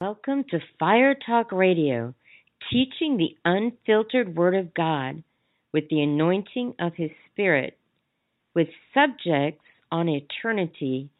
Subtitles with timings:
[0.00, 2.14] Welcome to Fire Talk Radio,
[2.70, 5.24] teaching the unfiltered Word of God
[5.72, 7.76] with the anointing of His Spirit,
[8.54, 11.10] with subjects on eternity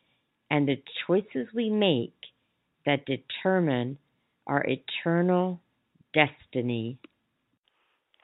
[0.48, 2.14] and the choices we make
[2.86, 3.98] that determine
[4.46, 5.58] our eternal
[6.14, 6.98] destiny.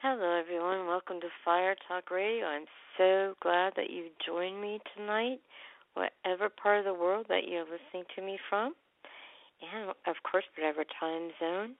[0.01, 0.87] Hello, everyone.
[0.87, 2.45] Welcome to Fire Talk Radio.
[2.45, 2.65] I'm
[2.97, 5.41] so glad that you joined me tonight,
[5.95, 8.73] whatever part of the world that you're listening to me from
[9.61, 11.75] and of course, whatever time zone.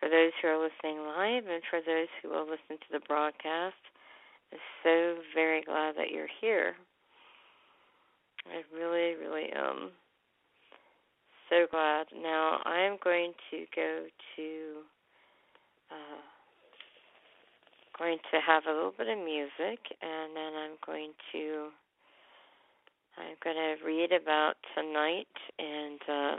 [0.00, 3.82] For those who are listening live and for those who will listen to the broadcast,
[4.52, 6.74] I'm so very glad that you're here.
[8.46, 9.90] I really, really am
[11.50, 12.06] so glad.
[12.14, 14.48] Now I'm going to go to
[15.90, 16.20] uh,
[17.98, 21.68] going to have a little bit of music, and then I'm going to
[23.18, 25.26] I'm going to read about tonight
[25.58, 26.00] and.
[26.08, 26.36] Uh,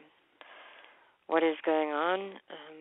[1.30, 2.20] what is going on.
[2.20, 2.78] Um,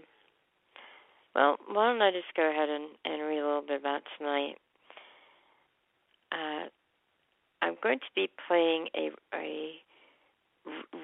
[1.35, 4.57] well, why don't I just go ahead and, and read a little bit about tonight?
[6.33, 6.69] Uh,
[7.61, 9.75] I'm going to be playing a, a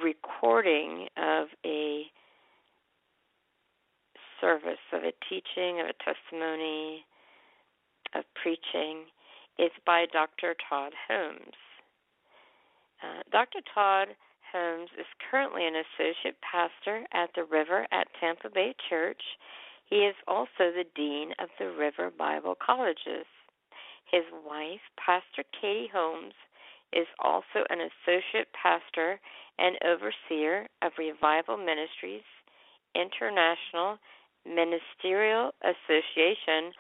[0.03, 2.05] recording of a
[4.41, 7.05] service, of a teaching, of a testimony,
[8.14, 9.05] of preaching.
[9.58, 10.56] It's by Dr.
[10.69, 11.61] Todd Holmes.
[13.03, 13.61] Uh, Dr.
[13.75, 14.08] Todd
[14.55, 19.21] Holmes is currently an associate pastor at the River at Tampa Bay Church.
[19.91, 23.27] He is also the dean of the River Bible Colleges.
[24.11, 26.35] His wife, Pastor Katie Holmes,
[26.93, 29.19] is also an associate pastor
[29.59, 32.23] and overseer of Revival Ministries
[32.95, 33.99] International
[34.47, 36.71] Ministerial Association,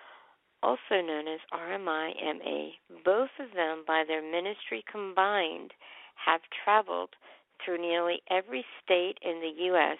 [0.62, 2.70] also known as RMIMA.
[3.04, 5.72] Both of them, by their ministry combined,
[6.24, 7.10] have traveled
[7.62, 9.98] through nearly every state in the U.S.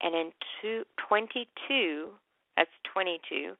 [0.00, 2.08] and in two, 22,
[2.56, 3.54] that's 22,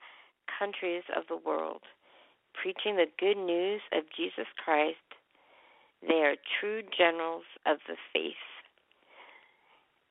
[0.59, 1.83] countries of the world,
[2.61, 4.97] preaching the good news of Jesus Christ.
[6.07, 8.45] They are true generals of the faith.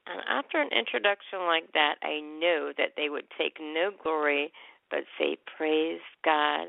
[0.08, 4.52] And after an introduction like that, I know that they would take no glory
[4.90, 6.68] but say, Praise God.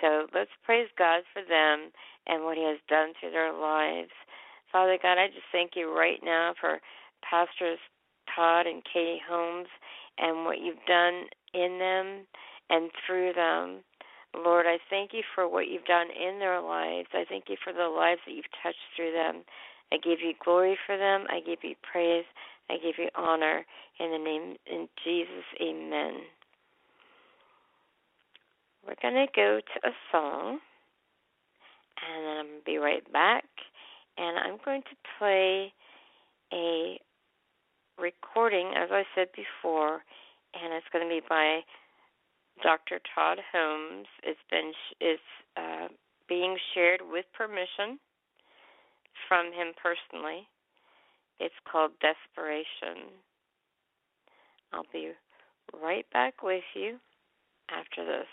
[0.00, 1.90] So let's praise God for them
[2.26, 4.14] and what He has done through their lives.
[4.72, 6.78] Father God, I just thank you right now for
[7.28, 7.78] Pastors
[8.34, 9.68] Todd and Katie Holmes
[10.18, 11.24] and what you've done
[11.54, 12.26] in them
[12.70, 13.82] and through them.
[14.36, 17.08] Lord, I thank you for what you've done in their lives.
[17.14, 19.42] I thank you for the lives that you've touched through them.
[19.90, 21.24] I give you glory for them.
[21.30, 22.24] I give you praise.
[22.68, 23.64] I give you honor
[23.98, 25.44] in the name in Jesus.
[25.62, 26.20] Amen.
[28.86, 30.58] We're going to go to a song
[32.00, 33.44] and then I'm going to be right back
[34.18, 35.72] and I'm going to play
[36.52, 37.00] a
[37.98, 40.02] recording, as I said before,
[40.54, 41.60] and it's going to be by
[42.62, 43.00] Dr.
[43.14, 44.06] Todd Holmes.
[44.22, 45.22] It's been it's
[45.56, 45.88] uh,
[46.28, 47.98] being shared with permission
[49.28, 50.48] from him personally.
[51.40, 53.12] It's called Desperation.
[54.72, 55.12] I'll be
[55.80, 56.98] right back with you
[57.70, 58.26] after this.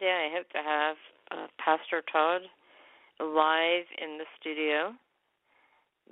[0.00, 0.96] One I hope to have
[1.30, 2.42] uh, Pastor Todd
[3.20, 4.94] live in the studio.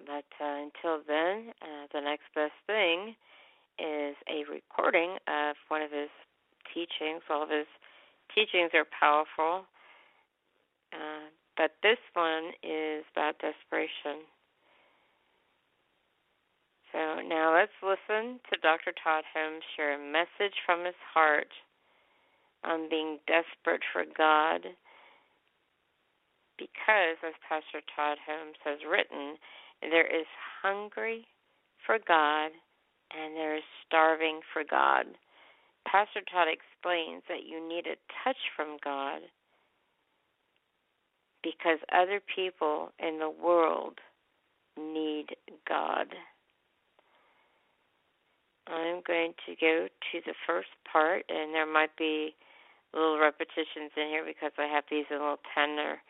[0.04, 3.14] But uh, until then, uh, the next best thing
[3.78, 6.10] is a recording of one of his
[6.74, 7.22] teachings.
[7.30, 7.66] All of his
[8.34, 9.66] teachings are powerful.
[10.92, 14.26] Uh, but this one is about desperation.
[16.92, 18.92] So now let's listen to Dr.
[19.02, 21.48] Todd Holmes share a message from his heart
[22.64, 24.62] on being desperate for God.
[26.58, 29.36] Because, as Pastor Todd Holmes has written,
[29.82, 30.26] there is
[30.62, 31.26] hungry
[31.84, 32.50] for God
[33.14, 35.06] and there is starving for God.
[35.86, 39.20] Pastor Todd explains that you need a touch from God
[41.42, 43.98] because other people in the world
[44.76, 45.26] need
[45.68, 46.08] God.
[48.66, 52.34] I'm going to go to the first part, and there might be
[52.96, 56.00] little repetitions in here because I have these in little 10 or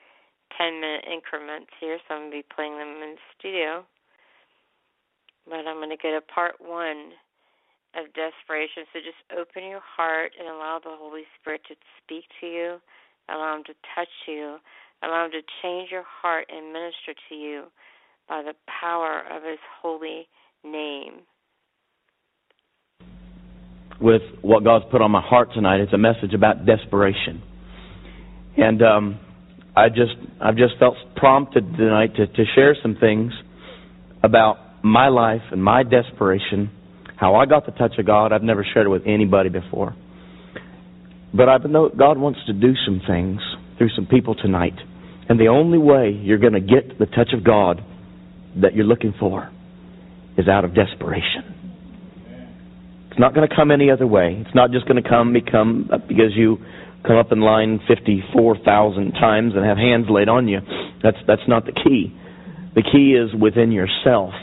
[0.55, 3.83] 10 minute increments here, so I'm going to be playing them in the studio.
[5.51, 7.19] But I'm going to get a part one
[7.99, 8.87] of desperation.
[8.93, 12.79] So just open your heart and allow the Holy Spirit to speak to you,
[13.29, 14.59] allow Him to touch you,
[15.03, 17.65] allow Him to change your heart and minister to you
[18.29, 20.29] by the power of His holy
[20.63, 21.27] name.
[24.01, 27.43] With what God's put on my heart tonight, it's a message about desperation.
[28.57, 29.21] And um,
[29.75, 33.33] I just I've just felt prompted tonight to, to share some things
[34.23, 36.71] about my life and my desperation,
[37.17, 38.33] how I got the touch of God.
[38.33, 39.95] I've never shared it with anybody before.
[41.35, 43.41] But I know God wants to do some things
[43.79, 44.75] through some people tonight.
[45.29, 47.83] And the only way you're going to get the touch of God
[48.63, 49.51] that you're looking for
[50.39, 51.56] is out of desperation.
[53.17, 54.37] It's not going to come any other way.
[54.45, 56.59] It's not just going to come become uh, because you
[57.07, 60.59] come up in line 54,000 times and have hands laid on you.
[61.03, 62.15] That's that's not the key.
[62.75, 64.35] The key is within yourself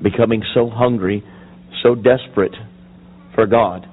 [0.00, 1.24] becoming so hungry,
[1.82, 2.54] so desperate
[3.34, 3.88] for God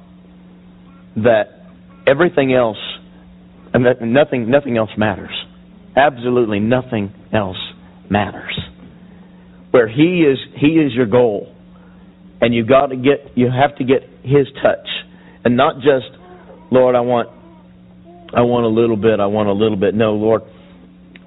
[1.15, 1.65] that
[2.05, 2.77] everything else
[3.73, 5.33] and that nothing nothing else matters.
[5.95, 7.57] Absolutely nothing else
[8.11, 8.55] matters.
[9.71, 11.54] Where he is he is your goal.
[12.41, 14.87] And you got to get you have to get his touch.
[15.43, 16.07] And not just
[16.71, 17.29] Lord, I want
[18.35, 19.93] I want a little bit, I want a little bit.
[19.93, 20.41] No, Lord,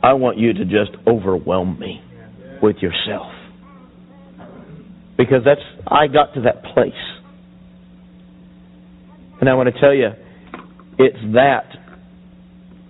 [0.03, 2.01] I want you to just overwhelm me
[2.63, 3.33] with yourself.
[5.17, 6.93] Because that's I got to that place.
[9.41, 10.09] And I want to tell you,
[10.99, 11.67] it's that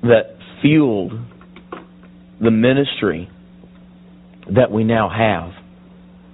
[0.02, 1.12] that fueled
[2.40, 3.28] the ministry
[4.54, 5.52] that we now have.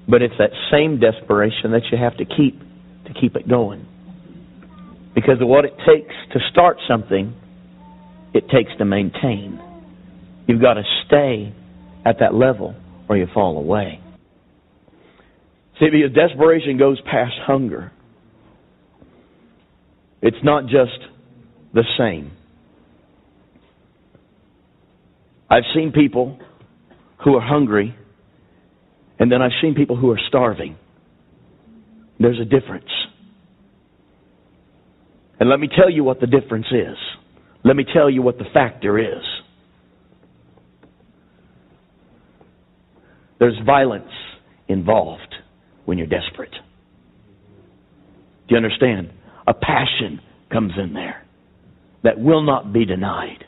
[0.08, 2.60] But it's that same desperation that you have to keep
[3.06, 3.86] to keep it going.
[5.14, 7.34] Because of what it takes to start something,
[8.34, 9.60] it takes to maintain.
[10.46, 11.54] You've got to stay
[12.04, 12.74] at that level
[13.08, 14.00] or you fall away.
[15.78, 17.92] See, because desperation goes past hunger.
[20.22, 20.98] It's not just
[21.74, 22.32] the same.
[25.50, 26.38] I've seen people
[27.24, 27.94] who are hungry,
[29.18, 30.76] and then I've seen people who are starving.
[32.18, 32.90] There's a difference.
[35.40, 36.96] And let me tell you what the difference is.
[37.64, 39.22] Let me tell you what the factor is.
[43.38, 44.10] There's violence
[44.68, 45.34] involved
[45.84, 46.52] when you're desperate.
[48.48, 49.10] Do you understand?
[49.46, 50.20] A passion
[50.52, 51.24] comes in there
[52.02, 53.44] that will not be denied.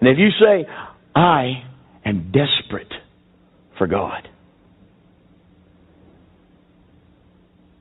[0.00, 0.66] And if you say,
[1.14, 1.64] I
[2.04, 2.92] am desperate
[3.78, 4.28] for God,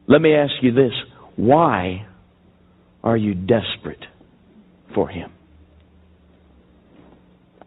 [0.08, 0.92] let me ask you this
[1.36, 2.08] why
[3.04, 4.06] are you desperate
[4.94, 5.32] for Him?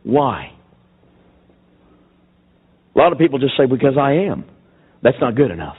[0.02, 0.52] Why?
[2.94, 4.44] A lot of people just say, because I am.
[5.02, 5.76] That's not good enough.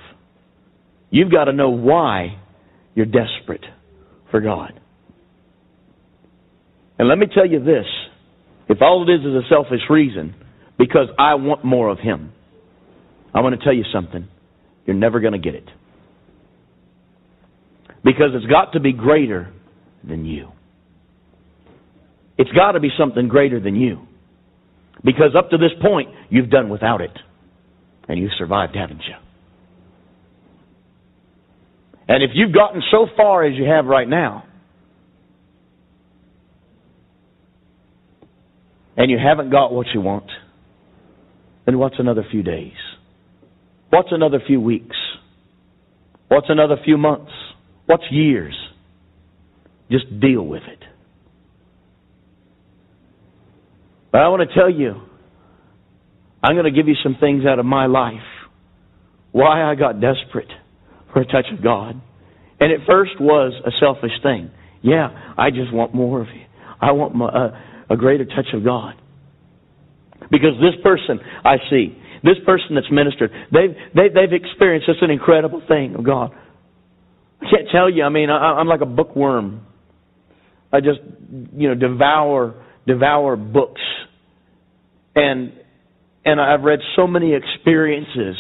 [1.10, 2.40] You've got to know why
[2.96, 3.66] you're desperate
[4.32, 4.80] for God.
[6.98, 7.86] And let me tell you this
[8.70, 10.36] if all it is is a selfish reason,
[10.78, 12.32] because I want more of Him,
[13.34, 14.28] I want to tell you something.
[14.86, 15.66] You're never going to get it.
[18.04, 19.54] Because it's got to be greater
[20.08, 20.50] than you.
[22.38, 24.08] It's got to be something greater than you.
[25.04, 27.12] Because up to this point, you've done without it.
[28.08, 29.16] And you've survived, haven't you?
[32.08, 34.46] And if you've gotten so far as you have right now,
[38.98, 40.30] and you haven't got what you want,
[41.66, 42.74] then what's another few days?
[43.90, 44.96] What's another few weeks?
[46.28, 47.32] What's another few months?
[47.86, 48.56] What's years?
[49.92, 50.80] Just deal with it.
[54.12, 54.96] But I want to tell you,
[56.44, 58.16] I'm going to give you some things out of my life.
[59.32, 60.50] Why I got desperate
[61.14, 62.00] for a touch of God.
[62.60, 64.52] And at first was a selfish thing.
[64.82, 66.46] Yeah, I just want more of you.
[66.82, 68.96] I want my, uh, a greater touch of God.
[70.32, 75.12] Because this person I see, this person that's ministered, they've, they, they've experienced just an
[75.12, 76.32] incredible thing of God.
[77.42, 79.66] I can't tell you, I mean, I, I'm like a bookworm.
[80.72, 81.00] I just,
[81.56, 83.82] you know, devour, devour books.
[85.16, 85.54] And,
[86.26, 88.36] and I've read so many experiences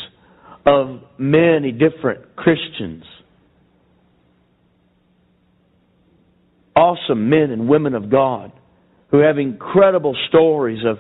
[0.66, 3.04] of many different Christians.
[6.76, 8.52] Awesome men and women of God
[9.12, 10.98] who have incredible stories of,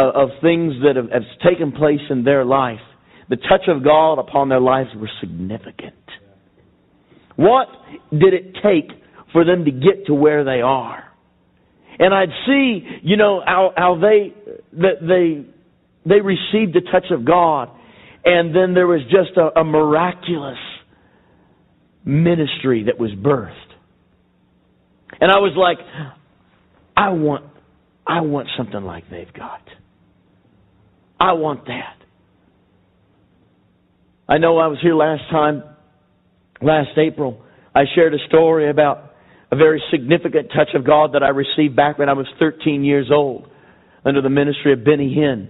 [0.00, 2.80] of, things that have, have taken place in their life.
[3.28, 5.94] The touch of God upon their lives were significant.
[7.36, 7.68] What
[8.10, 8.90] did it take
[9.32, 11.04] for them to get to where they are?
[11.98, 14.34] And I'd see, you know, how, how they
[14.78, 15.46] that they
[16.08, 17.68] they received the touch of God,
[18.24, 20.58] and then there was just a, a miraculous
[22.04, 23.54] ministry that was birthed.
[25.20, 25.78] And I was like,
[26.96, 27.44] I want
[28.06, 29.62] I want something like they've got.
[31.20, 31.96] I want that.
[34.26, 35.62] I know I was here last time,
[36.62, 37.42] last April.
[37.74, 39.12] I shared a story about
[39.52, 43.10] a very significant touch of God that I received back when I was 13 years
[43.12, 43.48] old
[44.04, 45.48] under the ministry of Benny Hinn.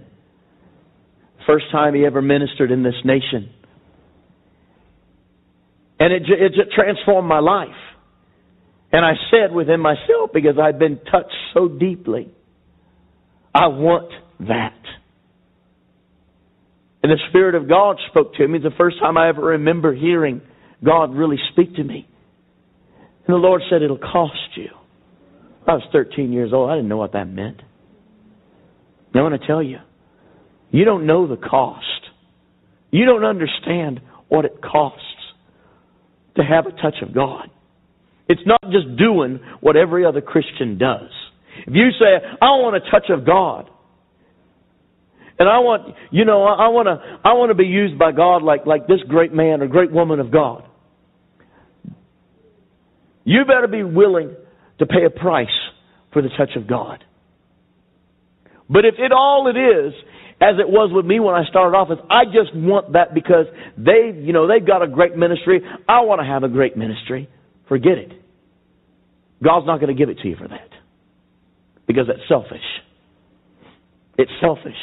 [1.47, 3.51] First time he ever ministered in this nation.
[5.99, 7.69] And it, it just transformed my life.
[8.91, 12.29] And I said within myself, because I'd been touched so deeply,
[13.53, 14.73] I want that.
[17.03, 18.59] And the Spirit of God spoke to me.
[18.59, 20.41] the first time I ever remember hearing
[20.83, 22.07] God really speak to me.
[22.99, 24.69] And the Lord said, It'll cost you.
[25.67, 26.69] I was 13 years old.
[26.69, 27.61] I didn't know what that meant.
[29.13, 29.77] I want to tell you,
[30.71, 31.85] you don't know the cost.
[32.91, 35.05] You don't understand what it costs
[36.37, 37.49] to have a touch of God.
[38.27, 41.09] It's not just doing what every other Christian does.
[41.67, 43.69] If you say, I want a touch of God,
[45.41, 48.43] and I want, you know, I want to, I want to be used by God
[48.43, 50.63] like, like this great man or great woman of God.
[53.23, 54.35] You better be willing
[54.77, 55.47] to pay a price
[56.13, 57.03] for the touch of God.
[58.69, 59.93] But if it all it is,
[60.39, 63.47] as it was with me when I started off, is I just want that because
[63.79, 65.59] they, you know, they've got a great ministry.
[65.89, 67.27] I want to have a great ministry.
[67.67, 68.11] Forget it.
[69.43, 70.69] God's not going to give it to you for that.
[71.87, 72.61] Because that's selfish.
[74.19, 74.77] It's selfish.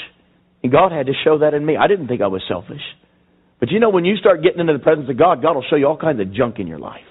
[0.63, 1.77] And God had to show that in me.
[1.77, 2.83] I didn't think I was selfish.
[3.61, 5.77] But you know, when you start getting into the presence of God, God will show
[5.77, 7.07] you all kinds of junk in your life.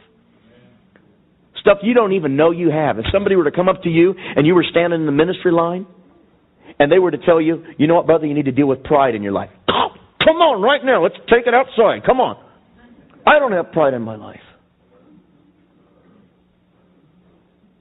[1.59, 2.99] Stuff you don't even know you have.
[2.99, 5.51] If somebody were to come up to you and you were standing in the ministry
[5.51, 5.85] line
[6.79, 8.83] and they were to tell you, you know what, brother, you need to deal with
[8.83, 9.49] pride in your life.
[9.69, 9.89] Oh,
[10.33, 11.03] come on, right now.
[11.03, 12.05] Let's take it outside.
[12.05, 12.35] Come on.
[13.25, 14.41] I don't have pride in my life.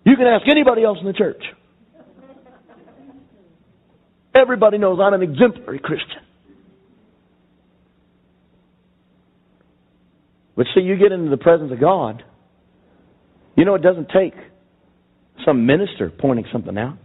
[0.04, 1.42] You can ask anybody else in the church.
[4.36, 6.22] Everybody knows I'm an exemplary Christian.
[10.56, 12.22] But see, you get into the presence of God
[13.56, 14.34] you know, it doesn't take
[15.44, 16.98] some minister pointing something out.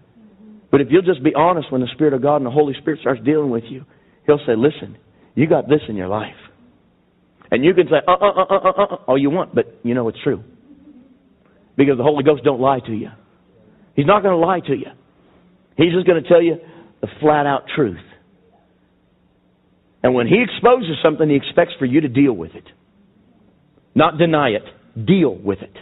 [0.70, 3.00] But if you'll just be honest when the Spirit of God and the Holy Spirit
[3.00, 3.86] starts dealing with you,
[4.28, 4.98] He'll say, listen,
[5.34, 6.36] you got this in your life.
[7.50, 9.94] And you can say, uh, uh, uh, uh, uh, uh, all you want, but you
[9.94, 10.44] know it's true.
[11.76, 13.10] Because the Holy Ghost don't lie to you.
[13.96, 14.88] He's not going to lie to you.
[15.76, 16.58] He's just going to tell you
[17.02, 17.98] the flat out truth.
[20.04, 22.66] And when He exposes something, He expects for you to deal with it.
[23.94, 25.76] Not deny it, deal with it.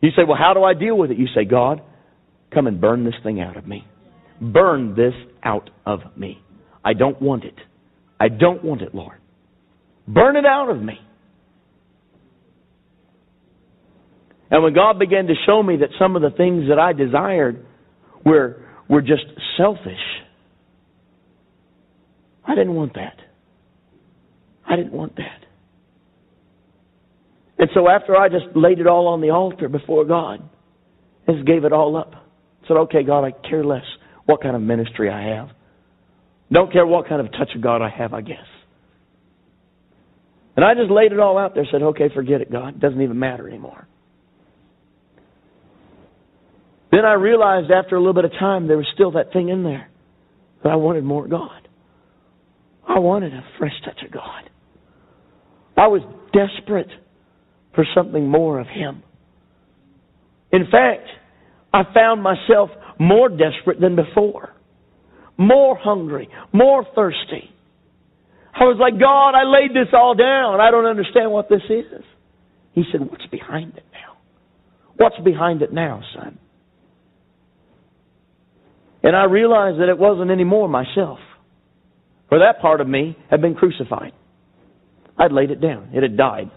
[0.00, 1.18] You say, well, how do I deal with it?
[1.18, 1.82] You say, God,
[2.52, 3.86] come and burn this thing out of me.
[4.40, 6.42] Burn this out of me.
[6.84, 7.54] I don't want it.
[8.20, 9.18] I don't want it, Lord.
[10.06, 10.94] Burn it out of me.
[14.50, 17.64] And when God began to show me that some of the things that I desired
[18.24, 19.24] were, were just
[19.56, 19.92] selfish,
[22.46, 23.16] I didn't want that.
[24.68, 25.44] I didn't want that.
[27.58, 30.42] And so after I just laid it all on the altar before God,
[31.26, 32.12] just gave it all up.
[32.66, 33.84] Said, okay, God, I care less
[34.26, 35.50] what kind of ministry I have.
[36.52, 38.36] Don't care what kind of touch of God I have, I guess.
[40.56, 42.76] And I just laid it all out there, said, okay, forget it, God.
[42.76, 43.86] It doesn't even matter anymore.
[46.94, 49.64] Then I realized after a little bit of time there was still that thing in
[49.64, 49.88] there
[50.62, 51.66] that I wanted more God.
[52.88, 54.48] I wanted a fresh touch of God.
[55.76, 56.02] I was
[56.32, 56.90] desperate
[57.74, 59.02] for something more of Him.
[60.52, 61.08] In fact,
[61.72, 64.54] I found myself more desperate than before,
[65.36, 67.50] more hungry, more thirsty.
[68.54, 70.60] I was like, God, I laid this all down.
[70.60, 72.04] I don't understand what this is.
[72.72, 74.16] He said, What's behind it now?
[74.96, 76.38] What's behind it now, son?
[79.04, 81.18] And I realized that it wasn't any more myself.
[82.30, 84.12] For that part of me had been crucified.
[85.18, 85.90] I'd laid it down.
[85.92, 86.50] It had died.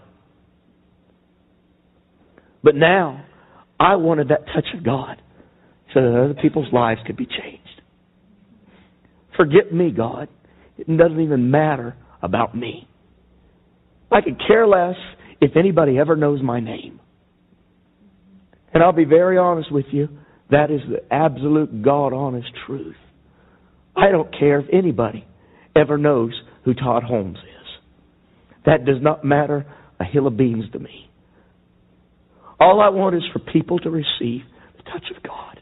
[2.64, 3.24] But now,
[3.78, 5.20] I wanted that touch of God
[5.92, 7.82] so that other people's lives could be changed.
[9.36, 10.28] Forget me, God.
[10.78, 12.88] It doesn't even matter about me.
[14.10, 14.96] I could care less
[15.42, 16.98] if anybody ever knows my name.
[18.72, 20.08] And I'll be very honest with you,
[20.50, 22.96] that is the absolute God honest truth.
[23.96, 25.26] I don't care if anybody
[25.76, 26.32] ever knows
[26.64, 27.66] who Todd Holmes is.
[28.66, 29.66] That does not matter
[30.00, 31.10] a hill of beans to me.
[32.60, 34.42] All I want is for people to receive
[34.76, 35.60] the touch of God.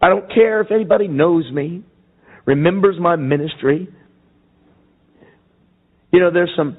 [0.00, 1.82] I don't care if anybody knows me,
[2.44, 3.88] remembers my ministry.
[6.12, 6.76] You know, there's some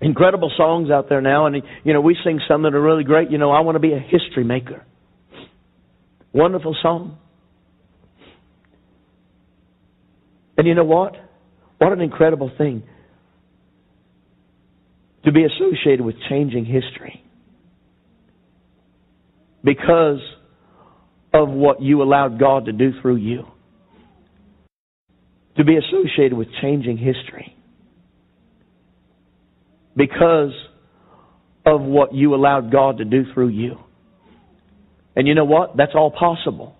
[0.00, 3.30] incredible songs out there now, and you know we sing some that are really great.
[3.30, 4.84] You know, I want to be a history maker.
[6.32, 7.18] Wonderful song.
[10.56, 11.14] And you know what?
[11.78, 12.82] What an incredible thing
[15.24, 17.22] to be associated with changing history
[19.64, 20.18] because
[21.32, 23.44] of what you allowed God to do through you.
[25.56, 27.54] To be associated with changing history
[29.96, 30.52] because
[31.64, 33.76] of what you allowed God to do through you.
[35.14, 35.76] And you know what?
[35.76, 36.74] That's all possible.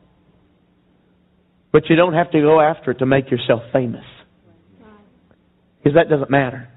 [1.73, 4.05] But you don't have to go after it to make yourself famous.
[5.79, 6.68] Because that doesn't matter.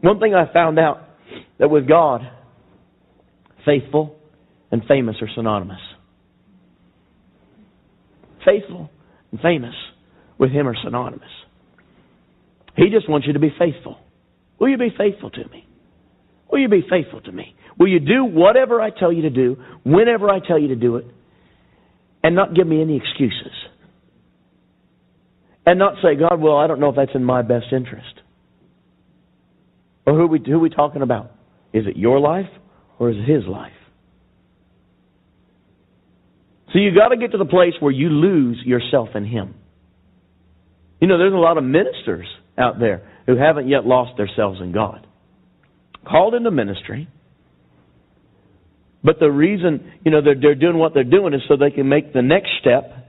[0.00, 1.00] One thing I found out
[1.58, 2.22] that with God,
[3.64, 4.16] faithful
[4.70, 5.80] and famous are synonymous.
[8.44, 8.90] Faithful
[9.30, 9.74] and famous
[10.38, 11.28] with Him are synonymous.
[12.76, 13.98] He just wants you to be faithful.
[14.58, 15.66] Will you be faithful to me?
[16.50, 17.54] Will you be faithful to me?
[17.78, 20.96] Will you do whatever I tell you to do, whenever I tell you to do
[20.96, 21.06] it,
[22.22, 23.52] and not give me any excuses?
[25.64, 28.20] And not say, God, well, I don't know if that's in my best interest.
[30.06, 31.32] Or who are we, who are we talking about?
[31.72, 32.48] Is it your life
[32.98, 33.72] or is it His life?
[36.72, 39.54] So you got to get to the place where you lose yourself in Him.
[41.00, 42.26] You know, there's a lot of ministers
[42.58, 45.06] out there who haven't yet lost themselves in God.
[46.06, 47.08] Called into ministry.
[49.02, 51.88] But the reason, you know, they're, they're doing what they're doing is so they can
[51.88, 53.00] make the next step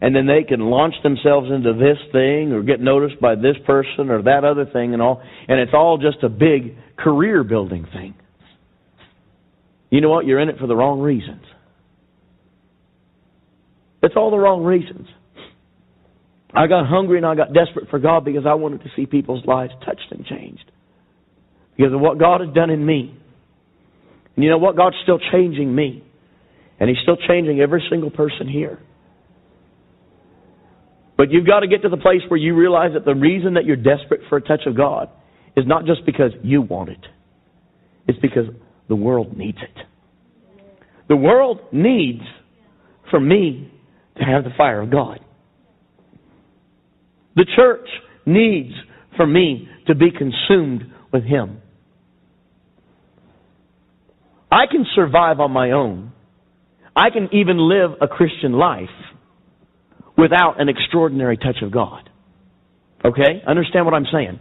[0.00, 4.10] and then they can launch themselves into this thing or get noticed by this person
[4.10, 5.22] or that other thing and all.
[5.48, 8.14] And it's all just a big career building thing.
[9.90, 10.26] You know what?
[10.26, 11.42] You're in it for the wrong reasons.
[14.02, 15.08] It's all the wrong reasons.
[16.54, 19.44] I got hungry and I got desperate for God because I wanted to see people's
[19.46, 20.70] lives touched and changed.
[21.78, 23.16] Because of what God has done in me.
[24.34, 24.76] And you know what?
[24.76, 26.04] God's still changing me.
[26.78, 28.78] And He's still changing every single person here.
[31.16, 33.64] But you've got to get to the place where you realize that the reason that
[33.64, 35.08] you're desperate for a touch of God
[35.56, 37.04] is not just because you want it.
[38.06, 38.44] It's because
[38.88, 39.84] the world needs it.
[41.08, 42.22] The world needs
[43.10, 43.72] for me
[44.18, 45.20] to have the fire of God.
[47.34, 47.88] The church
[48.26, 48.72] needs
[49.16, 51.60] for me to be consumed with Him.
[54.50, 56.12] I can survive on my own.
[56.96, 58.88] I can even live a Christian life
[60.16, 62.08] without an extraordinary touch of God.
[63.04, 63.42] Okay?
[63.46, 64.40] Understand what I'm saying?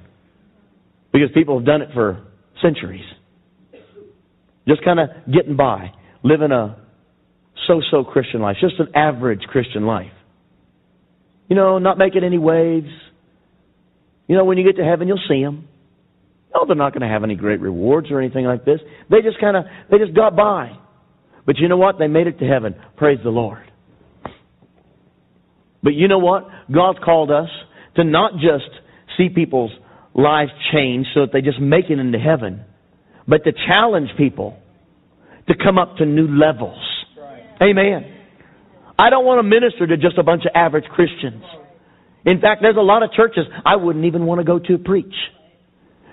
[1.11, 2.25] Because people have done it for
[2.61, 3.05] centuries.
[4.67, 5.91] Just kind of getting by,
[6.23, 6.81] living a
[7.67, 10.11] so so Christian life, just an average Christian life.
[11.49, 12.89] You know, not making any waves.
[14.27, 15.67] You know, when you get to heaven, you'll see them.
[16.65, 18.79] They're not going to have any great rewards or anything like this.
[19.09, 20.77] They just kind of, they just got by.
[21.45, 21.97] But you know what?
[21.99, 22.75] They made it to heaven.
[22.97, 23.71] Praise the Lord.
[25.83, 26.47] But you know what?
[26.73, 27.49] God's called us
[27.95, 28.69] to not just
[29.17, 29.71] see people's
[30.13, 32.61] lives change so that they just make it into heaven,
[33.27, 34.57] but to challenge people
[35.47, 36.79] to come up to new levels.
[37.61, 38.13] Amen.
[38.99, 41.43] I don't want to minister to just a bunch of average Christians.
[42.25, 45.13] In fact, there's a lot of churches I wouldn't even want to go to preach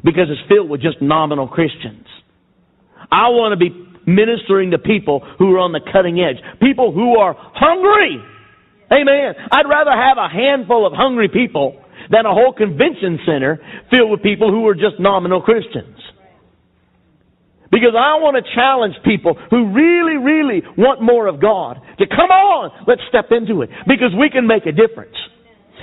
[0.04, 2.06] because it's filled with just nominal Christians.
[3.10, 3.72] I want to be
[4.06, 8.20] ministering to people who are on the cutting edge, people who are hungry.
[8.92, 9.34] Amen.
[9.50, 13.58] I'd rather have a handful of hungry people than a whole convention center
[13.90, 15.96] filled with people who are just nominal Christians.
[17.72, 22.30] Because I want to challenge people who really, really want more of God to come
[22.30, 23.70] on, let's step into it.
[23.88, 25.16] Because we can make a difference.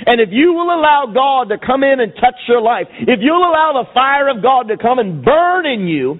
[0.06, 3.38] And if you will allow God to come in and touch your life, if you'll
[3.44, 6.20] allow the fire of God to come and burn in you,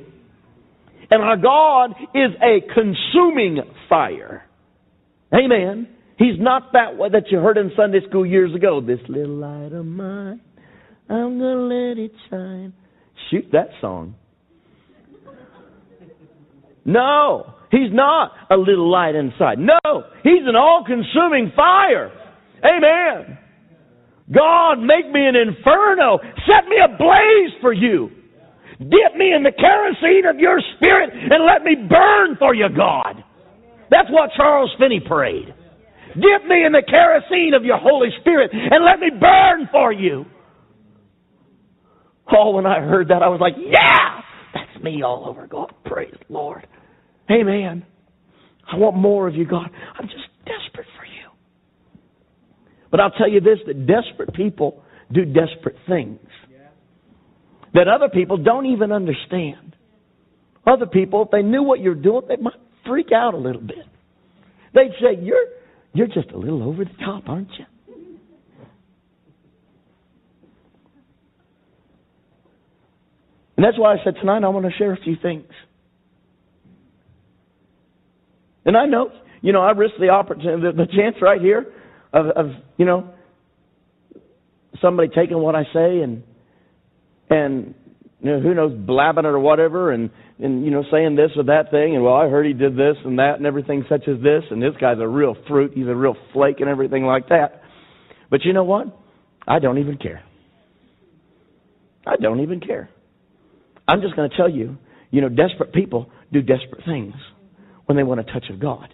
[1.10, 4.46] and our God is a consuming fire.
[5.34, 5.88] Amen.
[6.18, 8.80] He's not that way that you heard in Sunday school years ago.
[8.80, 10.40] This little light of mine,
[11.10, 12.74] I'm gonna let it shine.
[13.30, 14.16] Shoot that song.
[16.86, 19.60] No, he's not a little light inside.
[19.60, 22.12] No, he's an all consuming fire.
[22.64, 23.38] Amen.
[24.34, 26.20] God, make me an inferno.
[26.48, 28.10] Set me ablaze for you.
[28.80, 33.24] Dip me in the kerosene of your spirit and let me burn for you, God.
[33.92, 35.54] That's what Charles Finney prayed.
[36.16, 40.26] Dip me in the kerosene of your Holy Spirit and let me burn for you.
[42.34, 44.22] Oh, when I heard that, I was like, yeah,
[44.54, 45.48] that's me all over.
[45.48, 46.66] God, praise the Lord.
[47.30, 47.86] Amen.
[48.72, 49.70] I want more of you, God.
[50.00, 51.01] I'm just desperate for.
[52.92, 56.20] But I'll tell you this that desperate people do desperate things
[57.74, 59.76] that other people don't even understand.
[60.68, 63.86] Other people, if they knew what you're doing, they might freak out a little bit.
[64.74, 65.46] They'd say, You're
[65.94, 67.66] you're just a little over the top, aren't you?
[73.58, 75.46] And that's why I said tonight I want to share a few things.
[78.64, 81.66] And I know, you know, I risk the opportunity, the, the chance right here
[82.14, 82.46] of, of,
[82.78, 83.14] you know,
[84.82, 86.24] somebody taking what I say and
[87.30, 87.76] and
[88.20, 91.44] you know, who knows, blabbing it or whatever, and and you know, saying this or
[91.44, 94.22] that thing, and well, I heard he did this and that and everything such as
[94.22, 97.62] this, and this guy's a real fruit, he's a real flake and everything like that.
[98.30, 98.88] But you know what?
[99.48, 100.24] I don't even care.
[102.06, 102.90] I don't even care.
[103.88, 104.78] I'm just going to tell you,
[105.10, 107.14] you know, desperate people do desperate things
[107.86, 108.94] when they want a touch of God.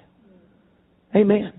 [1.16, 1.54] Amen.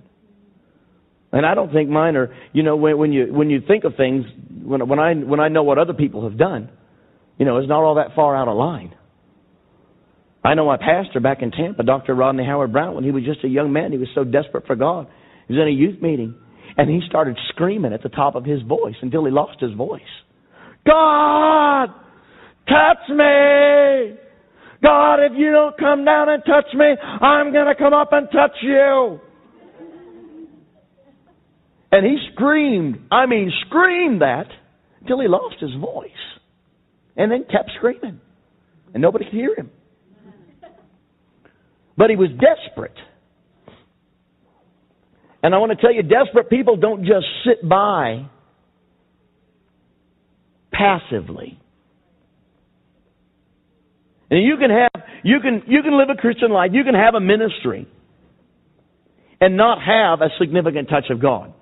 [1.30, 3.96] And I don't think mine are, you know, when, when you when you think of
[3.96, 4.24] things,
[4.62, 6.70] when when I when I know what other people have done,
[7.38, 8.94] you know, it's not all that far out of line.
[10.44, 12.14] I know my pastor back in Tampa, Dr.
[12.14, 15.08] Rodney Howard-Browne, when he was just a young man, he was so desperate for God.
[15.46, 16.34] He was in a youth meeting,
[16.76, 20.00] and he started screaming at the top of his voice until he lost his voice.
[20.86, 21.88] God,
[22.68, 24.16] touch me!
[24.80, 26.86] God, if you don't come down and touch me,
[27.20, 29.20] I'm going to come up and touch you.
[31.90, 34.46] And he screamed, I mean, screamed that
[35.00, 36.10] until he lost his voice.
[37.16, 38.20] And then kept screaming.
[38.92, 39.70] And nobody could hear him.
[41.96, 42.96] But he was desperate.
[45.42, 48.28] And I want to tell you, desperate people don't just sit by
[50.72, 51.58] passively.
[54.30, 57.14] And you can have you can you can live a Christian life, you can have
[57.14, 57.88] a ministry
[59.40, 61.54] and not have a significant touch of God.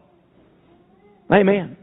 [1.32, 1.76] Amen.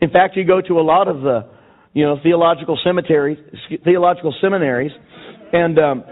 [0.00, 1.46] In fact, you go to a lot of the,
[1.92, 3.38] you know, theological cemeteries,
[3.84, 4.92] theological seminaries,
[5.52, 6.04] and um,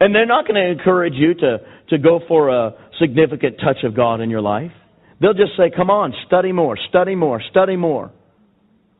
[0.00, 1.58] and they're not going to encourage you to
[1.90, 4.72] to go for a significant touch of God in your life.
[5.20, 8.10] They'll just say, "Come on, study more, study more, study more,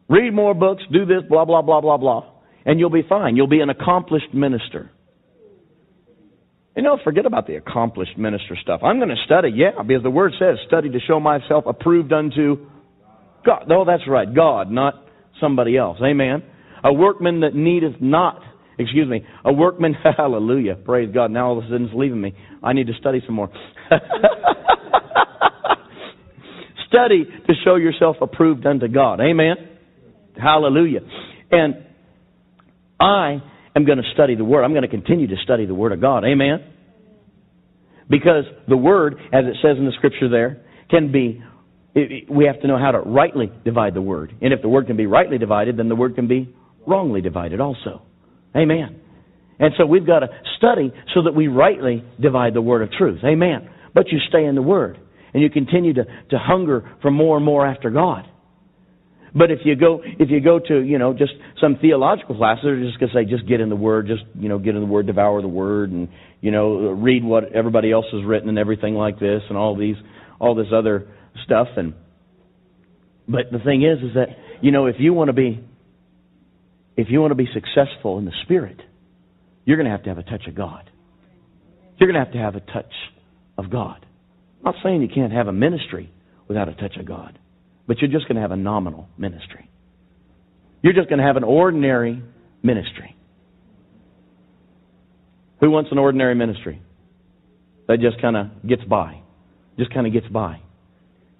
[0.08, 2.24] read more books, do this, blah blah blah blah blah,
[2.64, 3.36] and you'll be fine.
[3.36, 4.90] You'll be an accomplished minister."
[6.76, 8.82] You know, forget about the accomplished minister stuff.
[8.84, 12.66] I'm going to study, yeah, because the word says, study to show myself approved unto
[13.46, 13.64] God.
[13.70, 14.94] Oh, that's right, God, not
[15.40, 15.96] somebody else.
[16.04, 16.42] Amen.
[16.84, 18.42] A workman that needeth not,
[18.78, 21.30] excuse me, a workman, hallelujah, praise God.
[21.30, 22.34] Now all of a sudden it's leaving me.
[22.62, 23.48] I need to study some more.
[26.88, 29.20] study to show yourself approved unto God.
[29.20, 29.54] Amen.
[30.36, 31.00] Hallelujah.
[31.50, 31.86] And
[33.00, 33.42] I
[33.76, 34.64] am going to study the Word.
[34.64, 36.24] I'm going to continue to study the Word of God.
[36.24, 36.72] Amen?
[38.08, 41.42] Because the Word, as it says in the Scripture there, can be,
[41.94, 44.34] we have to know how to rightly divide the Word.
[44.40, 46.54] And if the Word can be rightly divided, then the Word can be
[46.86, 48.02] wrongly divided also.
[48.56, 49.00] Amen.
[49.58, 53.20] And so we've got to study so that we rightly divide the Word of truth.
[53.24, 53.70] Amen.
[53.94, 54.98] But you stay in the Word.
[55.34, 58.26] And you continue to, to hunger for more and more after God.
[59.36, 62.82] But if you go if you go to you know just some theological classes, they're
[62.82, 64.86] just going to say just get in the Word, just you know get in the
[64.86, 66.08] Word, devour the Word, and
[66.40, 69.96] you know read what everybody else has written and everything like this, and all these
[70.40, 71.08] all this other
[71.44, 71.68] stuff.
[71.76, 71.92] And
[73.28, 74.28] but the thing is, is that
[74.62, 75.62] you know if you want to be
[76.96, 78.80] if you want to be successful in the Spirit,
[79.66, 80.90] you're going to have to have a touch of God.
[81.98, 82.92] You're going to have to have a touch
[83.58, 84.06] of God.
[84.64, 86.10] I'm not saying you can't have a ministry
[86.48, 87.38] without a touch of God.
[87.86, 89.70] But you're just going to have a nominal ministry.
[90.82, 92.22] You're just going to have an ordinary
[92.62, 93.16] ministry.
[95.60, 96.82] Who wants an ordinary ministry?
[97.88, 99.22] That just kind of gets by.
[99.78, 100.60] Just kind of gets by.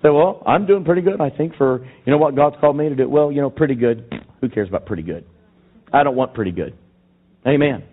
[0.03, 2.89] Say, well, I'm doing pretty good, I think, for, you know what God's called me
[2.89, 3.09] to do.
[3.09, 4.13] Well, you know, pretty good.
[4.41, 5.25] Who cares about pretty good?
[5.93, 6.77] I don't want pretty good.
[7.47, 7.85] Amen.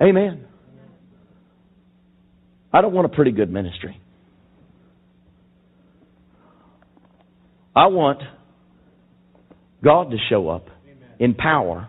[0.00, 0.46] Amen.
[2.72, 4.00] I don't want a pretty good ministry.
[7.74, 8.20] I want
[9.82, 10.66] God to show up
[11.18, 11.88] in power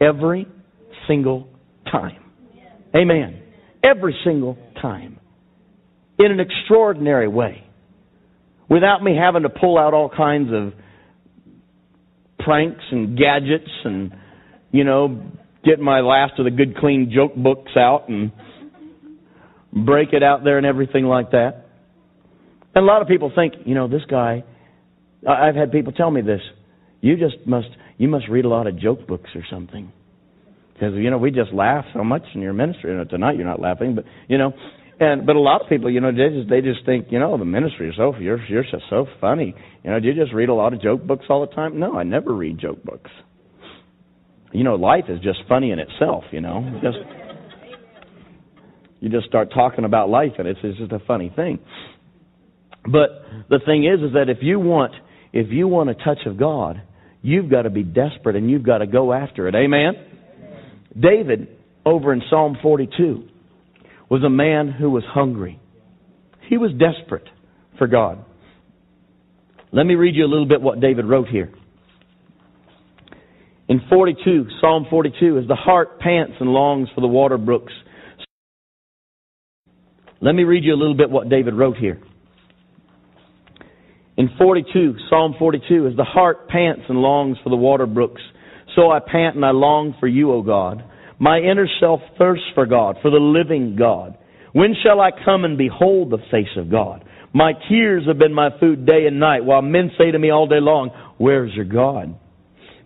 [0.00, 0.46] every
[1.08, 1.48] single
[1.90, 2.22] time.
[2.94, 3.42] Amen.
[3.82, 5.18] Every single time.
[6.18, 7.64] In an extraordinary way.
[8.68, 10.72] Without me having to pull out all kinds of
[12.38, 14.12] pranks and gadgets and,
[14.70, 15.22] you know,
[15.64, 18.32] get my last of the good clean joke books out and
[19.72, 21.66] break it out there and everything like that.
[22.74, 24.44] And a lot of people think, you know, this guy,
[25.28, 26.40] I've had people tell me this,
[27.00, 29.92] you just must, you must read a lot of joke books or something.
[30.72, 32.90] Because, you know, we just laugh so much in your ministry.
[32.90, 34.52] You know, tonight you're not laughing, but, you know,
[34.98, 37.36] and, but a lot of people, you know, they just, they just think, you know,
[37.38, 39.54] the ministry is so, you're, you're just so funny.
[39.82, 41.78] You know, do you just read a lot of joke books all the time?
[41.78, 43.10] No, I never read joke books.
[44.52, 46.80] You know, life is just funny in itself, you know.
[46.82, 46.98] Just,
[49.00, 51.58] you just start talking about life and it's, it's just a funny thing.
[52.84, 54.92] But the thing is, is that if you want,
[55.32, 56.82] if you want a touch of God,
[57.22, 59.54] you've got to be desperate and you've got to go after it.
[59.54, 59.94] Amen?
[60.98, 61.48] David,
[61.84, 63.28] over in Psalm 42,
[64.08, 65.60] was a man who was hungry.
[66.48, 67.28] He was desperate
[67.78, 68.24] for God.
[69.72, 71.52] Let me read you a little bit what David wrote here.
[73.68, 77.72] In 42, Psalm 42, as the heart pants and longs for the water brooks.
[80.20, 82.02] Let me read you a little bit what David wrote here.
[84.20, 88.20] In 42, Psalm 42, as the heart pants and longs for the water brooks,
[88.76, 90.84] so I pant and I long for you, O God.
[91.18, 94.18] My inner self thirsts for God, for the living God.
[94.52, 97.02] When shall I come and behold the face of God?
[97.32, 100.46] My tears have been my food day and night, while men say to me all
[100.46, 102.14] day long, Where's your God?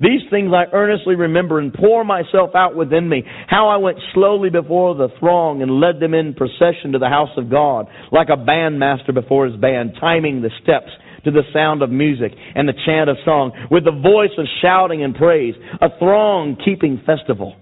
[0.00, 3.24] These things I earnestly remember and pour myself out within me.
[3.48, 7.36] How I went slowly before the throng and led them in procession to the house
[7.36, 10.90] of God, like a bandmaster before his band, timing the steps
[11.24, 15.02] to the sound of music and the chant of song, with the voice of shouting
[15.02, 17.56] and praise, a throng keeping festival.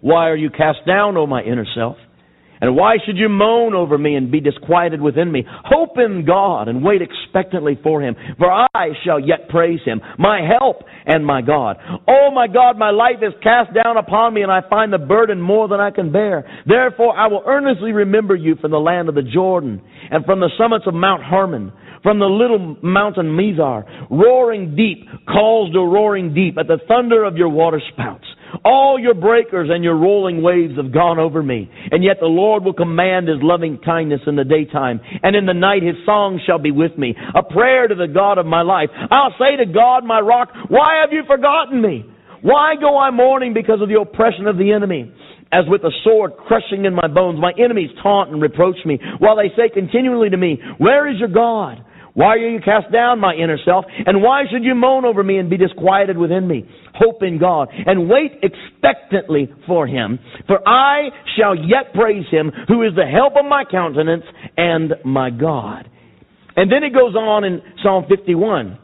[0.00, 1.96] Why are you cast down, O my inner self?
[2.60, 5.44] And why should you moan over me and be disquieted within me?
[5.64, 10.40] Hope in God and wait expectantly for him, for I shall yet praise him, my
[10.46, 11.78] help and my God.
[12.06, 15.40] Oh my God, my life is cast down upon me and I find the burden
[15.40, 16.44] more than I can bear.
[16.66, 20.50] Therefore I will earnestly remember you from the land of the Jordan and from the
[20.58, 21.72] summits of Mount Hermon
[22.02, 23.84] from the little mountain Mizar.
[24.10, 28.24] Roaring deep calls to roaring deep at the thunder of your water spouts.
[28.64, 31.70] All your breakers and your rolling waves have gone over me.
[31.90, 35.00] And yet the Lord will command his loving kindness in the daytime.
[35.22, 37.14] And in the night his song shall be with me.
[37.34, 38.90] A prayer to the God of my life.
[39.10, 42.04] I'll say to God, my rock, why have you forgotten me?
[42.42, 45.12] Why go I mourning because of the oppression of the enemy?
[45.52, 49.36] As with a sword crushing in my bones, my enemies taunt and reproach me, while
[49.36, 51.84] they say continually to me, Where is your God?
[52.14, 53.84] Why are you cast down, my inner self?
[54.06, 56.68] And why should you moan over me and be disquieted within me?
[56.94, 60.18] Hope in God and wait expectantly for him.
[60.46, 64.24] For I shall yet praise him who is the help of my countenance
[64.56, 65.88] and my God.
[66.56, 68.78] And then it goes on in Psalm 51.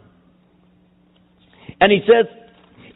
[1.81, 2.27] And he says,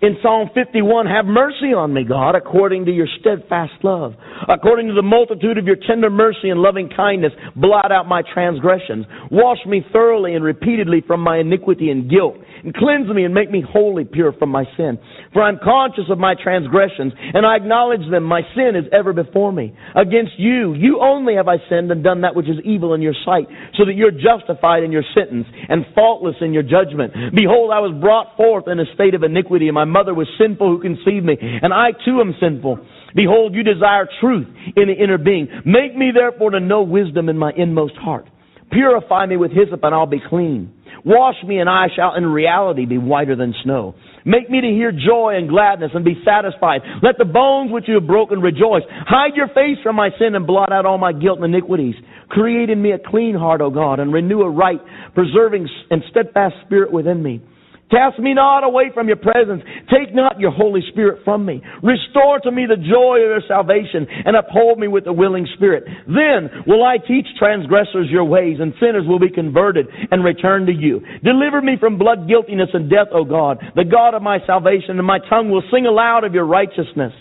[0.03, 4.15] in Psalm 51, have mercy on me, God, according to your steadfast love.
[4.49, 9.05] According to the multitude of your tender mercy and loving kindness, blot out my transgressions.
[9.31, 13.51] Wash me thoroughly and repeatedly from my iniquity and guilt and cleanse me and make
[13.51, 14.99] me wholly pure from my sin.
[15.33, 18.25] For I'm conscious of my transgressions, and I acknowledge them.
[18.25, 19.75] My sin is ever before me.
[19.95, 23.15] Against you, you only have I sinned and done that which is evil in your
[23.25, 23.47] sight,
[23.79, 27.13] so that you're justified in your sentence and faultless in your judgment.
[27.35, 30.69] Behold, I was brought forth in a state of iniquity, and my mother was sinful
[30.69, 32.79] who conceived me, and I too am sinful.
[33.15, 34.47] Behold, you desire truth
[34.77, 35.49] in the inner being.
[35.65, 38.29] Make me therefore to know wisdom in my inmost heart.
[38.71, 40.73] Purify me with hyssop, and I'll be clean.
[41.05, 43.95] Wash me, and I shall in reality be whiter than snow.
[44.25, 46.83] Make me to hear joy and gladness and be satisfied.
[47.03, 48.83] Let the bones which you have broken rejoice.
[48.89, 51.95] Hide your face from my sin and blot out all my guilt and iniquities.
[52.29, 54.81] Create in me a clean heart, O God, and renew a right,
[55.15, 57.41] preserving and steadfast spirit within me.
[57.91, 59.63] Cast me not away from your presence.
[59.91, 61.61] Take not your Holy Spirit from me.
[61.83, 65.85] Restore to me the joy of your salvation and uphold me with a willing spirit.
[66.07, 70.73] Then will I teach transgressors your ways and sinners will be converted and return to
[70.73, 71.01] you.
[71.25, 75.07] Deliver me from blood guiltiness and death, O God, the God of my salvation, and
[75.07, 77.13] my tongue will sing aloud of your righteousness.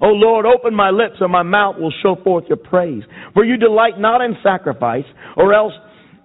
[0.00, 3.02] O Lord, open my lips and my mouth will show forth your praise.
[3.34, 5.04] For you delight not in sacrifice,
[5.36, 5.72] or else,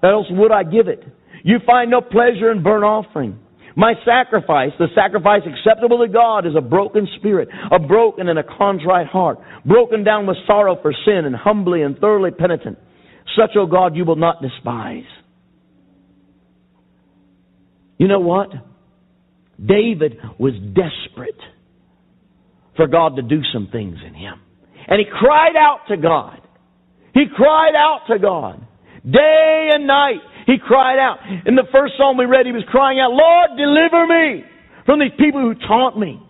[0.03, 1.03] else would I give it.
[1.43, 3.39] You find no pleasure in burnt offering.
[3.77, 8.43] My sacrifice, the sacrifice acceptable to God, is a broken spirit, a broken and a
[8.43, 12.79] contrite heart, broken down with sorrow for sin, and humbly and thoroughly penitent.
[13.39, 15.03] Such, O God, you will not despise.
[17.99, 18.49] You know what?
[19.63, 21.39] David was desperate
[22.75, 24.41] for God to do some things in him.
[24.87, 26.41] And he cried out to God.
[27.13, 28.65] He cried out to God.
[29.03, 31.19] Day and night, he cried out.
[31.45, 34.45] In the first psalm we read, he was crying out, Lord, deliver me
[34.85, 36.23] from these people who taunt me.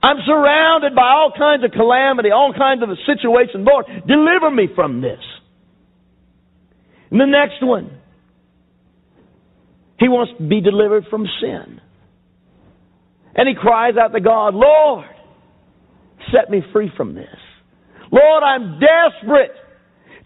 [0.00, 3.66] I'm surrounded by all kinds of calamity, all kinds of situations.
[3.66, 5.18] Lord, deliver me from this.
[7.10, 7.98] And the next one,
[9.98, 11.80] he wants to be delivered from sin.
[13.34, 15.06] And he cries out to God, Lord,
[16.32, 17.26] set me free from this.
[18.12, 19.50] Lord, I'm desperate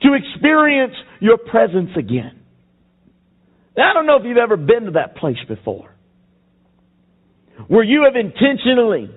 [0.03, 2.38] to experience your presence again.
[3.79, 5.89] Now, I don't know if you've ever been to that place before
[7.69, 9.09] where you have intentionally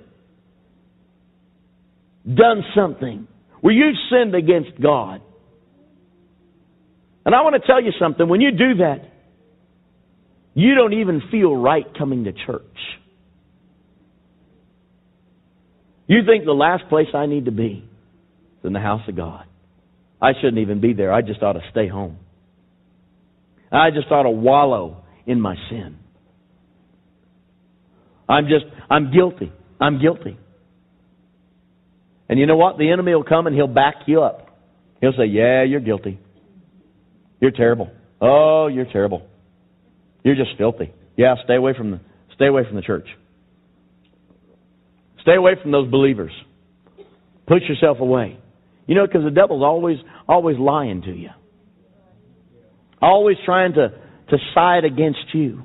[2.28, 3.28] done something,
[3.62, 5.24] where you've sinned against God.
[7.26, 9.00] And I want to tell you something when you do that,
[10.54, 12.62] you don't even feel right coming to church.
[16.06, 17.84] You think the last place I need to be
[18.60, 19.46] is in the house of God.
[20.22, 21.12] I shouldn't even be there.
[21.12, 22.18] I just ought to stay home.
[23.72, 25.98] I just ought to wallow in my sin.
[28.28, 29.52] I'm just, I'm guilty.
[29.80, 30.38] I'm guilty.
[32.30, 32.78] And you know what?
[32.78, 34.48] The enemy will come and he'll back you up.
[35.02, 36.20] He'll say, Yeah, you're guilty.
[37.40, 37.92] You're terrible.
[38.22, 39.28] Oh, you're terrible.
[40.24, 40.94] You're just filthy.
[41.18, 42.00] Yeah, stay away from the
[42.36, 43.08] stay away from the church.
[45.22, 46.32] Stay away from those believers.
[47.48, 48.38] Push yourself away.
[48.88, 49.98] You know, because the devil's always,
[50.28, 51.30] always lying to you.
[53.02, 53.90] Always trying to,
[54.30, 55.64] to side against you.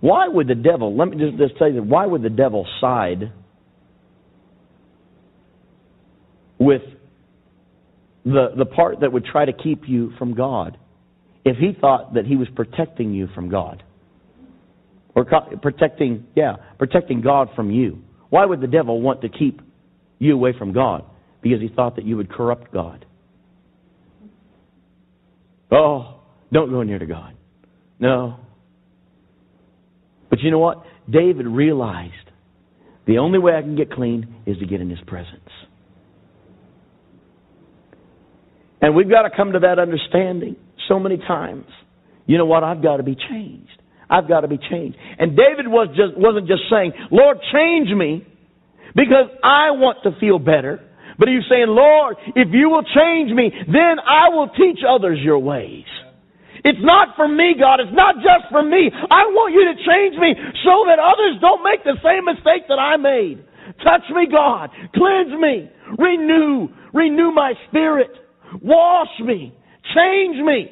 [0.00, 1.74] Why would the devil, let me just, just you.
[1.74, 3.32] that, why would the devil side
[6.58, 6.82] with
[8.24, 10.76] the, the part that would try to keep you from God
[11.44, 13.82] if he thought that he was protecting you from God?
[15.14, 17.98] Or protecting, yeah, protecting God from you.
[18.30, 19.60] Why would the devil want to keep
[20.18, 21.04] you away from God?
[21.42, 23.04] Because he thought that you would corrupt God.
[25.70, 26.21] Oh,
[26.52, 27.34] don't go near to God.
[27.98, 28.36] No.
[30.30, 30.84] But you know what?
[31.10, 32.12] David realized
[33.06, 35.48] the only way I can get clean is to get in his presence.
[38.80, 40.56] And we've got to come to that understanding
[40.88, 41.66] so many times.
[42.26, 42.64] You know what?
[42.64, 43.70] I've got to be changed.
[44.10, 44.98] I've got to be changed.
[45.18, 48.26] And David was just, wasn't just saying, Lord, change me
[48.94, 50.80] because I want to feel better.
[51.18, 55.18] But he was saying, Lord, if you will change me, then I will teach others
[55.22, 55.84] your ways.
[56.64, 57.80] It's not for me, God.
[57.80, 58.90] It's not just for me.
[58.94, 60.30] I want you to change me
[60.62, 63.42] so that others don't make the same mistake that I made.
[63.82, 64.70] Touch me, God.
[64.94, 65.70] Cleanse me.
[65.98, 66.68] Renew.
[66.94, 68.10] Renew my spirit.
[68.62, 69.52] Wash me.
[69.94, 70.70] Change me.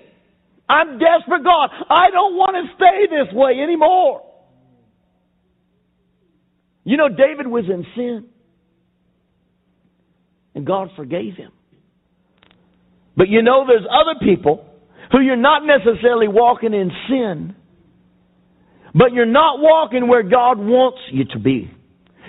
[0.69, 1.71] I'm desperate, God.
[1.91, 4.23] I don't want to stay this way anymore.
[6.85, 8.27] You know, David was in sin.
[10.55, 11.51] And God forgave him.
[13.17, 14.70] But you know, there's other people
[15.13, 17.55] who you're not necessarily walking in sin,
[18.95, 21.71] but you're not walking where God wants you to be.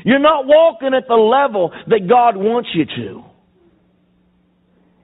[0.04, 3.24] You're not walking at the level that God wants you to.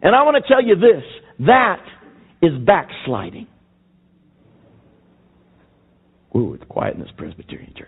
[0.01, 1.03] And I want to tell you this
[1.45, 1.84] that
[2.41, 3.47] is backsliding.
[6.36, 7.88] Ooh, it's quiet in this Presbyterian church.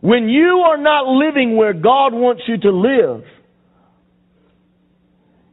[0.00, 3.24] When you are not living where God wants you to live,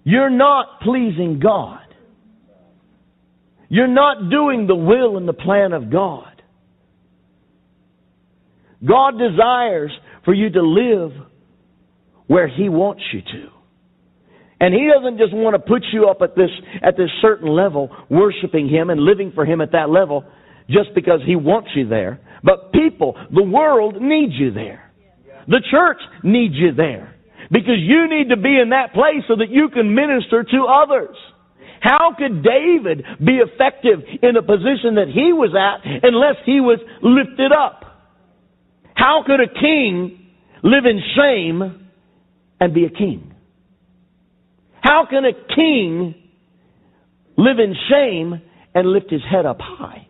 [0.09, 1.81] you're not pleasing God.
[3.69, 6.41] You're not doing the will and the plan of God.
[8.83, 9.91] God desires
[10.25, 11.11] for you to live
[12.25, 13.49] where He wants you to.
[14.59, 16.49] And he doesn't just want to put you up at this,
[16.81, 20.25] at this certain level, worshiping him and living for him at that level
[20.69, 22.19] just because he wants you there.
[22.43, 24.91] But people, the world needs you there.
[25.47, 27.15] The church needs you there.
[27.51, 31.15] Because you need to be in that place so that you can minister to others.
[31.81, 36.79] How could David be effective in the position that he was at unless he was
[37.01, 37.85] lifted up?
[38.93, 40.27] How could a king
[40.61, 41.87] live in shame
[42.59, 43.33] and be a king?
[44.81, 46.15] How can a king
[47.37, 48.41] live in shame
[48.75, 50.07] and lift his head up high?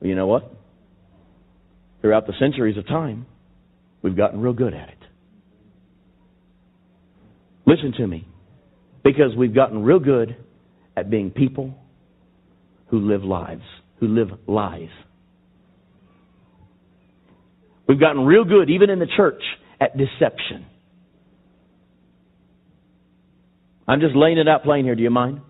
[0.00, 0.52] Well, you know what?
[2.02, 3.26] Throughout the centuries of time,
[4.06, 4.98] we've gotten real good at it.
[7.66, 8.24] Listen to me.
[9.02, 10.36] Because we've gotten real good
[10.96, 11.74] at being people
[12.86, 13.64] who live lives,
[13.98, 14.90] who live lies.
[17.88, 19.42] We've gotten real good, even in the church,
[19.80, 20.66] at deception.
[23.88, 24.94] I'm just laying it out plain here.
[24.94, 25.40] Do you mind?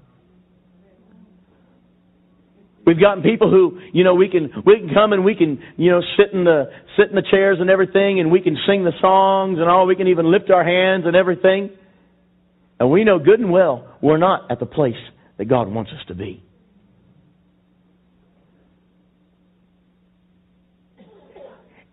[2.86, 5.90] We've gotten people who, you know, we can we can come and we can, you
[5.90, 8.92] know, sit in the sit in the chairs and everything, and we can sing the
[9.00, 9.86] songs and all.
[9.86, 11.70] We can even lift our hands and everything.
[12.78, 14.94] And we know good and well we're not at the place
[15.38, 16.42] that God wants us to be.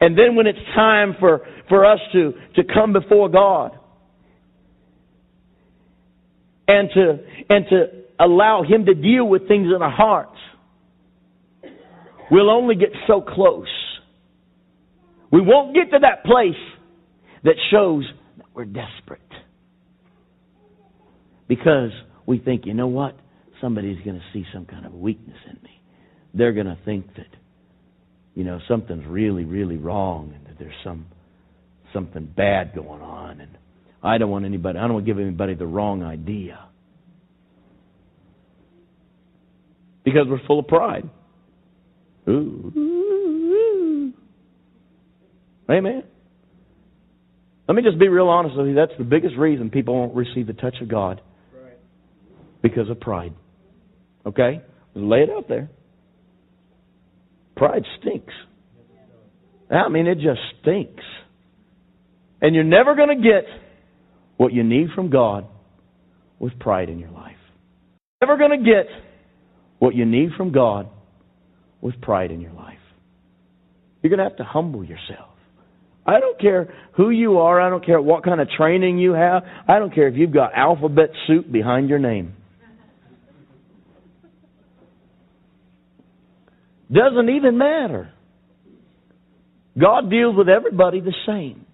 [0.04, 3.72] And then when it's time for, for us to, to come before God
[6.68, 7.18] and to,
[7.50, 7.86] and to
[8.20, 10.36] allow Him to deal with things in our hearts,
[12.34, 13.68] we'll only get so close.
[15.32, 16.60] We won't get to that place
[17.44, 18.06] that shows
[18.38, 19.22] that we're desperate.
[21.48, 21.92] Because
[22.26, 23.16] we think, you know what?
[23.62, 25.80] Somebody's going to see some kind of weakness in me.
[26.34, 27.28] They're going to think that,
[28.34, 31.06] you know, something's really, really wrong and that there's some
[31.94, 33.42] something bad going on.
[33.42, 33.52] And
[34.02, 36.66] I don't want anybody, I don't want to give anybody the wrong idea.
[40.04, 41.08] Because we're full of pride.
[42.28, 44.14] Ooh.
[45.70, 46.04] Amen.
[47.68, 48.76] Let me just be real honest with you.
[48.76, 51.22] That's the biggest reason people won't receive the touch of God
[52.62, 53.34] because of pride.
[54.26, 54.62] Okay?
[54.96, 55.70] Lay it out there.
[57.56, 58.34] Pride stinks.
[59.70, 61.04] I mean, it just stinks.
[62.42, 63.46] And you're never going to get
[64.38, 65.46] what you need from God
[66.40, 67.38] with pride in your life.
[68.22, 68.88] Never going to get
[69.80, 70.90] what you need from God
[71.84, 72.80] with pride in your life.
[74.02, 75.30] You're going to have to humble yourself.
[76.06, 77.62] I don't care who you are.
[77.62, 79.44] I don't care what kind of training you have.
[79.68, 82.36] I don't care if you've got alphabet soup behind your name.
[86.92, 88.12] Doesn't even matter.
[89.80, 91.66] God deals with everybody the same.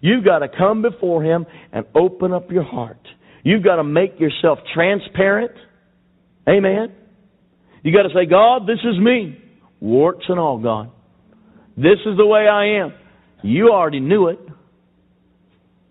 [0.00, 3.00] You've got to come before Him and open up your heart.
[3.42, 5.52] You've got to make yourself transparent.
[6.48, 6.92] Amen.
[7.82, 9.38] You've got to say, God, this is me.
[9.84, 10.90] Warts and all, God.
[11.76, 12.94] This is the way I am.
[13.42, 14.38] You already knew it.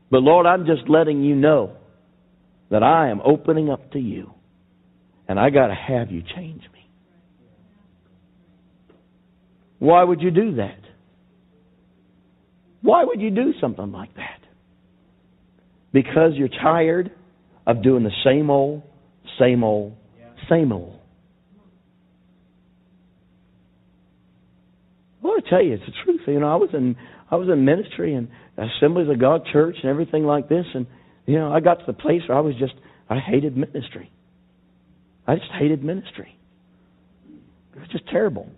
[0.10, 1.76] But Lord, I'm just letting you know
[2.72, 4.32] that I am opening up to you.
[5.28, 6.90] And I got to have you change me.
[9.78, 10.80] Why would you do that?
[12.82, 14.40] Why would you do something like that?
[15.92, 17.12] Because you're tired
[17.68, 18.82] of doing the same old,
[19.40, 19.94] same old,
[20.50, 21.00] same old.
[25.32, 26.22] I tell you, it's the truth.
[26.28, 26.96] You know, I was in
[27.32, 30.86] I was in ministry and Assemblies of God Church and everything like this, and
[31.26, 32.74] you know, I got to the place where I was just
[33.10, 34.12] I hated ministry.
[35.26, 36.38] I just hated ministry.
[37.76, 38.50] It was just terrible.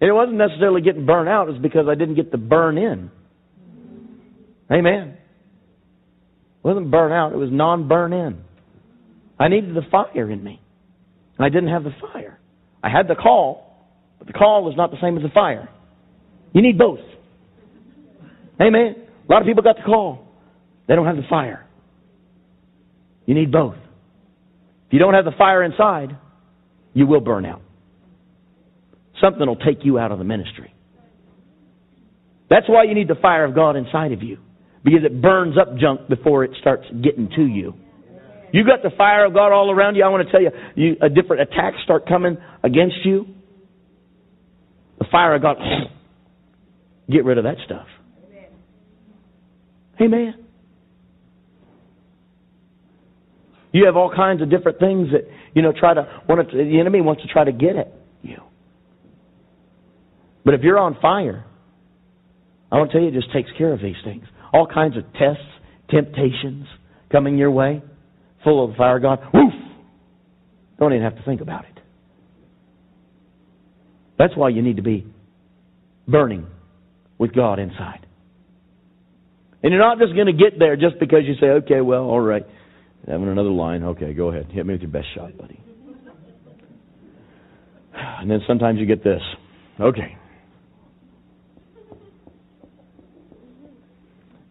[0.00, 2.78] And it wasn't necessarily getting burned out, it was because I didn't get the burn
[2.78, 3.10] in.
[4.72, 5.18] Amen.
[5.18, 8.40] It wasn't burn out, it was non burn in.
[9.38, 10.60] I needed the fire in me.
[11.38, 12.38] I didn't have the fire.
[12.82, 15.68] I had the call, but the call is not the same as the fire.
[16.52, 17.00] You need both.
[18.60, 18.96] Amen.
[19.28, 20.26] A lot of people got the call.
[20.88, 21.66] They don't have the fire.
[23.26, 23.76] You need both.
[24.86, 26.16] If you don't have the fire inside,
[26.94, 27.62] you will burn out
[29.20, 30.74] something will take you out of the ministry.
[32.48, 34.38] That's why you need the fire of God inside of you,
[34.82, 37.74] because it burns up junk before it starts getting to you.
[38.52, 40.04] You got the fire of God all around you.
[40.04, 43.26] I want to tell you, you a different attacks start coming against you.
[44.98, 45.56] The fire of God,
[47.10, 47.86] get rid of that stuff.
[50.00, 50.34] Amen.
[53.72, 56.80] You have all kinds of different things that you know try to want to, the
[56.80, 57.92] enemy wants to try to get at
[58.22, 58.38] you.
[60.44, 61.44] But if you're on fire,
[62.72, 64.24] I want to tell you, it just takes care of these things.
[64.52, 65.44] All kinds of tests,
[65.90, 66.66] temptations
[67.12, 67.82] coming your way,
[68.44, 69.20] full of the fire of God.
[69.32, 69.52] Woof!
[70.78, 71.80] Don't even have to think about it.
[74.18, 75.06] That's why you need to be
[76.06, 76.46] burning
[77.18, 78.06] with God inside.
[79.62, 82.20] And you're not just going to get there just because you say, okay, well, all
[82.20, 82.46] right.
[83.06, 83.82] Having another line.
[83.82, 84.46] Okay, go ahead.
[84.50, 85.60] Hit me with your best shot, buddy.
[87.92, 89.22] And then sometimes you get this.
[89.78, 90.16] Okay.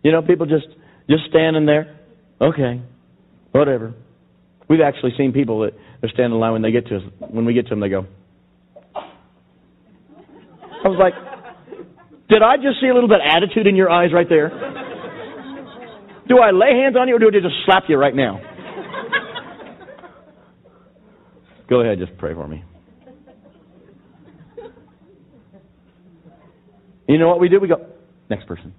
[0.03, 0.67] You know, people just
[1.09, 1.99] just standing there.
[2.41, 2.81] Okay.
[3.51, 3.93] Whatever.
[4.69, 5.73] We've actually seen people that
[6.03, 7.03] are standing in line when they get to us.
[7.19, 8.05] When we get to them, they go.
[8.95, 11.13] I was like,
[12.29, 14.49] did I just see a little bit of attitude in your eyes right there?
[16.27, 18.39] Do I lay hands on you or do I just slap you right now?
[21.67, 22.63] Go ahead, just pray for me.
[27.07, 27.59] You know what we do?
[27.59, 27.87] We go,
[28.29, 28.73] next person.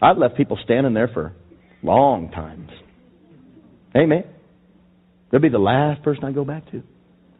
[0.00, 1.34] I've left people standing there for
[1.84, 2.70] long times.
[3.96, 4.24] Amen.
[5.30, 6.82] They'll be the last person I go back to.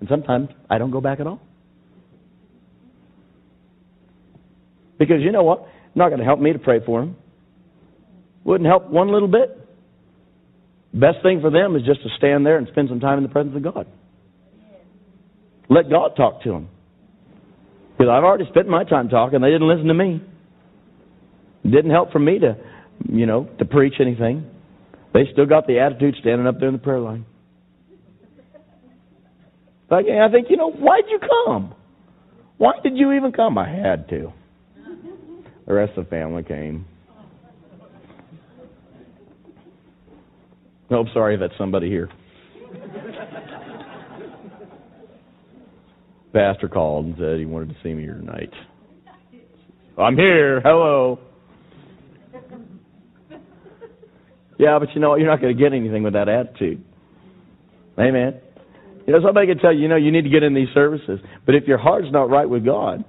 [0.01, 1.41] And sometimes I don't go back at all.
[4.99, 5.67] Because you know what?
[5.95, 7.17] Not going to help me to pray for them.
[8.45, 9.61] Wouldn't help one little bit.
[10.93, 13.31] Best thing for them is just to stand there and spend some time in the
[13.31, 13.87] presence of God.
[15.69, 16.69] Let God talk to them.
[17.93, 19.41] Because I've already spent my time talking.
[19.41, 20.23] They didn't listen to me.
[21.65, 22.57] Didn't help for me to,
[23.05, 24.51] you know, to preach anything.
[25.13, 27.25] They still got the attitude standing up there in the prayer line.
[29.91, 31.75] Like, I think, you know, why'd you come?
[32.57, 33.59] Why did you even come?
[33.59, 34.33] I had to.
[35.67, 36.87] The rest of the family came.
[40.91, 42.09] Oh, I'm sorry that's somebody here.
[46.33, 48.51] Pastor called and said he wanted to see me here tonight.
[49.97, 50.61] I'm here.
[50.61, 51.21] Hello.
[54.59, 55.21] Yeah, but you know what?
[55.21, 56.85] You're not going to get anything with that attitude.
[57.99, 58.41] Amen.
[59.07, 61.21] You know, somebody can tell you, you know, you need to get in these services.
[61.45, 63.05] But if your heart's not right with God,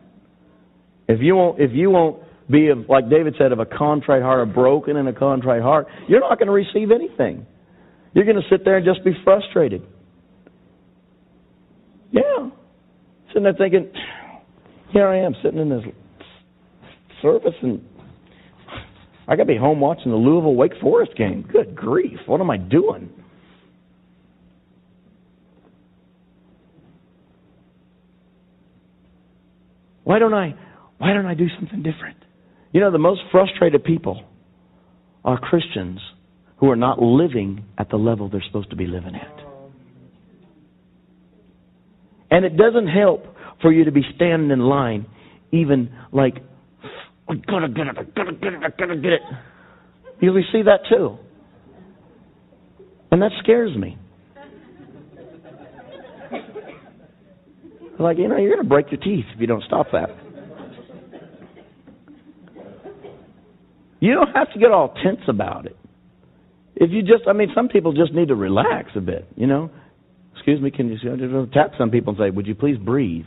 [1.07, 4.47] if you won't, if you won't be of, like David said, of a contrite heart,
[4.47, 7.45] a broken and a contrite heart, you're not going to receive anything.
[8.13, 9.83] You're going to sit there and just be frustrated.
[12.11, 12.49] Yeah.
[13.27, 13.91] Sitting there thinking,
[14.91, 15.83] here I am sitting in this
[17.21, 17.81] service and
[19.27, 21.47] I got to be home watching the Louisville Wake Forest game.
[21.51, 22.19] Good grief.
[22.27, 23.09] What am I doing?
[30.03, 30.55] Why don't I
[30.97, 32.17] why don't I do something different?
[32.71, 34.23] You know, the most frustrated people
[35.23, 35.99] are Christians
[36.57, 39.39] who are not living at the level they're supposed to be living at.
[42.31, 43.25] And it doesn't help
[43.61, 45.05] for you to be standing in line,
[45.51, 46.35] even like,
[47.27, 49.21] I gotta get it, I gotta get it, I gotta get it.
[50.21, 51.17] You see that too.
[53.11, 53.97] And that scares me.
[57.97, 60.09] Like, you know, you're going to break your teeth if you don't stop that.
[64.01, 65.77] You don't have to get all tense about it.
[66.75, 69.71] If you just, I mean, some people just need to relax a bit, you know.
[70.33, 73.25] Excuse me, can you just tap some people and say, would you please breathe?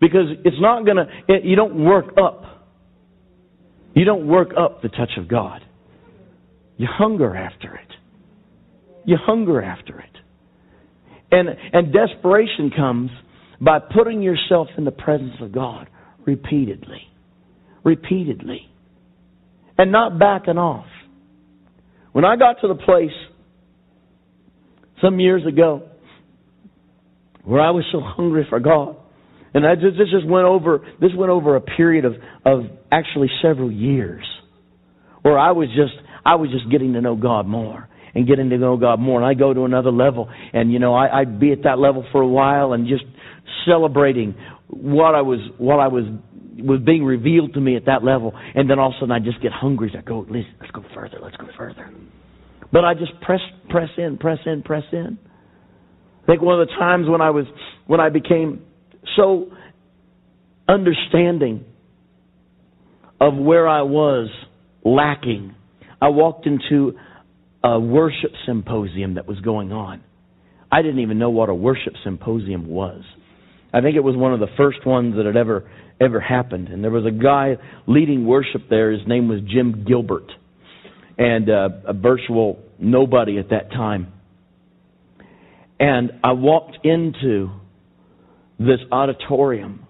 [0.00, 2.42] Because it's not going to, you don't work up.
[3.94, 5.62] You don't work up the touch of God.
[6.76, 7.88] You hunger after it.
[9.06, 10.10] You hunger after it.
[11.30, 13.10] And, and desperation comes
[13.60, 15.88] by putting yourself in the presence of God
[16.26, 17.02] repeatedly.
[17.84, 18.68] Repeatedly.
[19.78, 20.86] And not backing off.
[22.12, 23.10] When I got to the place
[25.02, 25.88] some years ago
[27.44, 28.96] where I was so hungry for God,
[29.56, 33.28] and I just, this just went over this went over a period of, of actually
[33.40, 34.24] several years
[35.22, 35.94] where I was just
[36.26, 39.18] I was just getting to know God more and getting to know God more.
[39.18, 42.04] And I go to another level, and you know, I, I'd be at that level
[42.12, 43.04] for a while and just
[43.66, 44.34] celebrating
[44.68, 46.04] what I was, what I was
[46.58, 49.20] was being revealed to me at that level, and then all of a sudden I
[49.20, 49.90] just get hungry.
[49.96, 51.90] I go, let's, let's go further, let's go further.
[52.72, 53.40] But I just press,
[53.70, 55.18] press in, press in, press in.
[56.24, 57.46] I think one of the times when I was,
[57.86, 58.65] when I became
[59.14, 59.50] so
[60.68, 61.64] understanding
[63.20, 64.28] of where I was
[64.84, 65.54] lacking,
[66.00, 66.98] I walked into
[67.62, 70.02] a worship symposium that was going on.
[70.70, 73.02] I didn't even know what a worship symposium was.
[73.72, 75.68] I think it was one of the first ones that had ever
[76.00, 76.68] ever happened.
[76.68, 78.92] And there was a guy leading worship there.
[78.92, 80.30] His name was Jim Gilbert,
[81.18, 84.12] and uh, a virtual nobody at that time.
[85.78, 87.50] And I walked into
[88.58, 89.86] this auditorium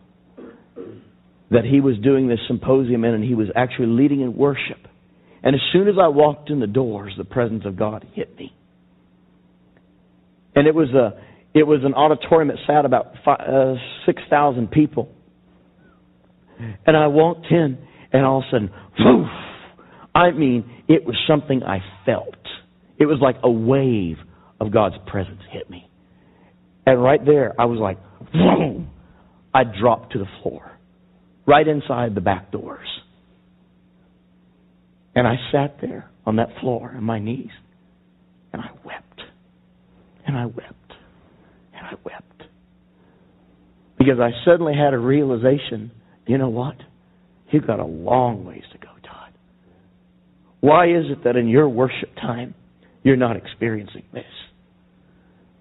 [1.50, 4.78] that he was doing this symposium in, and he was actually leading in worship.
[5.42, 8.52] And as soon as I walked in the doors, the presence of God hit me.
[10.54, 11.22] And it was a
[11.54, 15.08] it was an auditorium that sat about uh, six thousand people,
[16.86, 17.78] And I walked in,
[18.12, 19.28] and all of a sudden, poof!
[20.14, 22.34] I mean, it was something I felt.
[22.98, 24.16] It was like a wave
[24.60, 25.90] of God's presence hit me.
[26.86, 27.98] And right there, I was like,
[28.34, 30.70] I dropped to the floor,
[31.46, 32.88] right inside the back doors.
[35.14, 37.50] And I sat there on that floor on my knees,
[38.52, 39.22] and I wept,
[40.26, 40.92] and I wept,
[41.72, 42.42] and I wept.
[43.98, 45.90] Because I suddenly had a realization
[46.26, 46.76] you know what?
[47.50, 49.32] You've got a long ways to go, Todd.
[50.60, 52.54] Why is it that in your worship time,
[53.04, 54.24] you're not experiencing this?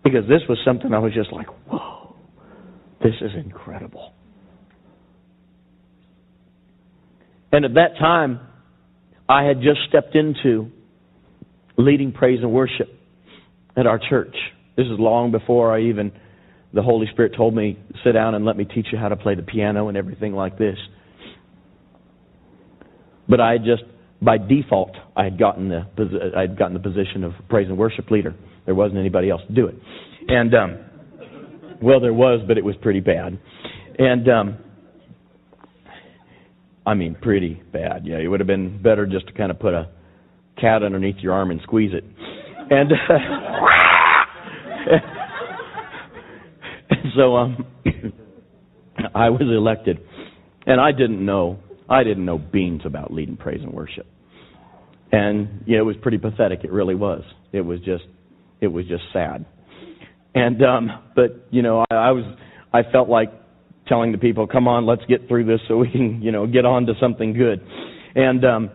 [0.03, 2.04] Because this was something I was just like, whoa,
[3.01, 4.13] this is incredible.
[7.51, 8.39] And at that time,
[9.29, 10.71] I had just stepped into
[11.77, 12.89] leading praise and worship
[13.77, 14.35] at our church.
[14.75, 16.11] This is long before I even,
[16.73, 19.35] the Holy Spirit told me, sit down and let me teach you how to play
[19.35, 20.77] the piano and everything like this.
[23.27, 23.83] But I had just,
[24.21, 25.85] by default, I had gotten the,
[26.35, 28.35] I had gotten the position of praise and worship leader.
[28.65, 29.75] There wasn't anybody else to do it.
[30.27, 30.84] And, um,
[31.81, 33.39] well, there was, but it was pretty bad.
[33.97, 34.57] And, um,
[36.85, 38.05] I mean, pretty bad.
[38.05, 39.89] Yeah, it would have been better just to kind of put a
[40.59, 42.03] cat underneath your arm and squeeze it.
[42.69, 42.95] And, uh,
[47.15, 47.65] so um,
[49.13, 49.99] I was elected,
[50.65, 54.07] and I didn't know I didn't know beans about leading praise and worship.
[55.11, 56.61] And yeah, it was pretty pathetic.
[56.63, 57.21] It really was.
[57.51, 58.05] It was just
[58.61, 59.45] it was just sad.
[60.35, 62.25] And um, but you know, I, I was
[62.73, 63.31] I felt like
[63.87, 66.65] telling the people, "Come on, let's get through this so we can you know get
[66.65, 67.65] on to something good."
[68.15, 68.71] And um,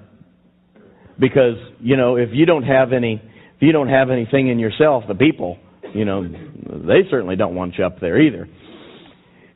[1.18, 5.04] because you know, if you don't have any if you don't have anything in yourself,
[5.06, 5.58] the people,
[5.94, 8.48] you know, they certainly don't want you up there either.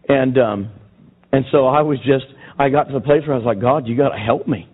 [0.08, 0.70] And um,
[1.32, 2.26] and so I was just
[2.58, 4.68] I got to the place where I was like, God, you got to help me.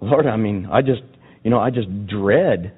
[0.00, 1.02] Lord, I mean, I just,
[1.44, 2.72] you know, I just dread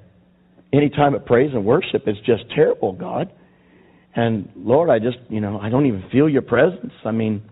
[0.73, 2.03] any time of praise and worship.
[2.05, 3.31] It's just terrible, God.
[4.15, 6.93] And Lord, I just, you know, I don't even feel your presence.
[7.03, 7.43] I mean,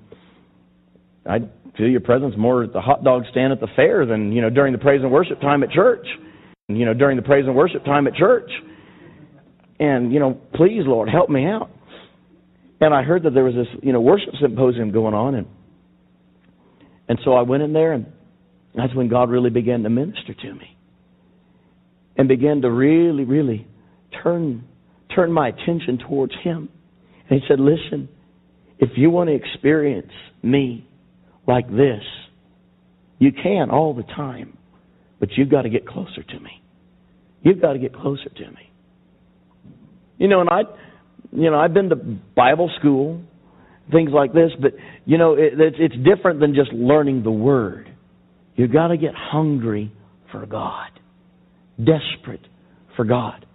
[1.26, 1.40] I
[1.78, 4.50] feel your presence more at the hot dog stand at the fair than, you know,
[4.50, 6.06] during the praise and worship time at church.
[6.70, 8.50] And, you know, during the praise and worship time at church.
[9.80, 11.72] And, you know, please, Lord, help me out.
[12.80, 15.48] And I heard that there was this, you know, worship symposium going on and
[17.12, 18.06] and so I went in there, and
[18.74, 20.78] that's when God really began to minister to me
[22.16, 23.68] and began to really, really
[24.24, 24.64] turn
[25.16, 26.70] turn my attention towards Him.
[27.30, 28.10] And He said, "Listen,
[28.80, 30.12] if you want to experience
[30.44, 30.88] me
[31.48, 32.04] like this,
[33.20, 34.58] you can all the time,
[35.20, 36.62] but you've got to get closer to me.
[37.42, 38.72] You've got to get closer to me."
[40.18, 40.62] You know, and I,
[41.32, 43.22] you know, I've been to Bible school
[43.92, 44.52] things like this.
[44.60, 44.74] But
[45.06, 47.92] you know, it, it's, it's different than just learning the word.
[48.56, 49.92] You've got to get hungry
[50.32, 50.90] for God,
[51.78, 52.46] desperate
[52.96, 53.46] for God.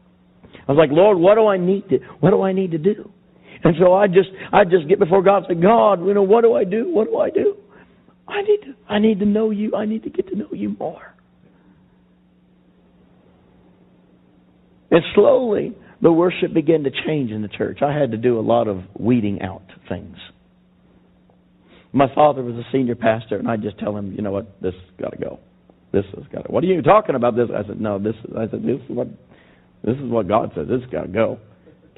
[0.68, 3.10] I was like, Lord, what do I need to what do I need to do?
[3.64, 6.42] And so I just I just get before God and say, God, you know, what
[6.42, 6.92] do I do?
[6.92, 7.56] What do I do?
[8.28, 9.74] I need to I need to know you.
[9.76, 11.14] I need to get to know you more.
[14.90, 17.78] And slowly the worship began to change in the church.
[17.82, 20.16] I had to do a lot of weeding out things.
[21.92, 24.74] My father was a senior pastor, and I just tell him, you know what, this
[24.74, 25.40] has got to go.
[25.92, 26.52] This has got to.
[26.52, 27.36] What are you talking about?
[27.36, 27.48] This?
[27.54, 27.98] I said, no.
[27.98, 28.14] This.
[28.36, 29.08] I said, this is what.
[29.84, 30.66] This is what God says.
[30.68, 31.38] This has got to go.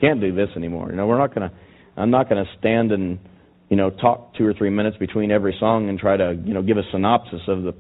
[0.01, 0.91] Can't do this anymore.
[0.91, 1.53] You know, we're not to.
[1.97, 3.18] I'm not going to stand and,
[3.68, 6.62] you know, talk two or three minutes between every song and try to, you know,
[6.62, 7.74] give a synopsis of the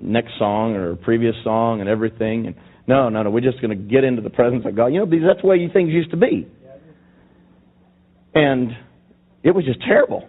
[0.00, 2.46] next song or previous song and everything.
[2.46, 2.54] And
[2.86, 3.30] no, no, no.
[3.30, 4.88] We're just going to get into the presence of God.
[4.88, 6.46] You know, because that's the way things used to be.
[8.34, 8.70] And
[9.42, 10.28] it was just terrible.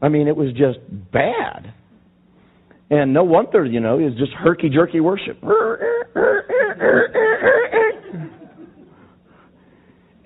[0.00, 0.78] I mean, it was just
[1.12, 1.74] bad.
[2.92, 5.42] And no wonder, you know, was just herky jerky worship.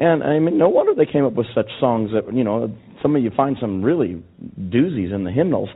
[0.01, 2.77] And I mean, no wonder they came up with such songs that you know.
[3.03, 4.21] Some of you find some really
[4.61, 5.69] doozies in the hymnals,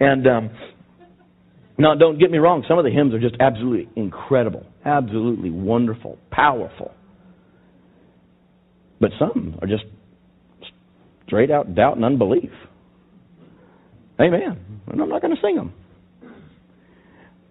[0.00, 0.50] and um,
[1.76, 2.64] now don't get me wrong.
[2.66, 6.92] Some of the hymns are just absolutely incredible, absolutely wonderful, powerful.
[9.00, 9.84] But some are just
[11.26, 12.50] straight out doubt and unbelief.
[14.18, 14.58] Amen.
[14.86, 15.74] And I'm not going to sing them.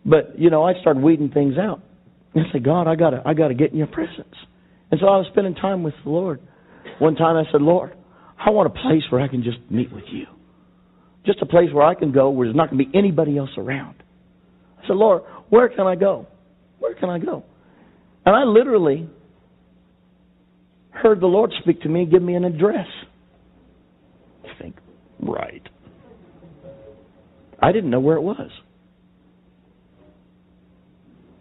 [0.08, 1.82] But you know, I started weeding things out.
[2.34, 4.34] I said, God, I gotta, I gotta get in your presence.
[4.90, 6.40] And so I was spending time with the Lord.
[7.00, 7.94] One time I said, Lord,
[8.40, 10.26] I want a place where I can just meet with you.
[11.26, 13.50] Just a place where I can go where there's not going to be anybody else
[13.58, 13.96] around.
[14.82, 16.28] I said, Lord, where can I go?
[16.80, 17.44] Where can I go?
[18.26, 19.10] And I literally
[20.92, 22.88] heard the Lord speak to me, and give me an address.
[24.46, 24.76] I think,
[25.20, 25.62] right.
[27.62, 28.52] I didn't know where it was.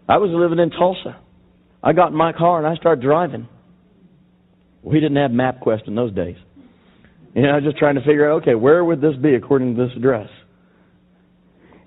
[0.07, 1.19] I was living in Tulsa.
[1.83, 3.47] I got in my car and I started driving.
[4.81, 6.37] We didn't have MapQuest in those days.
[7.35, 9.85] And I was just trying to figure out, okay, where would this be according to
[9.85, 10.29] this address?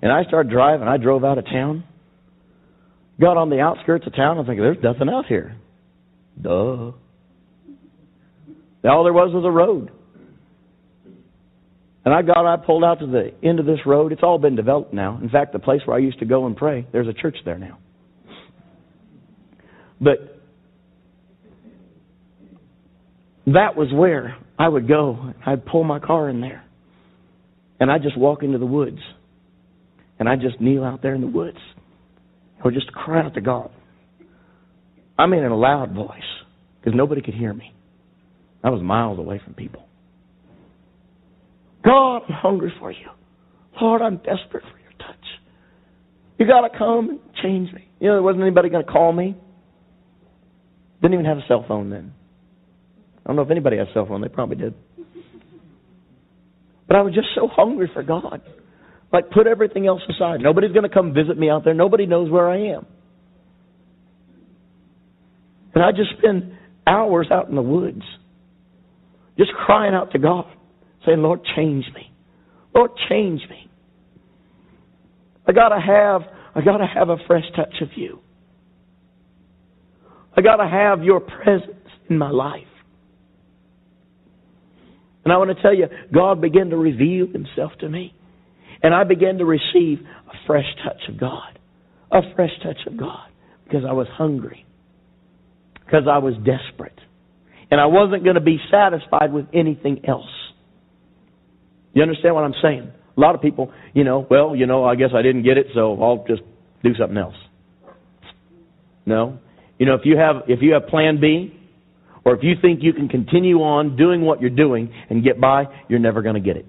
[0.01, 0.87] And I started driving.
[0.87, 1.83] I drove out of town.
[3.19, 4.37] Got on the outskirts of town.
[4.37, 5.55] I'm thinking, there's nothing out here.
[6.41, 6.91] Duh.
[8.83, 9.91] All there was was a road.
[12.03, 14.11] And I got, I pulled out to the end of this road.
[14.11, 15.19] It's all been developed now.
[15.21, 17.59] In fact, the place where I used to go and pray, there's a church there
[17.59, 17.77] now.
[20.01, 20.41] But
[23.45, 25.33] that was where I would go.
[25.45, 26.63] I'd pull my car in there.
[27.79, 28.99] And I'd just walk into the woods.
[30.19, 31.57] And I'd just kneel out there in the woods.
[32.63, 33.71] Or just cry out to God.
[35.17, 36.19] I mean in a loud voice.
[36.79, 37.73] Because nobody could hear me.
[38.63, 39.85] I was miles away from people.
[41.83, 43.07] God, I'm hungry for you.
[43.79, 45.25] Lord, I'm desperate for your touch.
[46.37, 47.87] You got to come and change me.
[47.99, 49.35] You know, there wasn't anybody going to call me.
[51.01, 52.13] Didn't even have a cell phone then.
[53.25, 54.21] I don't know if anybody had a cell phone.
[54.21, 54.73] They probably did.
[56.87, 58.41] But I was just so hungry for God.
[59.13, 60.41] Like, put everything else aside.
[60.41, 61.73] Nobody's going to come visit me out there.
[61.73, 62.85] Nobody knows where I am.
[65.73, 68.01] And I just spend hours out in the woods
[69.37, 70.45] just crying out to God,
[71.05, 72.11] saying, Lord, change me.
[72.75, 73.69] Lord, change me.
[75.47, 76.21] I gotta have,
[76.55, 78.19] I gotta have a fresh touch of you.
[80.35, 81.75] I gotta have your presence
[82.09, 82.63] in my life.
[85.23, 88.13] And I want to tell you, God began to reveal himself to me.
[88.81, 91.59] And I began to receive a fresh touch of God.
[92.11, 93.27] A fresh touch of God.
[93.63, 94.65] Because I was hungry.
[95.85, 96.99] Because I was desperate.
[97.69, 100.25] And I wasn't going to be satisfied with anything else.
[101.93, 102.91] You understand what I'm saying?
[103.15, 105.67] A lot of people, you know, well, you know, I guess I didn't get it,
[105.75, 106.41] so I'll just
[106.83, 107.35] do something else.
[109.05, 109.39] No.
[109.81, 111.59] You know, if you have if you have plan B,
[112.23, 115.63] or if you think you can continue on doing what you're doing and get by,
[115.89, 116.67] you're never going to get it.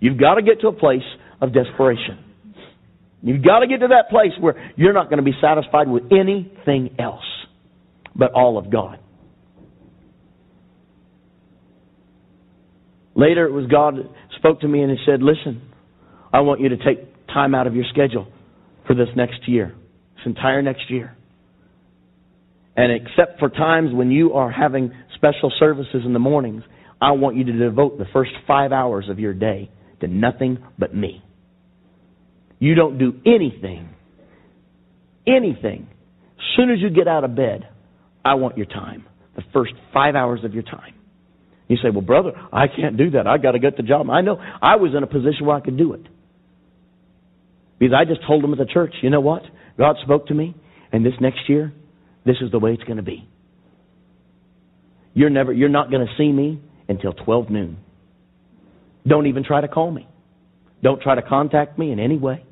[0.00, 1.02] You've got to get to a place
[1.42, 2.24] of desperation.
[3.20, 6.04] You've got to get to that place where you're not going to be satisfied with
[6.10, 7.26] anything else
[8.16, 8.98] but all of God.
[13.14, 13.96] Later, it was God
[14.38, 15.60] spoke to me and He said, Listen,
[16.32, 18.26] I want you to take time out of your schedule
[18.86, 19.74] for this next year,
[20.16, 21.17] this entire next year.
[22.78, 26.62] And except for times when you are having special services in the mornings,
[27.02, 29.68] I want you to devote the first five hours of your day
[30.00, 31.20] to nothing but me.
[32.60, 33.88] You don't do anything,
[35.26, 35.88] anything.
[36.36, 37.68] As soon as you get out of bed,
[38.24, 40.94] I want your time, the first five hours of your time.
[41.66, 43.26] You say, well, brother, I can't do that.
[43.26, 44.08] I got to get the job.
[44.08, 46.06] I know I was in a position where I could do it.
[47.80, 49.42] Because I just told them at the church, you know what?
[49.76, 50.54] God spoke to me,
[50.92, 51.72] and this next year,
[52.24, 53.28] this is the way it's going to be.
[55.14, 57.78] You're never, you're not going to see me until 12 noon.
[59.06, 60.06] Don't even try to call me.
[60.82, 62.44] Don't try to contact me in any way,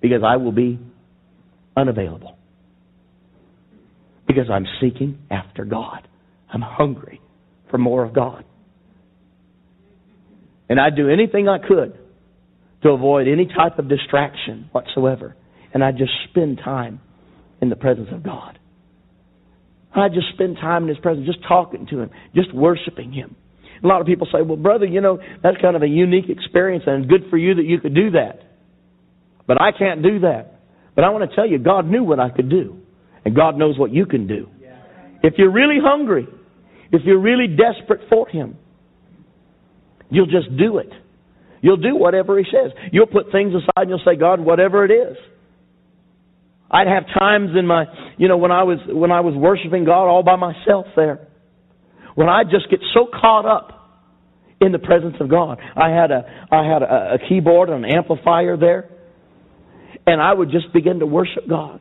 [0.00, 0.78] because I will be
[1.76, 2.36] unavailable.
[4.26, 6.08] Because I'm seeking after God.
[6.52, 7.20] I'm hungry
[7.70, 8.44] for more of God.
[10.68, 11.96] And I'd do anything I could
[12.82, 15.36] to avoid any type of distraction whatsoever.
[15.72, 17.00] And I'd just spend time
[17.60, 18.58] in the presence of God.
[19.94, 23.36] I'd just spend time in His presence, just talking to Him, just worshiping Him.
[23.82, 26.84] A lot of people say, well, brother, you know, that's kind of a unique experience
[26.86, 28.40] and good for you that you could do that.
[29.46, 30.60] But I can't do that.
[30.94, 32.78] But I want to tell you, God knew what I could do.
[33.24, 34.48] And God knows what you can do.
[35.22, 36.26] If you're really hungry,
[36.92, 38.56] if you're really desperate for Him,
[40.10, 40.90] you'll just do it.
[41.60, 42.72] You'll do whatever He says.
[42.92, 45.16] You'll put things aside and you'll say, God, whatever it is.
[46.70, 47.84] I'd have times in my,
[48.18, 51.28] you know, when I was when I was worshiping God all by myself there,
[52.14, 53.76] when I just get so caught up
[54.60, 55.58] in the presence of God.
[55.76, 58.90] I had a I had a, a keyboard and an amplifier there,
[60.06, 61.80] and I would just begin to worship God.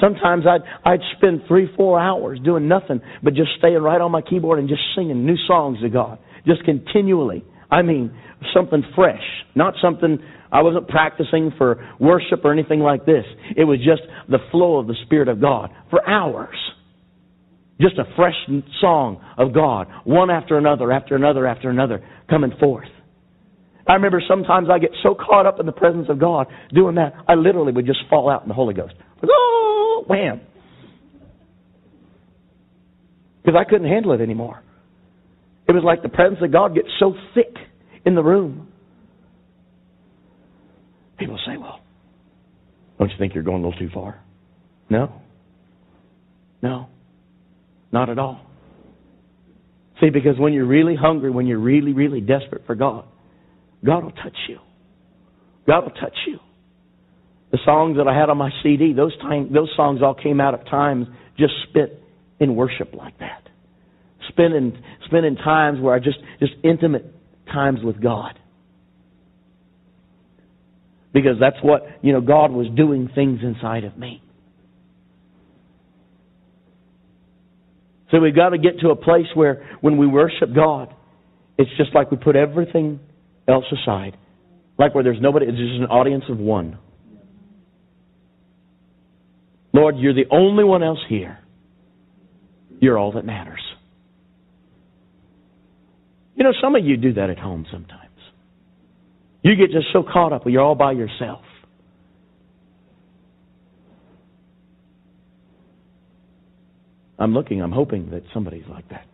[0.00, 4.22] Sometimes I'd I'd spend three four hours doing nothing but just staying right on my
[4.22, 7.44] keyboard and just singing new songs to God, just continually.
[7.72, 8.14] I mean,
[8.54, 9.22] something fresh,
[9.54, 10.18] not something
[10.52, 13.24] I wasn't practicing for worship or anything like this.
[13.56, 16.56] It was just the flow of the Spirit of God for hours.
[17.80, 18.34] Just a fresh
[18.82, 22.88] song of God, one after another, after another, after another, coming forth.
[23.88, 27.14] I remember sometimes I get so caught up in the presence of God doing that,
[27.26, 28.94] I literally would just fall out in the Holy Ghost.
[29.26, 30.42] Oh, wham!
[33.42, 34.62] Because I couldn't handle it anymore.
[35.72, 37.54] It was like the presence of God gets so thick
[38.04, 38.72] in the room
[41.22, 41.78] People say, well,
[42.98, 44.20] don't you think you're going a little too far?
[44.90, 45.12] No.
[46.60, 46.88] No.
[47.92, 48.44] Not at all.
[50.00, 53.04] See, because when you're really hungry, when you're really, really desperate for God,
[53.84, 54.58] God will touch you.
[55.64, 56.40] God will touch you.
[57.52, 60.54] The songs that I had on my CD, those time, those songs all came out
[60.54, 61.06] of times
[61.38, 62.02] just spit
[62.40, 63.41] in worship like that.
[64.32, 64.76] Spending
[65.06, 67.04] spending times where I just just intimate
[67.52, 68.38] times with God.
[71.12, 74.22] Because that's what, you know, God was doing things inside of me.
[78.10, 80.94] So we've got to get to a place where when we worship God,
[81.58, 83.00] it's just like we put everything
[83.48, 84.16] else aside.
[84.78, 86.78] Like where there's nobody, it's just an audience of one.
[89.72, 91.38] Lord, you're the only one else here.
[92.80, 93.62] You're all that matters.
[96.34, 97.98] You know, some of you do that at home sometimes.
[99.42, 101.44] You get just so caught up, you're all by yourself.
[107.18, 109.06] I'm looking, I'm hoping that somebody's like that.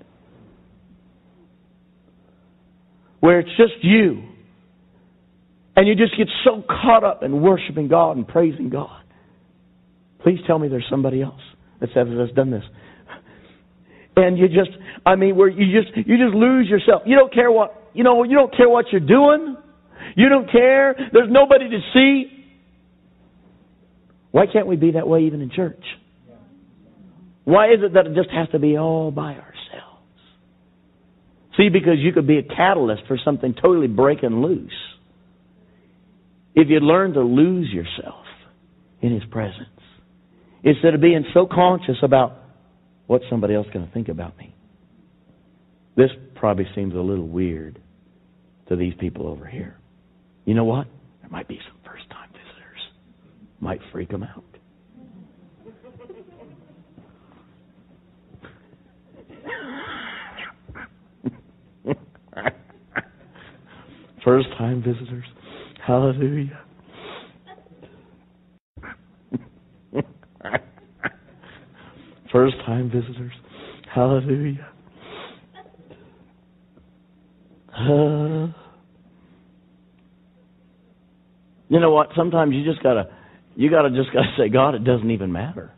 [3.20, 4.22] Where it's just you.
[5.76, 9.02] And you just get so caught up in worshiping God and praising God.
[10.20, 11.40] Please tell me there's somebody else
[11.80, 12.64] that says has done this.
[14.18, 14.70] And you just,
[15.06, 17.02] I mean, where you just, you just lose yourself.
[17.06, 19.56] You don't care what, you know, you don't care what you're doing.
[20.16, 20.96] You don't care.
[21.12, 22.46] There's nobody to see.
[24.32, 25.82] Why can't we be that way even in church?
[27.44, 29.54] Why is it that it just has to be all by ourselves?
[31.56, 34.72] See, because you could be a catalyst for something totally breaking loose.
[36.56, 38.24] If you learn to lose yourself
[39.00, 39.68] in His presence,
[40.64, 42.47] instead of being so conscious about
[43.08, 44.54] what somebody else going to think about me.
[45.96, 47.80] This probably seems a little weird
[48.68, 49.76] to these people over here.
[50.44, 50.86] You know what?
[51.22, 52.80] There might be some first time visitors.
[53.60, 54.44] Might freak them out.
[64.24, 65.24] First time visitors.
[65.86, 66.60] Hallelujah.
[72.32, 73.32] First time visitors.
[73.94, 74.68] Hallelujah.
[77.74, 78.48] Uh,
[81.68, 82.08] you know what?
[82.16, 83.08] Sometimes you just gotta,
[83.56, 85.72] you gotta just gotta say, God, it doesn't even matter,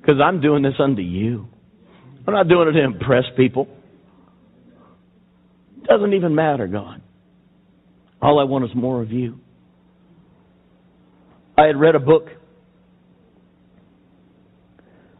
[0.00, 1.48] because I'm doing this unto you.
[2.26, 3.68] I'm not doing it to impress people.
[5.82, 7.02] It doesn't even matter, God.
[8.22, 9.38] All I want is more of you.
[11.56, 12.28] I had read a book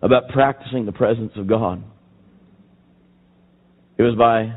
[0.02, 1.82] about practicing the presence of God.
[3.98, 4.56] It was by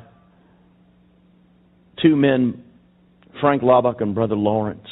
[2.01, 2.63] two men,
[3.41, 4.87] Frank Laubach and Brother Lawrence.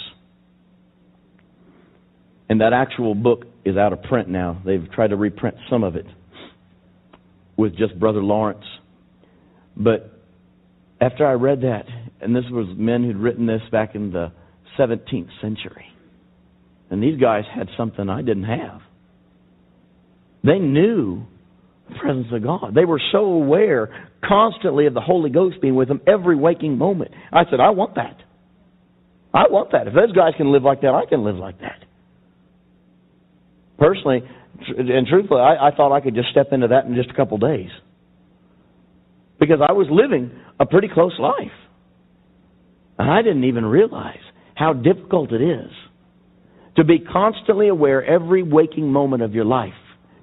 [2.50, 4.62] And that actual book is out of print now.
[4.66, 6.06] They've tried to reprint some of it
[7.56, 8.66] with just Brother Lawrence.
[9.78, 10.20] But
[11.00, 11.86] after I read that,
[12.20, 14.32] and this was men who'd written this back in the
[14.78, 15.86] 17th century,
[16.90, 18.82] and these guys had something I didn't have.
[20.44, 21.24] They knew
[21.90, 22.74] the presence of God.
[22.74, 27.12] They were so aware constantly of the Holy Ghost being with them every waking moment.
[27.32, 28.18] I said, I want that.
[29.34, 29.88] I want that.
[29.88, 31.84] If those guys can live like that, I can live like that.
[33.78, 34.22] Personally,
[34.78, 37.38] and truthfully, I, I thought I could just step into that in just a couple
[37.38, 37.70] days.
[39.40, 41.52] Because I was living a pretty close life.
[43.00, 44.20] And I didn't even realize
[44.54, 45.72] how difficult it is
[46.76, 49.74] to be constantly aware every waking moment of your life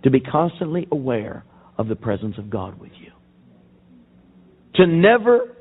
[0.03, 1.45] to be constantly aware
[1.77, 3.13] of the presence of God with you.
[4.77, 5.57] To never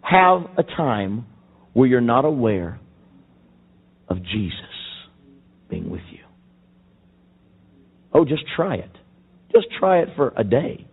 [0.00, 1.26] have a time
[1.72, 2.80] where you're not aware
[4.08, 4.60] of Jesus
[5.68, 6.20] being with you.
[8.12, 8.90] Oh, just try it.
[9.52, 10.86] Just try it for a day.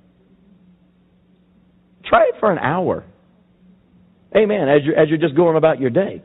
[2.05, 3.05] Try it for an hour.
[4.35, 4.67] Amen.
[4.67, 6.21] As you're, as you're just going about your day.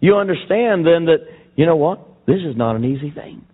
[0.00, 1.18] You understand then that,
[1.56, 2.06] you know what?
[2.26, 3.44] This is not an easy thing.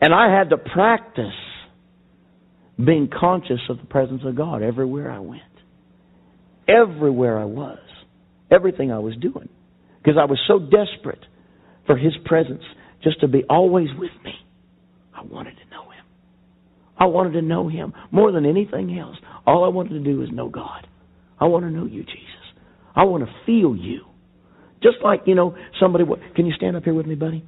[0.00, 1.32] And I had to practice
[2.82, 5.42] being conscious of the presence of God everywhere I went.
[6.68, 7.78] Everywhere I was.
[8.50, 9.48] Everything I was doing.
[9.98, 11.24] Because I was so desperate
[11.86, 12.62] for His presence
[13.02, 14.34] just to be always with me.
[15.14, 16.04] I wanted to know Him.
[16.98, 19.16] I wanted to know Him more than anything else.
[19.46, 20.86] All I wanted to do is know God.
[21.40, 22.26] I want to know you, Jesus.
[22.94, 24.00] I want to feel you.
[24.82, 26.04] Just like, you know, somebody.
[26.34, 27.44] Can you stand up here with me, buddy?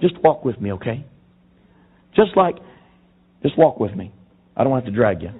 [0.00, 1.06] Just walk with me, okay?
[2.14, 2.56] Just like,
[3.42, 4.12] just walk with me.
[4.56, 5.30] I don't have to drag you.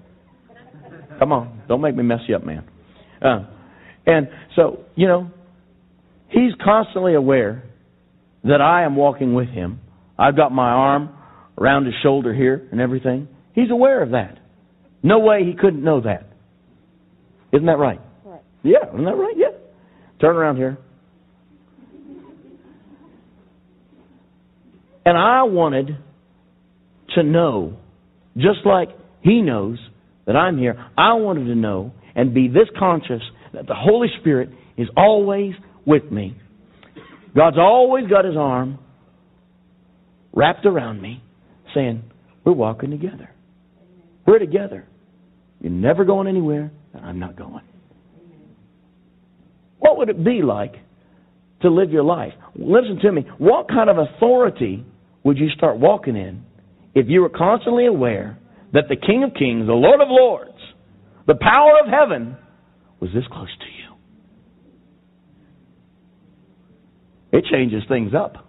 [1.18, 2.64] Come on, don't make me mess you up, man.
[3.20, 3.47] Uh,
[4.07, 5.31] and so, you know,
[6.33, 7.62] He's constantly aware
[8.45, 9.81] that I am walking with him.
[10.18, 11.11] I've got my arm
[11.59, 13.29] around his shoulder here and everything.
[13.55, 14.39] He's aware of that.
[15.03, 16.27] No way he couldn't know that.
[17.53, 18.01] Isn't that right?
[18.25, 18.41] Right.
[18.62, 19.35] Yeah, isn't that right?
[19.37, 19.59] Yeah.
[20.20, 20.79] Turn around here.
[25.05, 25.99] And I wanted
[27.15, 27.77] to know,
[28.37, 28.89] just like
[29.23, 29.79] he knows
[30.27, 34.51] that I'm here, I wanted to know and be this conscious that the Holy Spirit
[34.77, 35.55] is always
[35.87, 36.37] with me.
[37.35, 38.79] God's always got his arm
[40.33, 41.23] wrapped around me,
[41.75, 42.03] saying,
[42.45, 43.31] We're walking together.
[44.27, 44.87] We're together.
[45.61, 47.65] You're never going anywhere, and I'm not going.
[49.79, 50.75] What would it be like
[51.63, 52.33] to live your life?
[52.55, 53.27] Listen to me.
[53.39, 54.85] What kind of authority
[55.25, 56.45] would you start walking in
[56.95, 58.38] if you were constantly aware
[58.72, 60.59] that the King of Kings, the Lord of Lords,
[61.26, 62.36] the power of heaven
[63.01, 63.72] was this close to you?
[67.38, 68.47] It changes things up.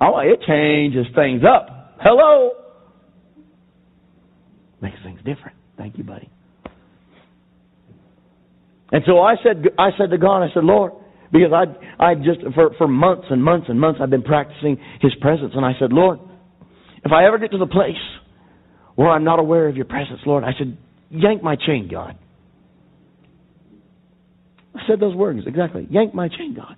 [0.00, 1.96] Oh, it changes things up.
[2.00, 2.52] Hello.
[4.80, 5.56] Makes things different.
[5.76, 6.30] Thank you, buddy.
[8.90, 10.92] And so I said, I said to God, I said, Lord,
[11.32, 15.14] because I, I just for for months and months and months I've been practicing His
[15.20, 16.18] presence, and I said, Lord,
[17.04, 17.96] if I ever get to the place
[18.94, 20.76] where I'm not aware of Your presence, Lord, I said,
[21.10, 22.16] yank my chain, God.
[24.74, 25.86] I said those words exactly.
[25.90, 26.76] Yank my chain, God.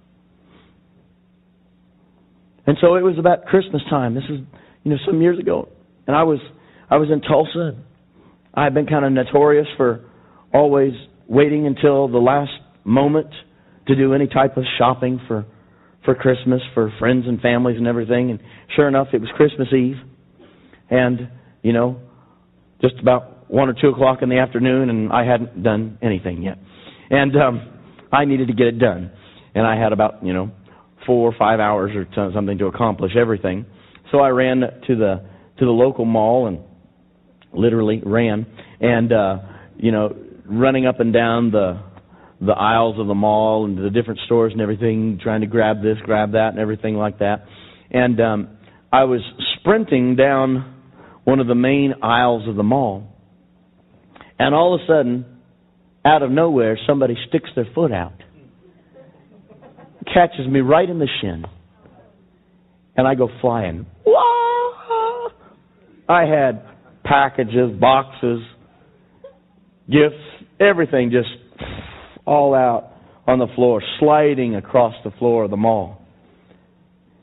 [2.67, 4.15] And so it was about Christmas time.
[4.15, 4.41] This is,
[4.85, 5.69] you know, some years ago,
[6.07, 6.39] and I was
[6.91, 7.79] I was in Tulsa.
[8.55, 10.05] I had been kind of notorious for
[10.53, 10.93] always
[11.29, 12.53] waiting until the last
[12.85, 13.29] moment
[13.87, 15.45] to do any type of shopping for
[16.05, 18.31] for Christmas for friends and families and everything.
[18.31, 18.41] And
[18.75, 19.97] sure enough, it was Christmas Eve,
[20.91, 21.29] and
[21.63, 22.01] you know,
[22.81, 26.59] just about one or two o'clock in the afternoon, and I hadn't done anything yet,
[27.11, 27.69] and um,
[28.13, 29.11] I needed to get it done,
[29.55, 30.51] and I had about you know
[31.07, 33.67] four or five hours or something to accomplish everything.
[34.11, 35.25] So I ran to the
[35.59, 36.61] to the local mall and
[37.53, 38.47] literally ran.
[38.81, 39.39] And uh
[39.77, 40.15] you know
[40.45, 41.81] running up and down the
[42.41, 45.97] the aisles of the mall and the different stores and everything trying to grab this
[46.05, 47.45] grab that and everything like that.
[47.91, 48.49] And um
[48.93, 49.21] I was
[49.59, 50.74] sprinting down
[51.25, 53.07] one of the main aisles of the mall
[54.39, 55.25] and all of a sudden
[56.05, 58.15] out of nowhere somebody sticks their foot out
[60.13, 61.45] catches me right in the shin
[62.97, 65.29] and I go flying Wah!
[66.09, 66.63] I had
[67.05, 68.41] packages, boxes,
[69.87, 71.29] gifts, everything just
[72.27, 72.91] all out
[73.27, 76.03] on the floor, sliding across the floor of the mall.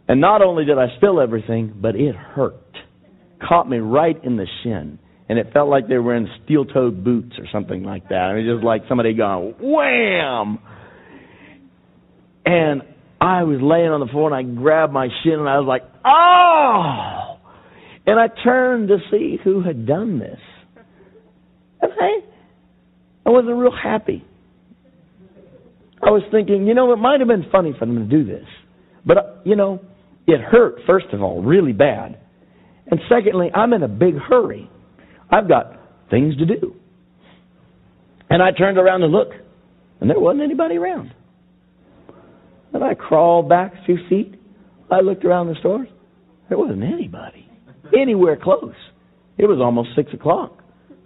[0.07, 2.55] And not only did I spill everything, but it hurt.
[3.47, 4.99] Caught me right in the shin.
[5.29, 8.15] And it felt like they were in steel toed boots or something like that.
[8.15, 10.59] I mean, just like somebody gone wham!
[12.45, 12.81] And
[13.21, 15.83] I was laying on the floor and I grabbed my shin and I was like,
[16.03, 17.37] oh!
[18.05, 20.39] And I turned to see who had done this.
[21.81, 22.19] And I,
[23.25, 24.25] I wasn't real happy.
[26.03, 28.47] I was thinking, you know, it might have been funny for them to do this.
[29.05, 29.79] But, uh, you know,
[30.25, 32.17] it hurt, first of all, really bad.
[32.91, 34.69] And secondly, I'm in a big hurry.
[35.31, 35.79] I've got
[36.09, 36.75] things to do.
[38.29, 39.29] And I turned around to look,
[39.99, 41.13] and there wasn't anybody around.
[42.73, 44.35] And I crawled back a few feet.
[44.89, 45.87] I looked around the stores.
[46.49, 47.49] There wasn't anybody
[47.97, 48.75] anywhere close.
[49.37, 50.57] It was almost six o'clock.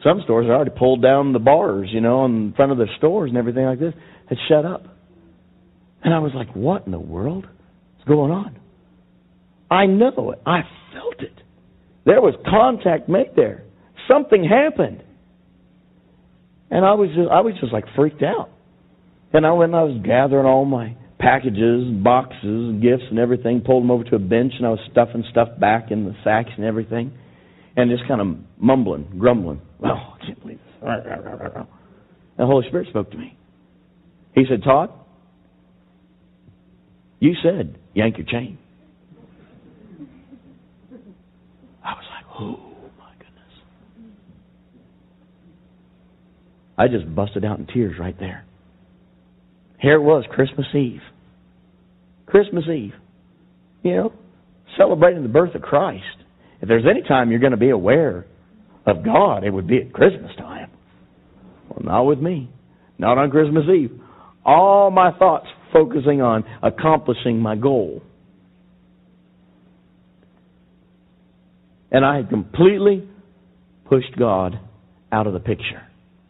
[0.03, 3.29] Some stores had already pulled down the bars, you know, in front of the stores
[3.29, 3.93] and everything like this,
[4.27, 4.85] had shut up.
[6.03, 7.47] And I was like, what in the world
[7.99, 8.59] is going on?
[9.71, 10.41] I know it.
[10.45, 10.61] I
[10.93, 11.34] felt it.
[12.05, 13.63] There was contact made there.
[14.07, 15.03] Something happened.
[16.69, 18.49] And I was just I was just like freaked out.
[19.33, 23.61] And I went and I was gathering all my packages, boxes, gifts, and everything.
[23.61, 26.51] Pulled them over to a bench, and I was stuffing stuff back in the sacks
[26.55, 27.11] and everything,
[27.75, 29.61] and just kind of mumbling, grumbling.
[29.83, 30.73] Oh, I can't believe this.
[30.81, 31.67] And
[32.37, 33.37] the Holy Spirit spoke to me.
[34.33, 34.91] He said, Todd,
[37.19, 38.57] you said yank your chain.
[41.83, 42.59] I was like, oh
[42.97, 44.13] my goodness.
[46.77, 48.45] I just busted out in tears right there.
[49.79, 51.01] Here it was, Christmas Eve.
[52.25, 52.93] Christmas Eve.
[53.83, 54.13] You know,
[54.77, 56.03] celebrating the birth of Christ.
[56.61, 58.25] If there's any time you're going to be aware
[58.85, 60.71] of God, it would be at Christmas time.
[61.69, 62.49] Well, not with me.
[62.97, 63.91] Not on Christmas Eve.
[64.45, 68.01] All my thoughts focusing on accomplishing my goal.
[71.91, 73.07] And I had completely
[73.85, 74.59] pushed God
[75.11, 75.81] out of the picture.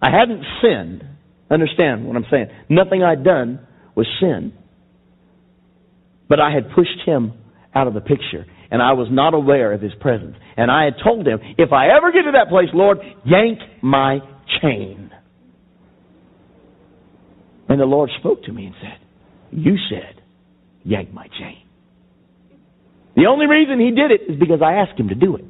[0.02, 1.03] I hadn't sinned.
[1.49, 2.48] Understand what I'm saying?
[2.69, 3.65] Nothing I'd done
[3.95, 4.53] was sin.
[6.27, 7.34] But I had pushed him
[7.73, 10.36] out of the picture, and I was not aware of his presence.
[10.57, 14.19] And I had told him, if I ever get to that place, Lord, yank my
[14.61, 15.11] chain.
[17.68, 18.99] And the Lord spoke to me and said,
[19.52, 20.22] You said,
[20.84, 21.64] yank my chain.
[23.15, 25.45] The only reason he did it is because I asked him to do it.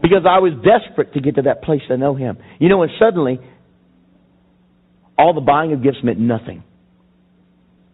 [0.00, 2.38] Because I was desperate to get to that place to know him.
[2.58, 3.40] You know, and suddenly,
[5.18, 6.62] all the buying of gifts meant nothing.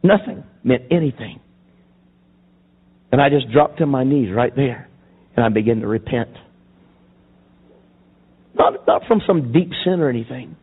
[0.03, 1.41] Nothing meant anything.
[3.11, 4.89] And I just dropped to my knees right there
[5.37, 6.31] and I began to repent.
[8.55, 10.57] Not, not from some deep sin or anything.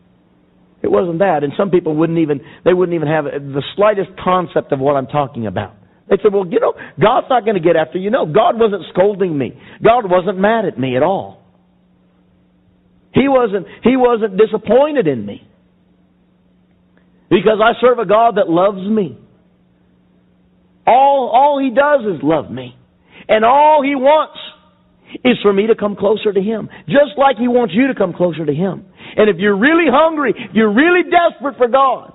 [0.84, 1.44] It wasn't that.
[1.44, 5.08] And some people wouldn't even, they wouldn't even have the slightest concept of what I'm
[5.08, 5.76] talking about.
[6.10, 8.12] They said, well, you know, God's not going to get after you.
[8.12, 9.60] No, God wasn't scolding me.
[9.84, 11.42] God wasn't mad at me at all.
[13.14, 15.48] He wasn't, he wasn't disappointed in me.
[17.30, 19.18] Because I serve a God that loves me.
[20.86, 22.76] All, all He does is love me.
[23.28, 24.38] And all He wants
[25.24, 26.70] is for me to come closer to Him.
[26.88, 28.86] Just like He wants you to come closer to Him.
[29.16, 32.14] And if you're really hungry, you're really desperate for God,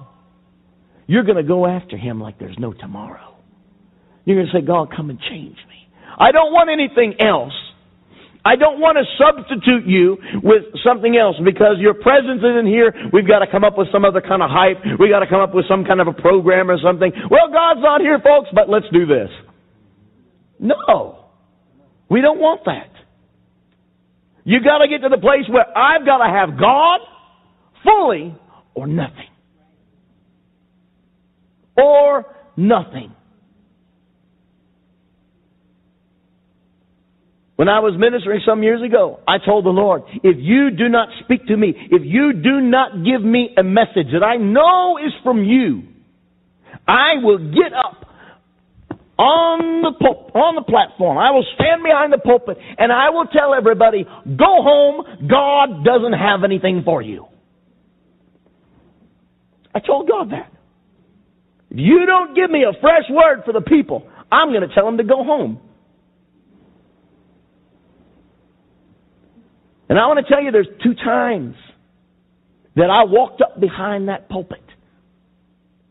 [1.07, 3.30] you're going to go after Him like there's no tomorrow.
[4.31, 5.91] You're going to say, God, come and change me.
[6.17, 7.51] I don't want anything else.
[8.45, 12.95] I don't want to substitute you with something else because your presence isn't here.
[13.13, 14.79] We've got to come up with some other kind of hype.
[15.03, 17.11] We've got to come up with some kind of a program or something.
[17.29, 19.29] Well, God's not here, folks, but let's do this.
[20.61, 21.27] No.
[22.09, 22.95] We don't want that.
[24.45, 27.01] You've got to get to the place where I've got to have God
[27.83, 28.39] fully
[28.75, 29.35] or nothing.
[31.77, 32.25] Or
[32.57, 33.13] nothing.
[37.61, 41.11] When I was ministering some years ago, I told the Lord, if you do not
[41.23, 45.13] speak to me, if you do not give me a message that I know is
[45.23, 45.83] from you,
[46.89, 48.09] I will get up
[49.19, 51.19] on the pulp, on the platform.
[51.19, 55.29] I will stand behind the pulpit and I will tell everybody, go home.
[55.29, 57.27] God doesn't have anything for you.
[59.75, 60.51] I told God that.
[61.69, 64.87] If you don't give me a fresh word for the people, I'm going to tell
[64.87, 65.61] them to go home.
[69.91, 71.57] And I want to tell you there's two times
[72.77, 74.63] that I walked up behind that pulpit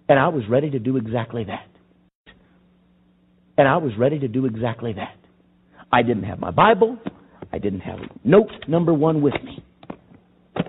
[0.07, 1.67] and I was ready to do exactly that.
[3.57, 5.17] And I was ready to do exactly that.
[5.91, 6.97] I didn't have my Bible.
[7.51, 9.61] I didn't have note number one with me.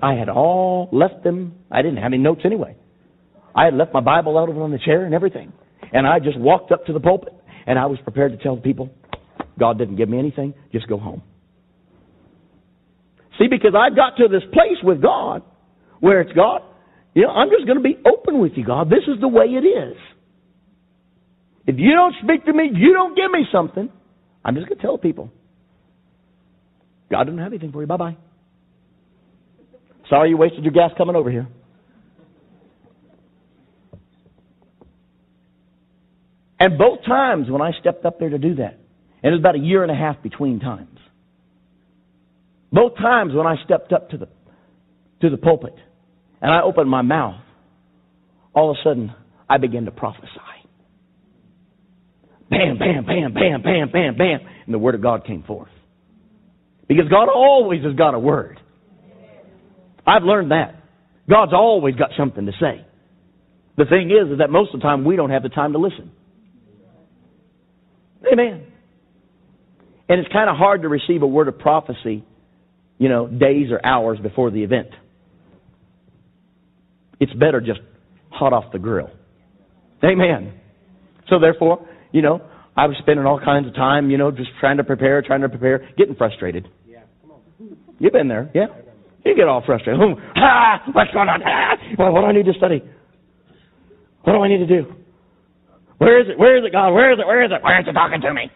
[0.03, 1.55] I had all left them.
[1.71, 2.77] I didn't have any notes anyway.
[3.55, 5.53] I had left my Bible out on the chair and everything.
[5.93, 7.33] And I just walked up to the pulpit
[7.69, 8.91] and I was prepared to tell the people,
[9.57, 11.23] God didn't give me anything, just go home.
[13.41, 15.43] See, because I've got to this place with God
[16.01, 16.61] where it's God,
[17.15, 18.91] you know, I'm just going to be open with you, God.
[18.91, 19.97] This is the way it is.
[21.67, 23.91] If you don't speak to me, you don't give me something,
[24.45, 25.31] I'm just going to tell people.
[27.11, 27.87] God doesn't have anything for you.
[27.87, 28.17] Bye bye.
[30.11, 31.49] Sorry you wasted your gas coming over here.
[36.59, 38.79] And both times when I stepped up there to do that,
[39.23, 40.99] and it was about a year and a half between times,
[42.73, 44.29] both times when I stepped up to the,
[45.23, 45.75] to the pulpit
[46.41, 47.41] and I opened my mouth,
[48.55, 49.15] all of a sudden
[49.49, 50.29] I began to prophesy.
[52.51, 54.41] Bam, bam, bam, bam, bam, bam, bam.
[54.65, 55.71] And the Word of God came forth.
[56.89, 58.59] Because God always has got a Word.
[60.05, 60.83] I've learned that.
[61.29, 62.85] God's always got something to say.
[63.77, 65.79] The thing is, is that most of the time we don't have the time to
[65.79, 66.11] listen.
[68.31, 68.65] Amen.
[70.09, 72.25] And it's kind of hard to receive a word of prophecy
[73.01, 74.89] you know, days or hours before the event.
[77.19, 77.81] It's better just
[78.29, 79.11] hot off the grill.
[80.05, 80.53] Amen.
[81.29, 82.43] So therefore, you know,
[82.77, 85.49] I was spending all kinds of time, you know, just trying to prepare, trying to
[85.49, 86.69] prepare, getting frustrated.
[86.87, 87.77] Yeah, come on.
[87.99, 88.67] You've been there, yeah?
[89.25, 90.01] You get all frustrated.
[90.37, 91.41] ah, what's going on?
[91.43, 92.85] Ah, what do I need to study?
[94.25, 94.93] What do I need to do?
[95.97, 96.39] Where is it?
[96.39, 96.93] Where is it, God?
[96.93, 97.27] Where is it?
[97.27, 97.63] Where is it?
[97.63, 98.51] Why aren't you talking to me?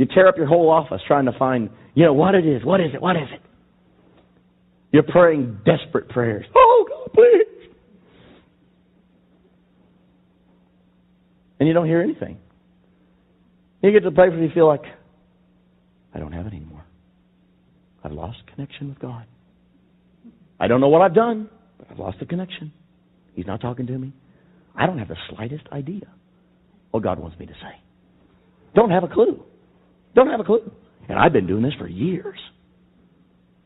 [0.00, 2.64] You tear up your whole office trying to find, you know, what it is.
[2.64, 3.02] What is it?
[3.02, 3.42] What is it?
[4.92, 6.46] You're praying desperate prayers.
[6.56, 7.74] Oh, God, please.
[11.58, 12.38] And you don't hear anything.
[13.82, 14.80] You get to the place where you feel like,
[16.14, 16.86] I don't have it anymore.
[18.02, 19.26] I've lost connection with God.
[20.58, 22.72] I don't know what I've done, but I've lost the connection.
[23.34, 24.14] He's not talking to me.
[24.74, 26.08] I don't have the slightest idea
[26.90, 27.82] what God wants me to say.
[28.74, 29.44] Don't have a clue.
[30.14, 30.70] Don't have a clue.
[31.08, 32.38] And I've been doing this for years.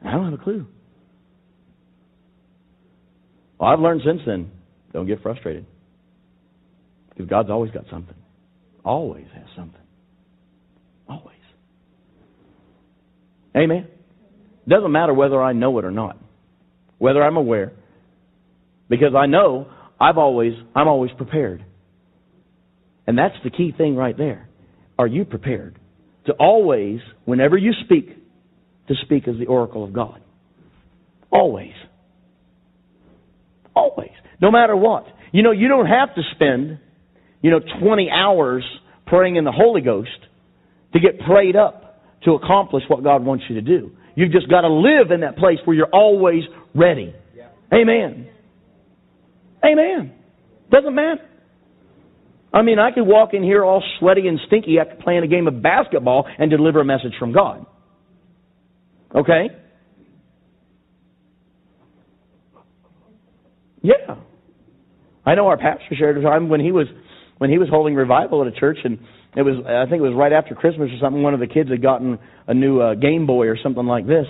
[0.05, 0.67] I don't have a clue.
[3.59, 4.51] Well, I've learned since then,
[4.93, 5.67] don't get frustrated.
[7.11, 8.15] Because God's always got something.
[8.85, 9.81] Always has something.
[11.09, 11.37] Always.
[13.57, 13.87] Amen.
[14.69, 16.19] Doesn't matter whether I know it or not.
[16.99, 17.73] Whether I'm aware.
[18.89, 19.69] Because I know
[20.01, 21.65] I've always I'm always prepared.
[23.07, 24.49] And that's the key thing right there.
[24.99, 25.79] Are you prepared
[26.27, 28.09] to always, whenever you speak,
[28.89, 30.21] to speak as the oracle of God?
[31.31, 31.73] Always.
[33.75, 34.11] Always.
[34.41, 35.07] No matter what.
[35.33, 36.79] You know, you don't have to spend,
[37.43, 38.65] you know, 20 hours
[39.07, 40.11] praying in the Holy Ghost
[40.93, 43.93] to get prayed up to accomplish what God wants you to do.
[44.15, 46.43] You've just got to live in that place where you're always
[46.75, 47.15] ready.
[47.73, 48.29] Amen.
[49.65, 50.13] Amen.
[50.71, 51.23] Doesn't matter.
[52.55, 55.49] I mean, I could walk in here all sweaty and stinky after playing a game
[55.49, 57.67] of basketball and deliver a message from God.
[59.13, 59.49] Okay?
[63.83, 64.19] Yeah.
[65.27, 66.87] I know our pastor shared a time when he was
[67.39, 69.01] when he was holding revival at a church and
[69.37, 71.71] it was I think it was right after Christmas or something one of the kids
[71.71, 74.27] had gotten a new uh, Game Boy or something like this.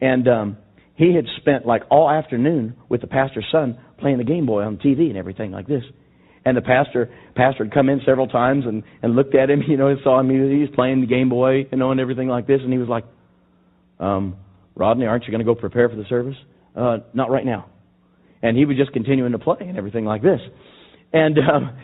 [0.00, 0.58] And um
[0.94, 4.76] he had spent like all afternoon with the pastor's son playing the Game Boy on
[4.76, 5.82] TV and everything like this.
[6.44, 9.76] And the pastor pastor had come in several times and and looked at him, you
[9.76, 12.46] know, and saw him he was playing the Game Boy, you know, and everything like
[12.46, 13.04] this and he was like
[14.00, 14.36] um
[14.74, 16.36] Rodney, aren't you going to go prepare for the service?
[16.74, 17.66] Uh not right now
[18.42, 20.40] and he was just continuing to play and everything like this.
[21.12, 21.76] And um,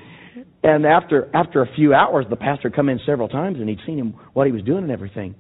[0.63, 3.79] and after after a few hours, the pastor had come in several times and he'd
[3.87, 5.35] seen him what he was doing and everything.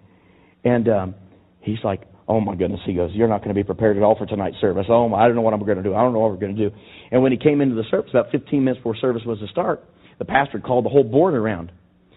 [0.65, 1.15] And um,
[1.61, 4.17] he's like, "Oh my goodness," he goes, "You're not going to be prepared at all
[4.17, 4.87] for tonight's service.
[4.89, 5.95] Oh, I don't know what I'm going to do.
[5.95, 6.77] I don't know what we're going to do."
[7.11, 9.85] And when he came into the service, about 15 minutes before service was to start,
[10.19, 11.73] the pastor called the whole board around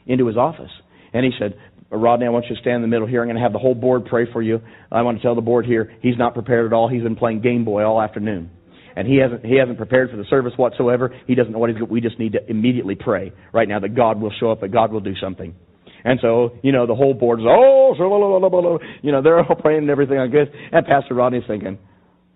[0.06, 0.72] into his office,
[1.14, 1.56] and he said,
[1.90, 3.22] Rodney, I want you to stand in the middle here.
[3.22, 4.62] I'm going to have the whole board pray for you.
[4.90, 6.88] I want to tell the board here he's not prepared at all.
[6.88, 8.50] He's been playing Game Boy all afternoon
[8.96, 11.16] and he hasn't he hasn't prepared for the service whatsoever.
[11.28, 11.82] He doesn't know what he's.
[11.82, 14.92] We just need to immediately pray right now that God will show up, that God
[14.92, 15.56] will do something.
[16.04, 19.22] And so, you know, the whole board is, oh, blah, blah, blah, blah, you know,
[19.22, 20.48] they're all praying and everything like this.
[20.72, 21.78] And Pastor Rodney's thinking,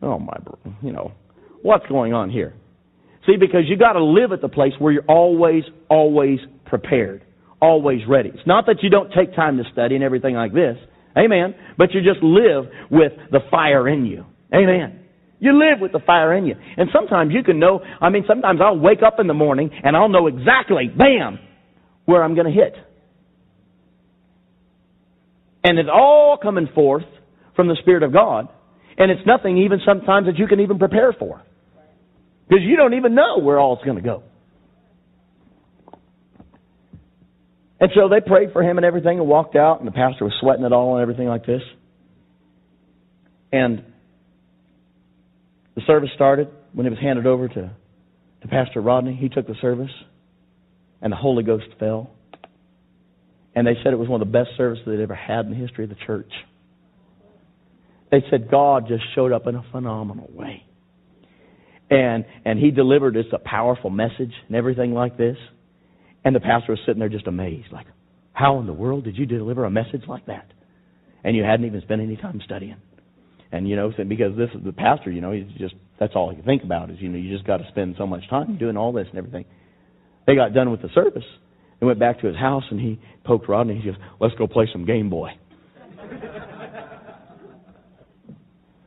[0.02, 0.38] oh my,
[0.82, 1.12] you know,
[1.62, 2.54] what's going on here?
[3.26, 7.24] See, because you got to live at the place where you're always, always prepared,
[7.60, 8.30] always ready.
[8.30, 10.78] It's not that you don't take time to study and everything like this,
[11.18, 15.00] amen, but you just live with the fire in you, amen.
[15.40, 16.56] You live with the fire in you.
[16.78, 19.96] And sometimes you can know, I mean, sometimes I'll wake up in the morning and
[19.96, 21.40] I'll know exactly, bam,
[22.06, 22.74] where I'm going to hit.
[25.66, 27.06] And it's all coming forth
[27.56, 28.50] from the Spirit of God.
[29.00, 31.42] And it's nothing even sometimes that you can even prepare for.
[32.48, 34.22] Because you don't even know where all it's going to go.
[37.80, 40.34] And so they prayed for him and everything and walked out, and the pastor was
[40.40, 41.62] sweating it all and everything like this.
[43.52, 43.84] And
[45.74, 47.72] the service started when it was handed over to,
[48.42, 49.16] to Pastor Rodney.
[49.20, 49.92] He took the service,
[51.02, 52.12] and the Holy Ghost fell.
[53.56, 55.57] And they said it was one of the best services they'd ever had in the
[55.57, 56.32] history of the church.
[58.11, 60.64] They said God just showed up in a phenomenal way.
[61.90, 65.38] And and he delivered just a powerful message and everything like this.
[66.23, 67.86] And the pastor was sitting there just amazed, like,
[68.34, 70.52] how in the world did you deliver a message like that?
[71.23, 72.77] And you hadn't even spent any time studying.
[73.52, 76.36] And you know, because this is the pastor, you know, he's just that's all he
[76.36, 78.76] can think about is you know you just got to spend so much time doing
[78.76, 79.45] all this and everything.
[80.27, 81.23] They got done with the service
[81.86, 83.74] and went back to his house and he poked Rodney.
[83.74, 85.30] And he goes, "Let's go play some Game Boy."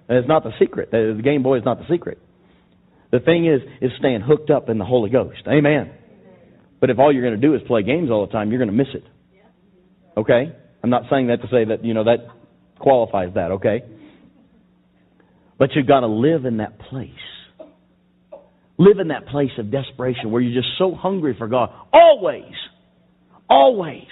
[0.09, 0.91] and it's not the secret.
[0.91, 2.19] The Game Boy is not the secret.
[3.11, 5.43] The thing is, is staying hooked up in the Holy Ghost.
[5.47, 5.93] Amen.
[6.81, 8.71] But if all you're going to do is play games all the time, you're going
[8.71, 9.05] to miss it.
[10.17, 10.53] Okay?
[10.83, 12.27] I'm not saying that to say that, you know, that
[12.79, 13.83] qualifies that, okay?
[15.59, 17.11] But you've got to live in that place.
[18.79, 21.71] Live in that place of desperation where you're just so hungry for God.
[21.93, 22.53] Always.
[23.49, 24.07] Always.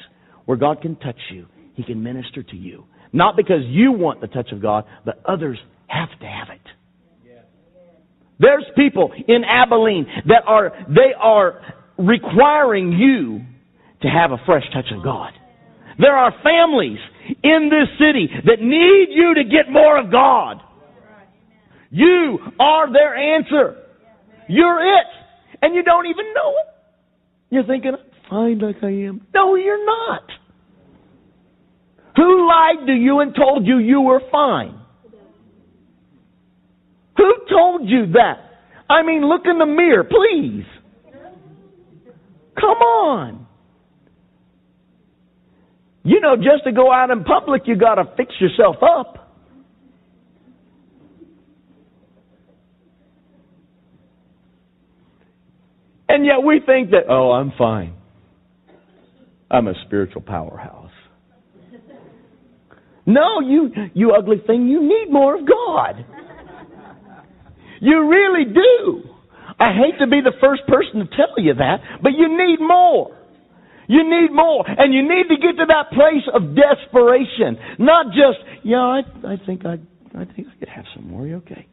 [0.44, 1.46] Where God can touch you.
[1.74, 2.84] He can minister to you.
[3.12, 6.60] Not because you want the touch of God, but others have to have it.
[8.38, 11.62] There's people in Abilene that are, they are
[11.96, 13.40] requiring you
[14.02, 15.32] to have a fresh touch of God.
[15.98, 16.98] There are families
[17.42, 20.60] in this city that need you to get more of God.
[21.90, 23.76] You are their answer.
[24.48, 25.06] You're it.
[25.62, 26.74] And you don't even know it.
[27.48, 27.92] You're thinking,
[28.28, 29.26] fine like I am.
[29.34, 30.22] No, you're not.
[32.16, 34.80] Who lied to you and told you you were fine?
[37.16, 38.36] Who told you that?
[38.88, 40.64] I mean, look in the mirror, please.
[42.58, 43.46] Come on.
[46.04, 49.26] You know, just to go out in public, you got to fix yourself up.
[56.08, 57.95] And yet we think that, oh, I'm fine.
[59.50, 60.90] I'm a spiritual powerhouse.
[63.06, 66.04] No, you, you ugly thing, you need more of God.
[67.80, 69.02] You really do.
[69.58, 73.16] I hate to be the first person to tell you that, but you need more.
[73.88, 74.64] You need more.
[74.66, 77.56] And you need to get to that place of desperation.
[77.78, 79.74] Not just, yeah, I, I think I,
[80.18, 81.26] I think I could have some more.
[81.26, 81.66] You okay?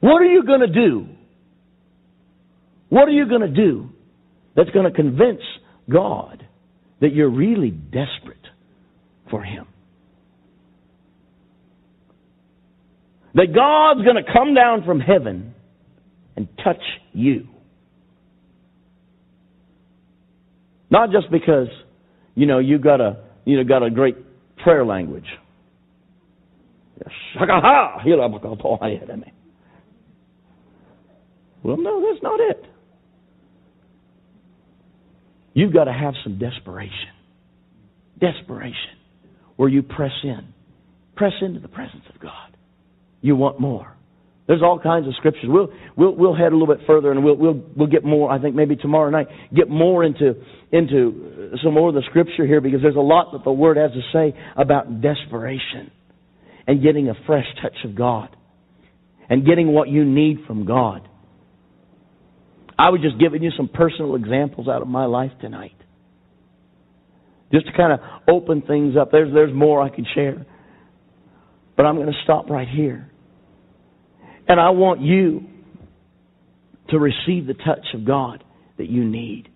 [0.00, 1.06] What are you going to do?
[2.88, 3.90] What are you going to do
[4.56, 5.42] that's going to convince
[5.92, 6.46] God
[7.00, 8.46] that you're really desperate
[9.30, 9.66] for Him?
[13.34, 15.54] That God's going to come down from heaven
[16.36, 16.82] and touch
[17.12, 17.46] you.
[20.90, 21.68] Not just because,
[22.34, 24.16] you know, you've got a you know got a great
[24.62, 25.26] prayer language.
[31.62, 32.64] Well, no, that's not it.
[35.52, 37.10] You've got to have some desperation.
[38.20, 38.98] Desperation.
[39.56, 40.54] Where you press in.
[41.16, 42.56] Press into the presence of God.
[43.20, 43.96] You want more.
[44.46, 45.44] There's all kinds of scriptures.
[45.46, 48.32] We'll we'll we'll head a little bit further and we'll we'll we'll get more.
[48.32, 50.34] I think maybe tomorrow night get more into
[50.72, 53.76] into uh, some more of the scripture here because there's a lot that the Word
[53.76, 55.92] has to say about desperation
[56.66, 58.34] and getting a fresh touch of God
[59.28, 61.08] and getting what you need from God.
[62.80, 65.76] I was just giving you some personal examples out of my life tonight.
[67.52, 69.10] Just to kind of open things up.
[69.12, 70.46] There's there's more I could share.
[71.76, 73.10] But I'm going to stop right here.
[74.48, 75.42] And I want you
[76.88, 78.42] to receive the touch of God
[78.78, 79.50] that you need.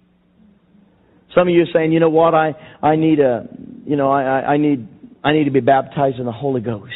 [1.35, 3.49] Some of you are saying, you know what, I, I need a
[3.87, 4.87] you know, I, I need
[5.25, 6.93] I need to be baptized in the Holy Ghost.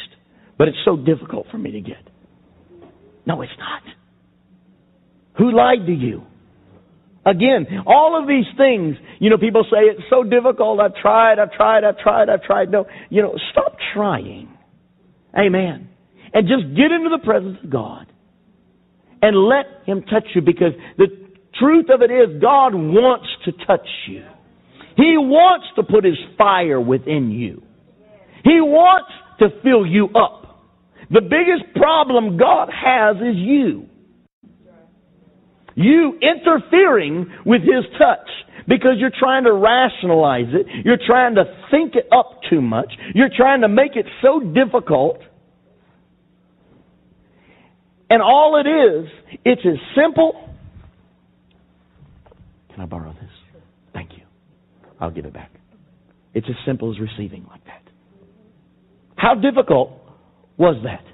[0.58, 2.06] But it's so difficult for me to get.
[3.24, 3.97] No, it's not.
[5.38, 6.22] Who lied to you?
[7.24, 10.80] Again, all of these things, you know, people say it's so difficult.
[10.80, 12.70] I've tried, I've tried, I've tried, I've tried.
[12.70, 14.48] No, you know, stop trying.
[15.38, 15.88] Amen
[16.32, 18.06] and just get into the presence of God
[19.22, 21.06] and let Him touch you because the
[21.58, 24.24] truth of it is God wants to touch you.
[24.96, 27.62] He wants to put His fire within you.
[28.44, 29.10] He wants
[29.40, 30.64] to fill you up.
[31.10, 33.87] The biggest problem God has is you.
[35.78, 38.28] You interfering with His touch
[38.66, 40.66] because you're trying to rationalize it.
[40.84, 42.92] You're trying to think it up too much.
[43.14, 45.20] You're trying to make it so difficult
[48.10, 49.08] and all it is,
[49.44, 50.48] it's as simple.
[52.70, 53.30] Can I borrow this?
[53.92, 54.22] Thank you.
[55.00, 55.50] I'll give it back.
[56.34, 57.82] It's as simple as receiving like that.
[59.16, 59.90] How difficult
[60.56, 61.04] was that?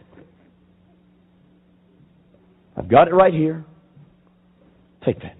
[2.76, 3.64] I've got it right here.
[5.04, 5.36] Take that.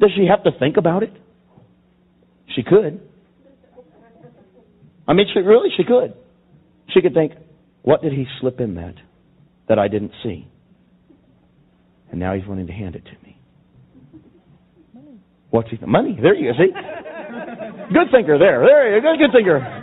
[0.00, 1.12] Does she have to think about it?
[2.54, 3.00] She could.
[5.08, 6.14] I mean, she really, she could.
[6.92, 7.32] She could think,
[7.82, 8.94] what did he slip in that?
[9.68, 10.46] that I didn't see.
[12.10, 13.38] And now he's wanting to hand it to me.
[15.50, 15.78] What's he?
[15.84, 16.18] Money.
[16.20, 16.58] There you go.
[16.58, 16.72] See?
[17.92, 18.60] Good thinker there.
[18.60, 19.14] There you go.
[19.16, 19.82] Good thinker.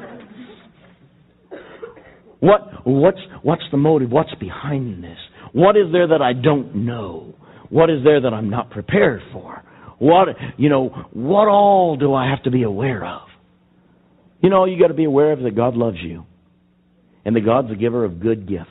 [2.39, 4.11] What, what's, what's the motive?
[4.11, 5.17] What's behind this?
[5.53, 7.35] What is there that I don't know?
[7.73, 9.63] What is there that I'm not prepared for?
[9.97, 10.27] What,
[10.57, 13.27] you know, what all do I have to be aware of?
[14.43, 16.23] You know, you got to be aware of that God loves you
[17.25, 18.69] and that God's the giver of good gifts.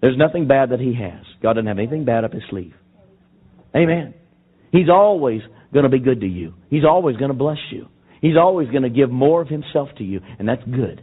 [0.00, 1.24] There's nothing bad that He has.
[1.40, 2.74] God doesn't have anything bad up His sleeve.
[3.76, 4.14] Amen.
[4.72, 5.42] He's always
[5.72, 6.54] going to be good to you.
[6.70, 7.86] He's always going to bless you.
[8.20, 11.00] He's always going to give more of Himself to you, and that's good.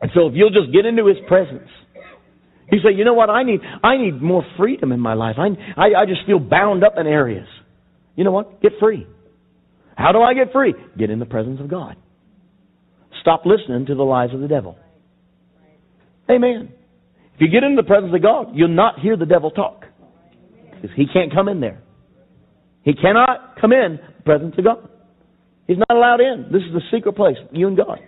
[0.00, 1.68] And so if you'll just get into His presence,
[2.70, 5.36] you say, you know what, I need I need more freedom in my life.
[5.38, 5.48] I,
[5.80, 7.46] I, I just feel bound up in areas.
[8.16, 8.60] You know what?
[8.60, 9.06] Get free.
[9.96, 10.74] How do I get free?
[10.98, 11.96] Get in the presence of God.
[13.20, 14.76] Stop listening to the lies of the devil.
[16.30, 16.72] Amen.
[17.34, 19.84] If you get in the presence of God, you'll not hear the devil talk.
[20.72, 21.82] Because he can't come in there.
[22.82, 24.88] He cannot come in the presence of God.
[25.66, 26.46] He's not allowed in.
[26.52, 27.98] This is the secret place, you and God.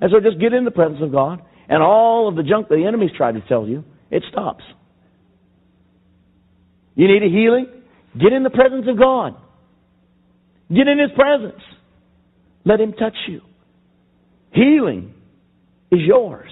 [0.00, 2.74] And so just get in the presence of God, and all of the junk that
[2.74, 4.64] the enemy's tried to tell you, it stops.
[6.96, 7.66] You need a healing?
[8.20, 9.36] Get in the presence of God.
[10.68, 11.62] Get in His presence.
[12.64, 13.40] Let Him touch you.
[14.52, 15.14] Healing
[15.92, 16.50] is yours.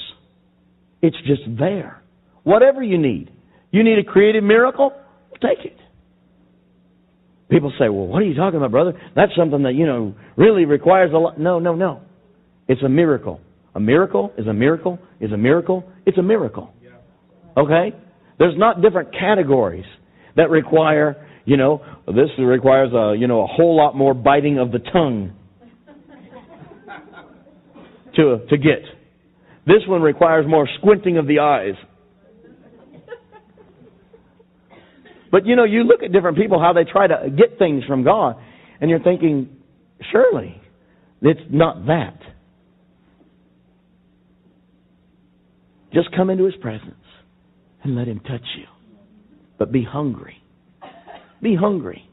[1.02, 2.00] It's just there.
[2.44, 3.30] Whatever you need.
[3.72, 4.92] You need a creative miracle?
[5.42, 5.76] Take it.
[7.50, 8.92] People say, well, what are you talking about, brother?
[9.16, 11.40] That's something that, you know, really requires a lot.
[11.40, 12.02] No, no, no.
[12.68, 13.40] It's a miracle.
[13.74, 15.84] A miracle is a miracle is a miracle.
[16.06, 16.72] It's a miracle.
[17.56, 17.92] Okay?
[18.38, 19.84] There's not different categories.
[20.36, 24.70] that require, you know, this requires a, you know, a whole lot more biting of
[24.70, 25.32] the tongue
[28.16, 28.82] to to get.
[29.66, 31.74] This one requires more squinting of the eyes.
[35.30, 38.02] But you know, you look at different people how they try to get things from
[38.02, 38.36] God,
[38.80, 39.50] and you're thinking,
[40.10, 40.60] surely
[41.20, 42.18] it's not that.
[45.92, 46.94] Just come into His presence
[47.82, 48.66] and let Him touch you.
[49.58, 50.36] But be hungry.
[51.42, 52.08] Be hungry.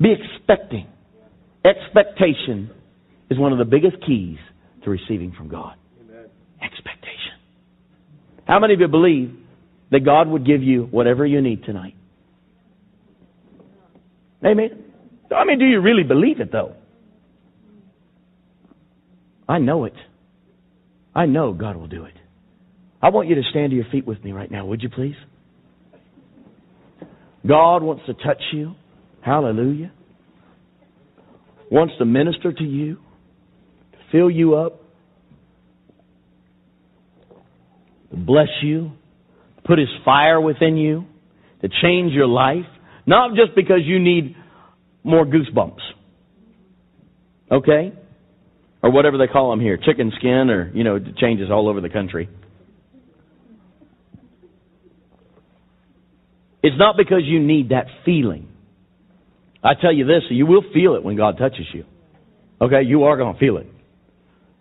[0.00, 0.86] Be expecting.
[1.64, 2.70] Expectation
[3.30, 4.38] is one of the biggest keys
[4.84, 5.76] to receiving from God.
[6.02, 6.26] Amen.
[6.62, 7.38] Expectation.
[8.46, 9.34] How many of you believe
[9.90, 11.94] that God would give you whatever you need tonight?
[14.44, 14.84] Amen.
[15.34, 16.74] I mean, do you really believe it, though?
[19.48, 19.94] I know it.
[21.14, 22.14] I know God will do it.
[23.04, 25.16] I want you to stand to your feet with me right now, would you please?
[27.46, 28.76] God wants to touch you.
[29.20, 29.92] Hallelujah.
[31.70, 32.94] Wants to minister to you,
[33.92, 34.80] to fill you up,
[38.10, 38.92] to bless you,
[39.66, 41.04] put His fire within you,
[41.60, 42.64] to change your life.
[43.04, 44.34] Not just because you need
[45.02, 45.82] more goosebumps.
[47.52, 47.92] Okay?
[48.82, 51.82] Or whatever they call them here, chicken skin, or, you know, it changes all over
[51.82, 52.30] the country.
[56.64, 58.48] It's not because you need that feeling.
[59.62, 61.84] I tell you this, you will feel it when God touches you.
[62.58, 62.80] Okay?
[62.86, 63.66] You are going to feel it.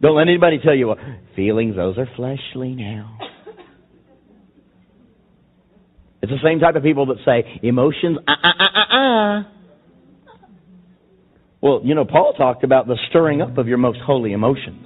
[0.02, 0.98] Don't let anybody tell you, well,
[1.34, 3.18] feelings, those are fleshly now.
[6.22, 9.44] It's the same type of people that say, emotions, uh, uh, uh, uh, uh.
[11.62, 14.86] Well, you know, Paul talked about the stirring up of your most holy emotions.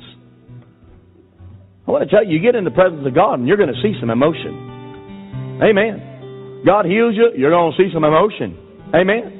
[1.87, 3.73] I want to tell you, you get in the presence of God and you're going
[3.73, 5.59] to see some emotion.
[5.63, 6.16] Amen.
[6.65, 8.57] God heals you, you're going to see some emotion.
[8.93, 9.33] Amen.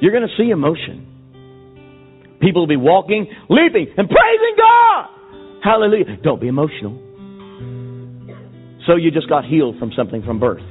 [0.00, 1.06] You're going to see emotion.
[2.40, 5.08] People will be walking, leaping, and praising God.
[5.64, 6.18] Hallelujah.
[6.22, 7.02] Don't be emotional.
[8.86, 10.62] So you just got healed from something from birth.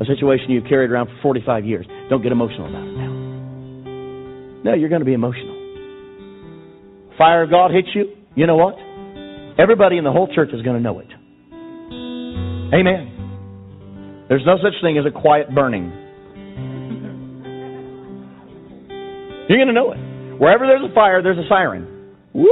[0.00, 1.86] A situation you've carried around for 45 years.
[2.10, 3.12] Don't get emotional about it now.
[4.64, 5.53] No, you're going to be emotional
[7.18, 8.74] fire of God hits you, you know what?
[9.58, 11.08] Everybody in the whole church is going to know it.
[12.74, 14.26] Amen.
[14.28, 15.92] There's no such thing as a quiet burning.
[19.48, 19.98] You're going to know it.
[20.40, 22.16] Wherever there's a fire, there's a siren.
[22.32, 22.48] Woo!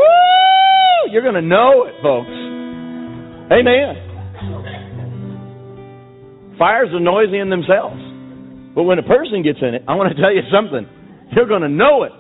[1.11, 2.31] You're going to know it, folks.
[3.51, 4.11] Amen.
[6.59, 8.01] Fires are noisy in themselves.
[8.75, 10.87] But when a person gets in it, I want to tell you something.
[11.35, 12.13] You're going to know it.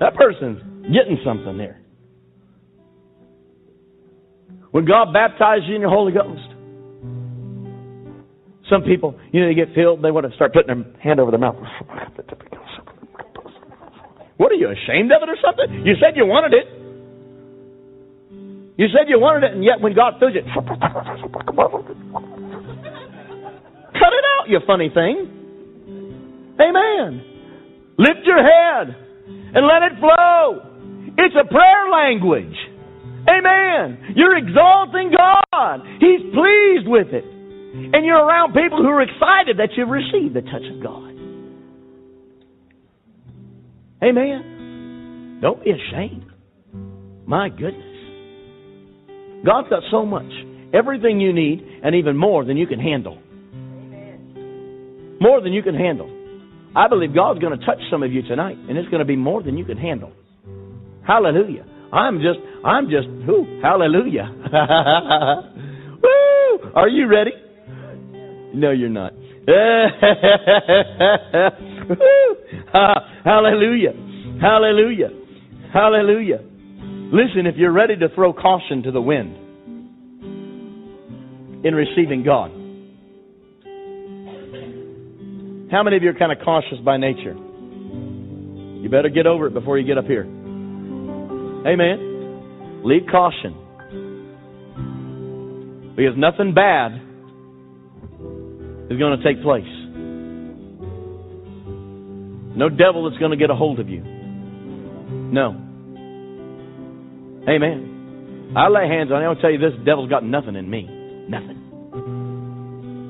[0.00, 0.60] That person's
[0.92, 1.80] getting something there.
[4.70, 6.48] When God baptizes you in the Holy Ghost,
[8.70, 11.30] some people, you know, they get filled, they want to start putting their hand over
[11.32, 11.56] their mouth.
[14.36, 15.84] What are you ashamed of it or something?
[15.84, 16.66] You said you wanted it.
[18.78, 20.64] You said you wanted it, and yet when God fills you, cut
[24.14, 25.28] it out, you funny thing.
[26.58, 27.22] Amen.
[27.98, 28.96] Lift your head
[29.52, 30.69] and let it flow.
[31.20, 32.56] It's a prayer language.
[33.28, 34.14] Amen.
[34.16, 35.80] You're exalting God.
[36.00, 37.24] He's pleased with it.
[37.92, 41.10] And you're around people who are excited that you've received the touch of God.
[44.02, 45.38] Amen.
[45.42, 46.24] Don't be ashamed.
[47.26, 47.84] My goodness.
[49.44, 50.32] God's got so much.
[50.72, 53.18] Everything you need, and even more than you can handle.
[55.20, 56.08] More than you can handle.
[56.74, 59.16] I believe God's going to touch some of you tonight, and it's going to be
[59.16, 60.12] more than you can handle.
[61.06, 61.64] Hallelujah.
[61.92, 64.30] I'm just, I'm just, whoo, hallelujah.
[66.02, 66.70] Woo!
[66.74, 67.32] Are you ready?
[68.54, 69.12] No, you're not.
[73.24, 73.92] hallelujah.
[74.40, 75.08] Hallelujah.
[75.72, 76.38] Hallelujah.
[77.12, 79.36] Listen, if you're ready to throw caution to the wind
[81.64, 82.52] in receiving God,
[85.72, 87.34] how many of you are kind of cautious by nature?
[87.34, 90.24] You better get over it before you get up here.
[91.66, 92.82] Amen.
[92.84, 93.54] Lead caution.
[95.96, 96.92] Because nothing bad
[98.90, 99.64] is going to take place.
[102.56, 104.02] No devil is going to get a hold of you.
[104.02, 105.50] No.
[107.48, 108.52] Amen.
[108.56, 109.28] I lay hands on you.
[109.28, 110.82] I'll tell you this devil's got nothing in me.
[111.28, 111.58] Nothing.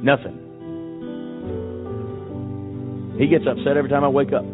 [0.05, 0.37] Nothing.
[3.19, 4.45] He gets upset every time I wake up.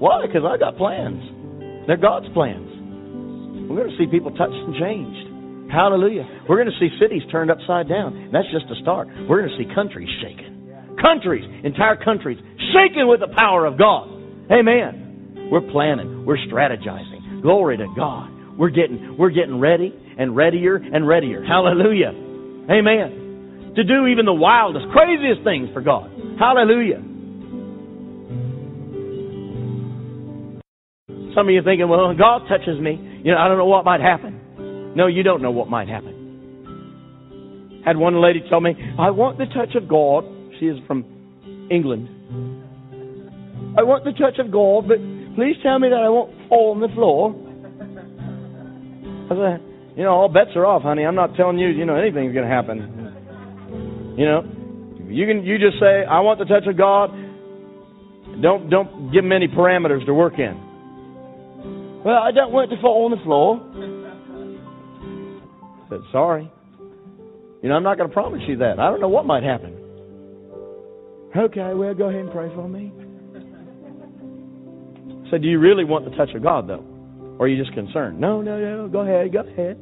[0.00, 0.24] Why?
[0.26, 1.20] Because I got plans.
[1.86, 3.68] They're God's plans.
[3.68, 5.70] We're going to see people touched and changed.
[5.70, 6.24] Hallelujah.
[6.48, 8.30] We're going to see cities turned upside down.
[8.32, 9.08] That's just a start.
[9.28, 10.96] We're going to see countries shaken.
[11.00, 12.38] Countries, entire countries,
[12.72, 14.08] shaken with the power of God.
[14.50, 15.48] Amen.
[15.52, 16.24] We're planning.
[16.24, 17.42] We're strategizing.
[17.42, 18.56] Glory to God.
[18.58, 21.44] We're getting we're getting ready and readier and readier.
[21.44, 22.12] Hallelujah.
[22.70, 23.72] Amen.
[23.76, 26.10] To do even the wildest, craziest things for God.
[26.38, 27.02] Hallelujah.
[31.34, 34.00] Some of you thinking, well, God touches me, you know, I don't know what might
[34.00, 34.94] happen.
[34.96, 37.82] No, you don't know what might happen.
[37.84, 40.24] Had one lady tell me, I want the touch of God.
[40.58, 41.04] She is from
[41.70, 42.08] England.
[43.78, 44.98] I want the touch of God, but
[45.36, 47.34] please tell me that I won't fall on the floor.
[49.30, 51.04] I said, you know, all bets are off, honey.
[51.04, 54.14] I'm not telling you, you know, anything's going to happen.
[54.18, 54.42] You know,
[55.08, 57.10] you can you just say, I want the touch of God.
[58.42, 60.69] Don't don't give him any parameters to work in.
[62.04, 63.60] Well, I don't want to fall on the floor.
[65.84, 66.50] I said, sorry.
[67.62, 68.80] You know, I'm not going to promise you that.
[68.80, 69.76] I don't know what might happen.
[71.36, 72.90] Okay, well, go ahead and pray for me.
[75.30, 76.84] So, do you really want the touch of God, though?
[77.38, 78.18] Or are you just concerned?
[78.18, 78.88] No, no, no.
[78.88, 79.78] Go ahead, go ahead.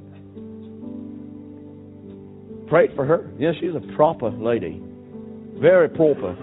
[2.69, 3.31] Prayed for her.
[3.39, 4.83] Yes, she's a proper lady.
[5.61, 6.37] Very proper.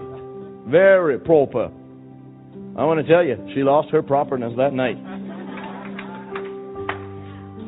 [0.68, 1.70] Very proper.
[2.76, 4.96] I want to tell you, she lost her properness that night.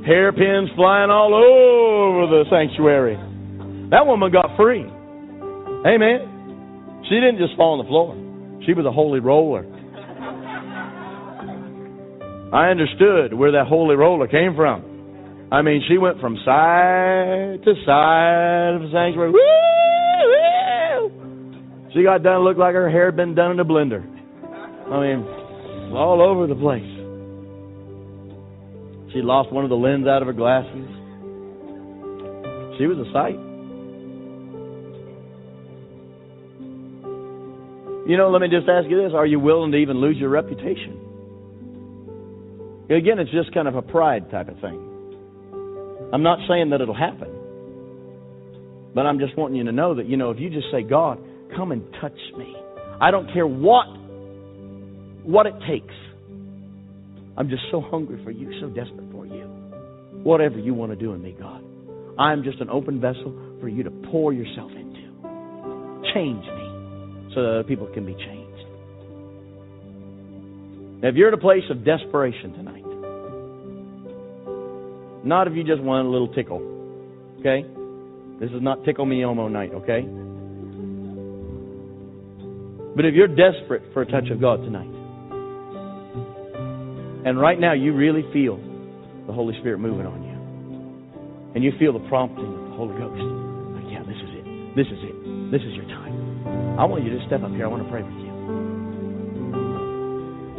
[0.08, 3.16] Hairpins flying all over the sanctuary.
[3.90, 4.80] That woman got free.
[5.84, 7.04] Amen.
[7.08, 8.16] She didn't just fall on the floor.
[8.64, 9.68] She was a holy roller.
[12.54, 15.48] I understood where that holy roller came from.
[15.52, 19.32] I mean, she went from side to side of the sanctuary.
[19.32, 19.40] Woo.
[21.92, 24.02] She got done, looked like her hair had been done in a blender.
[24.88, 25.22] I mean,
[25.94, 26.97] all over the place.
[29.18, 30.86] She lost one of the lens out of her glasses.
[32.78, 33.34] She was a sight.
[38.08, 40.28] You know, let me just ask you this are you willing to even lose your
[40.28, 40.94] reputation?
[42.84, 44.78] Again, it's just kind of a pride type of thing.
[46.12, 47.34] I'm not saying that it'll happen.
[48.94, 51.18] But I'm just wanting you to know that, you know, if you just say, God,
[51.56, 52.54] come and touch me.
[53.00, 53.88] I don't care what
[55.26, 55.94] what it takes.
[57.36, 59.07] I'm just so hungry for you, so desperate.
[60.28, 61.64] Whatever you want to do in me, God.
[62.18, 63.32] I'm just an open vessel
[63.62, 65.00] for you to pour yourself into.
[66.12, 68.66] Change me so that other people can be changed.
[71.02, 72.84] Now, if you're at a place of desperation tonight,
[75.24, 76.60] not if you just want a little tickle.
[77.40, 77.64] Okay?
[78.38, 80.02] This is not tickle me Elmo night, okay?
[82.94, 84.92] But if you're desperate for a touch of God tonight,
[87.24, 88.67] and right now you really feel
[89.28, 90.32] the Holy Spirit moving on you,
[91.54, 93.20] and you feel the prompting of the Holy Ghost,
[93.76, 94.44] like, yeah, this is it.
[94.74, 95.16] This is it.
[95.52, 96.16] This is your time.
[96.80, 97.66] I want you to step up here.
[97.66, 98.32] I want to pray with you.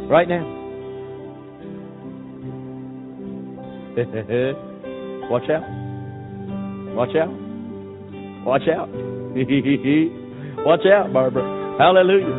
[0.06, 0.46] Right now.
[5.30, 5.66] Watch out.
[6.94, 7.34] Watch out.
[8.46, 8.88] Watch out.
[10.64, 11.42] Watch out, Barbara.
[11.78, 12.38] Hallelujah.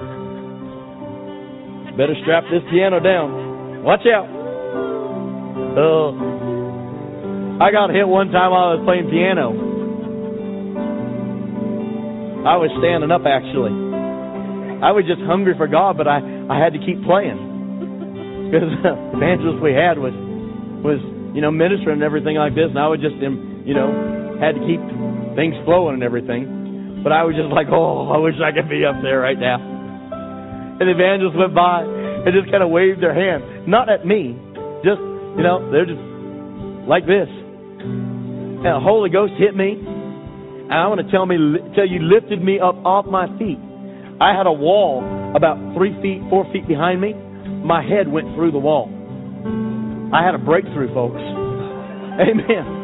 [1.97, 3.83] Better strap this piano down.
[3.83, 4.40] Watch out.
[5.77, 7.59] Oh.
[7.61, 9.53] I got hit one time while I was playing piano.
[12.41, 13.73] I was standing up actually.
[14.81, 16.19] I was just hungry for God, but I,
[16.49, 18.49] I had to keep playing.
[18.49, 20.13] Because the evangelist we had was
[20.81, 20.97] was
[21.33, 23.87] you know, ministering and everything like this, and I would just, um, you know,
[24.39, 24.83] had to keep
[25.35, 26.99] things flowing and everything.
[27.03, 29.57] But I was just like, oh, I wish I could be up there right now.
[29.57, 34.35] And the evangelists went by and just kind of waved their hand, not at me,
[35.37, 36.01] you know, they're just
[36.87, 37.29] like this.
[37.29, 41.37] And the Holy Ghost hit me, and I want to tell me,
[41.75, 43.59] tell you, lifted me up off my feet.
[44.21, 45.01] I had a wall
[45.35, 47.13] about three feet, four feet behind me.
[47.65, 48.89] My head went through the wall.
[50.13, 51.17] I had a breakthrough, folks.
[52.21, 52.81] Amen.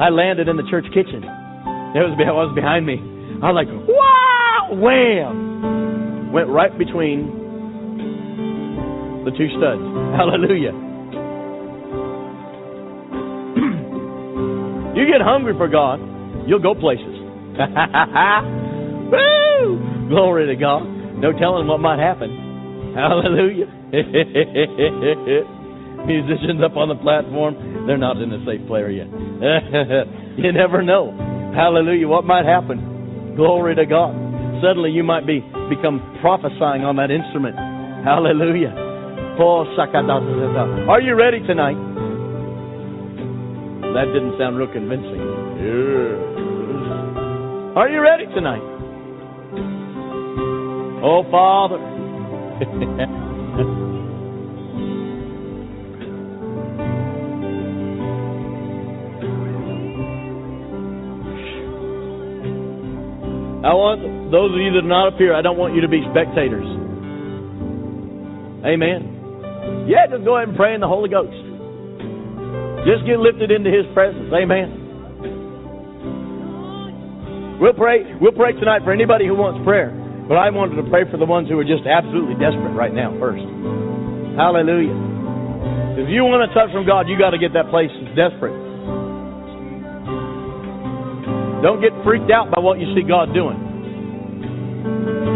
[0.00, 1.22] I landed in the church kitchen.
[1.94, 2.98] It was, was behind me.
[3.40, 6.32] I was like, wow, wham!
[6.32, 7.43] Went right between
[9.24, 9.80] the two studs.
[10.20, 10.72] Hallelujah.
[14.96, 15.98] you get hungry for God,
[16.46, 17.16] you'll go places.
[19.10, 19.78] Woo!
[20.08, 20.82] Glory to God.
[21.18, 22.30] No telling what might happen.
[22.94, 23.66] Hallelujah.
[26.06, 29.06] Musicians up on the platform, they're not in a safe player yet.
[30.36, 31.12] you never know.
[31.54, 32.08] Hallelujah.
[32.08, 33.34] What might happen?
[33.36, 34.14] Glory to God.
[34.62, 35.40] Suddenly you might be
[35.70, 37.56] become prophesying on that instrument.
[38.04, 38.83] Hallelujah.
[40.88, 41.76] Are you ready tonight?
[43.94, 45.20] That didn't sound real convincing.
[45.58, 46.18] Yes.
[47.76, 48.62] Are you ready tonight?
[51.02, 51.78] Oh, Father.
[63.64, 65.88] I want those of you that are not up here, I don't want you to
[65.88, 66.66] be spectators.
[68.64, 69.13] Amen.
[69.84, 71.36] Yeah, just go ahead and pray in the Holy Ghost.
[72.88, 74.32] Just get lifted into His presence.
[74.32, 74.80] Amen.
[77.60, 78.04] We'll pray.
[78.20, 79.92] We'll pray tonight for anybody who wants prayer.
[80.28, 83.12] But I wanted to pray for the ones who are just absolutely desperate right now
[83.20, 83.44] first.
[84.40, 84.96] Hallelujah.
[86.00, 88.56] If you want a touch from God, you got to get that place desperate.
[91.60, 93.56] Don't get freaked out by what you see God doing.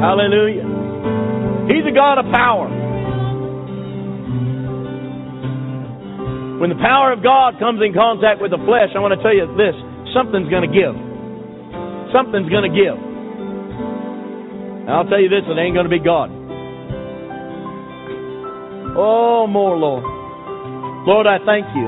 [0.01, 0.65] Hallelujah.
[1.69, 2.69] He's a God of power.
[6.59, 9.35] When the power of God comes in contact with the flesh, I want to tell
[9.35, 9.79] you this
[10.11, 10.91] something's going to give.
[12.11, 12.99] Something's going to give.
[12.99, 16.35] And I'll tell you this it ain't going to be God.
[18.99, 20.03] Oh, more, Lord.
[21.07, 21.87] Lord, I thank you.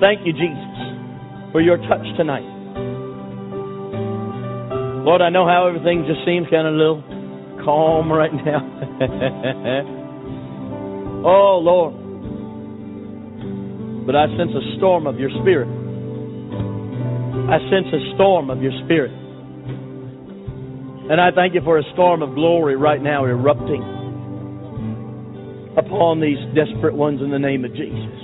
[0.00, 2.44] Thank you, Jesus, for your touch tonight.
[5.04, 7.02] Lord, I know how everything just seems kind of a little
[7.64, 8.60] calm right now.
[11.24, 11.99] oh, Lord.
[14.06, 15.68] But I sense a storm of your spirit.
[17.50, 19.12] I sense a storm of your spirit.
[21.10, 23.82] And I thank you for a storm of glory right now erupting
[25.76, 28.20] upon these desperate ones in the name of Jesus.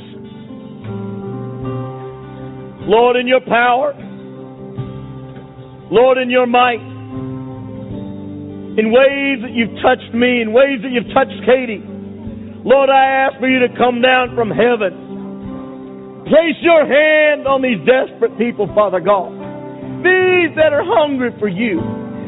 [2.86, 3.94] Lord, in your power,
[5.90, 6.78] Lord, in your might,
[8.78, 11.82] in ways that you've touched me, in ways that you've touched Katie,
[12.62, 15.05] Lord, I ask for you to come down from heaven.
[16.26, 19.30] Place your hand on these desperate people, Father God.
[20.02, 21.78] These that are hungry for you.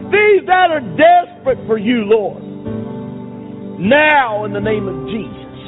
[0.07, 2.39] These that are desperate for you, Lord.
[3.81, 5.59] Now, in the name of Jesus.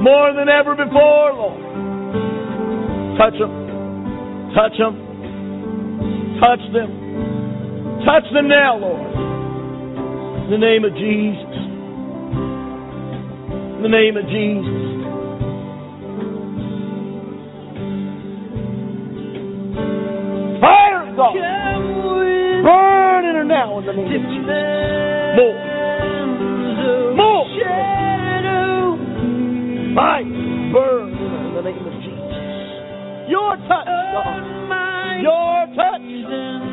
[0.00, 1.60] More than ever before, Lord.
[3.20, 3.52] Touch them.
[4.56, 4.96] Touch them.
[6.40, 6.90] Touch them.
[8.08, 9.04] Touch them now, Lord.
[10.44, 11.54] In the name of Jesus.
[13.76, 14.99] In the name of Jesus.
[21.16, 21.34] God.
[22.62, 24.46] Burn in her now in the name of Jesus.
[25.36, 25.56] More.
[27.16, 27.46] More.
[29.94, 30.24] Fire.
[30.72, 33.30] Burn in the name of Jesus.
[33.30, 34.42] Your touch, God.
[35.22, 36.69] Your touch.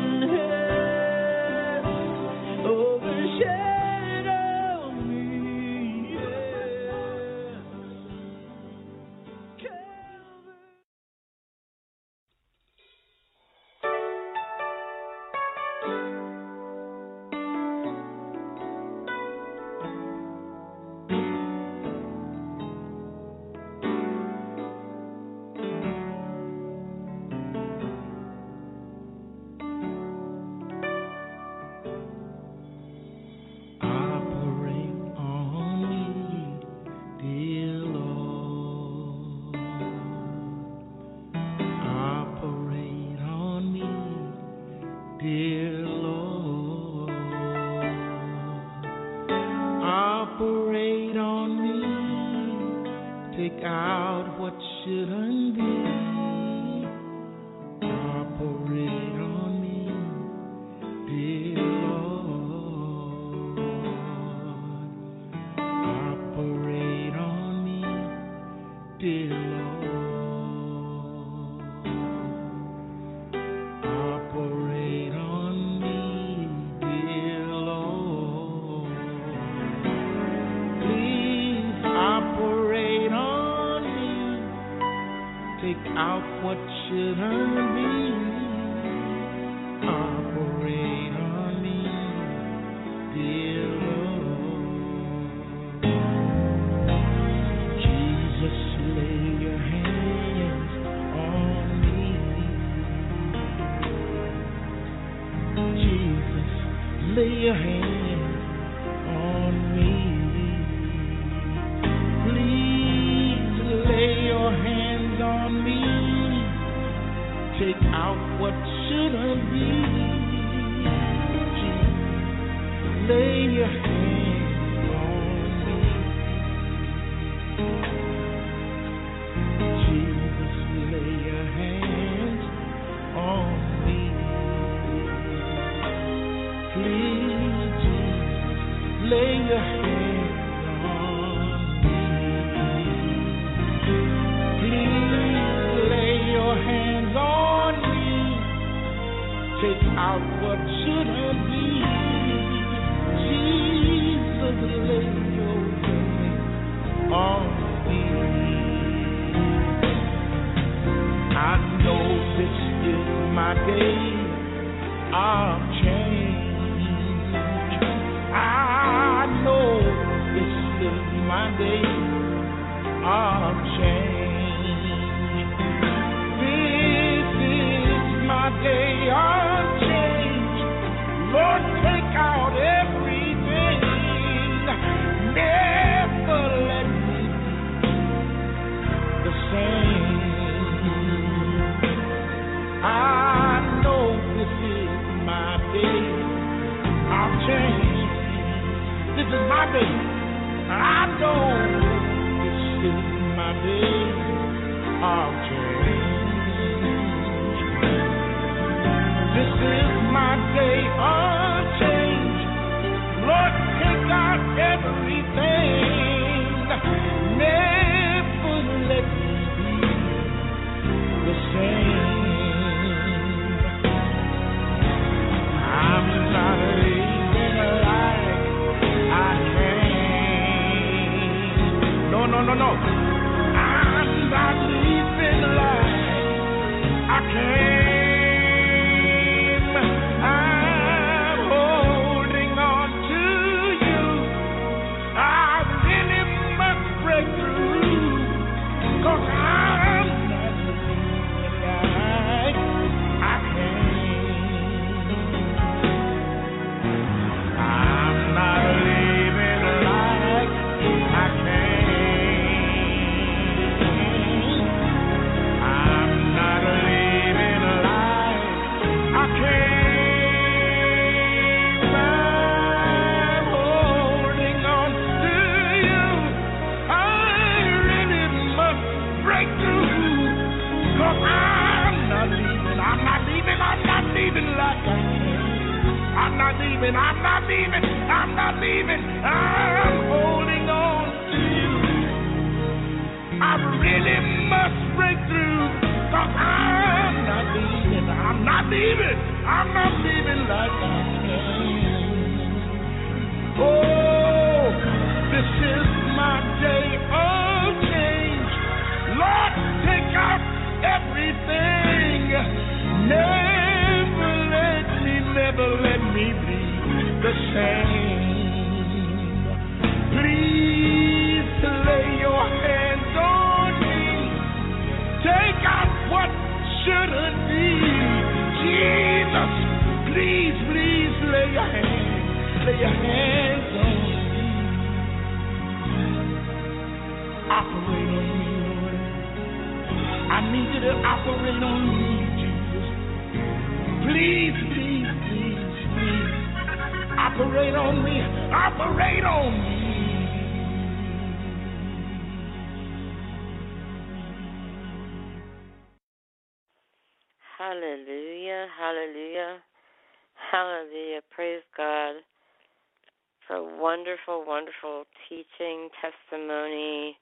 [364.28, 367.16] wonderful, wonderful teaching, testimony,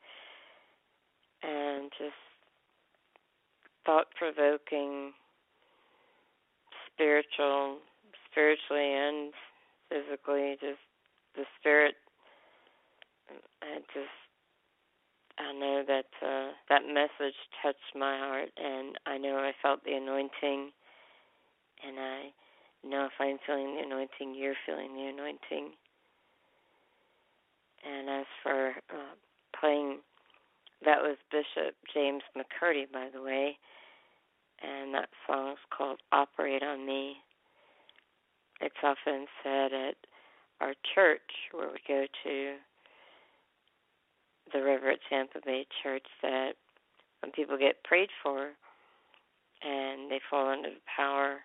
[1.43, 2.15] and just
[3.85, 5.13] thought provoking,
[6.93, 7.79] spiritual,
[8.31, 9.33] spiritually and
[9.89, 10.83] physically, just
[11.37, 11.95] the spirit.
[13.63, 14.19] I just,
[15.39, 19.93] I know that uh, that message touched my heart, and I know I felt the
[19.93, 20.71] anointing,
[21.87, 22.33] and I
[22.85, 25.73] know if I'm feeling the anointing, you're feeling the anointing.
[27.85, 29.15] And as for uh,
[29.59, 29.99] playing,
[30.85, 33.59] that was Bishop James McCurdy, by the way,
[34.63, 37.17] and that song is called "Operate on Me."
[38.61, 39.97] It's often said at
[40.61, 41.21] our church
[41.53, 42.55] where we go to
[44.53, 46.53] the river at Tampa Bay Church that
[47.21, 48.51] when people get prayed for
[49.63, 51.39] and they fall under the power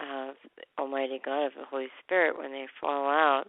[0.00, 0.36] of
[0.78, 3.46] Almighty God of the Holy Spirit, when they fall out,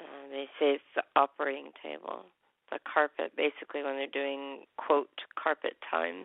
[0.00, 2.24] uh, they say it's the operating table,
[2.70, 3.32] the carpet.
[3.36, 5.08] Basically, when they're doing quote
[5.40, 6.24] carpet time,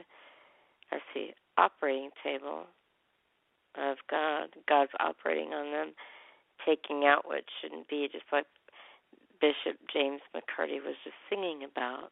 [0.92, 2.66] that's the operating table
[3.78, 4.50] of God.
[4.68, 5.94] God's operating on them,
[6.66, 8.46] taking out what shouldn't be, just like
[9.42, 12.12] Bishop James McCurdy was just singing about.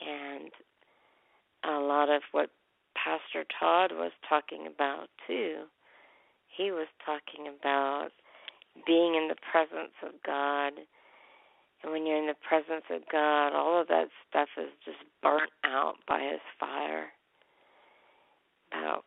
[0.00, 0.50] And
[1.64, 2.50] a lot of what
[2.94, 5.64] Pastor Todd was talking about too.
[6.56, 8.10] He was talking about
[8.86, 10.72] being in the presence of God.
[11.82, 15.52] And when you're in the presence of God, all of that stuff is just burnt
[15.64, 17.06] out by His fire.
[18.72, 19.04] About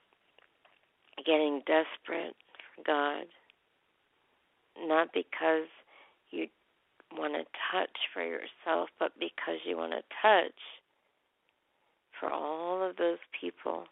[1.25, 2.35] getting desperate
[2.75, 3.25] for God.
[4.79, 5.67] Not because
[6.31, 6.47] you
[7.13, 10.59] want to touch for yourself, but because you want to touch
[12.19, 13.85] for all of those people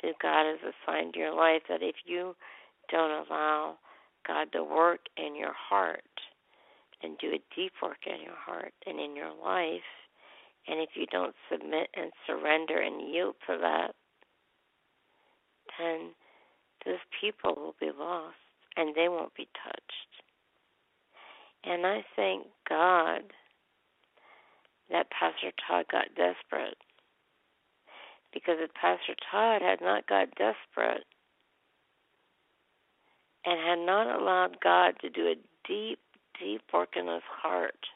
[0.00, 2.34] who God has assigned your life that if you
[2.90, 3.76] don't allow
[4.26, 6.02] God to work in your heart
[7.02, 9.80] and do a deep work in your heart and in your life,
[10.68, 13.94] and if you don't submit and surrender and yield to that,
[15.78, 16.10] then
[16.84, 18.36] those people will be lost
[18.76, 20.10] and they won't be touched.
[21.64, 23.22] And I thank God
[24.90, 26.78] that Pastor Todd got desperate.
[28.32, 31.04] Because if Pastor Todd had not got desperate
[33.44, 35.34] and had not allowed God to do a
[35.66, 35.98] deep,
[36.38, 37.86] deep work in his heart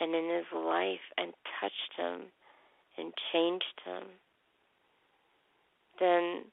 [0.00, 2.26] and in his life and touched him
[2.96, 4.04] and changed him,
[6.00, 6.44] then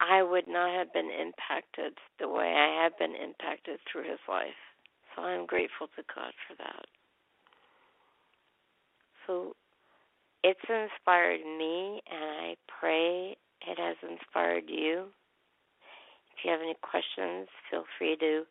[0.00, 4.60] I would not have been impacted the way I have been impacted through his life.
[5.14, 6.84] So I'm grateful to God for that.
[9.26, 9.56] So
[10.44, 13.36] it's inspired me, and I pray
[13.66, 15.06] it has inspired you.
[16.36, 18.44] If you have any questions, feel free to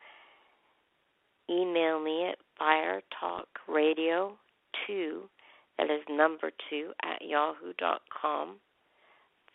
[1.49, 5.30] email me at firetalkradio2,
[5.78, 8.60] that is number two, at yahoo.com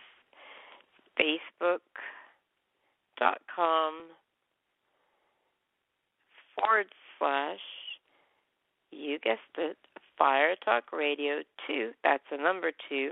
[1.19, 3.93] facebook.com
[6.55, 6.87] forward
[7.19, 7.59] slash,
[8.95, 9.77] you guessed it,
[10.17, 11.91] Fire Talk Radio 2.
[12.03, 13.11] That's a number 2.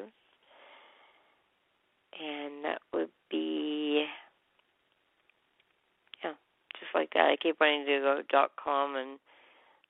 [2.22, 4.06] And that would be,
[6.24, 6.34] yeah,
[6.80, 7.32] just like that.
[7.32, 9.20] I keep wanting to go dot .com and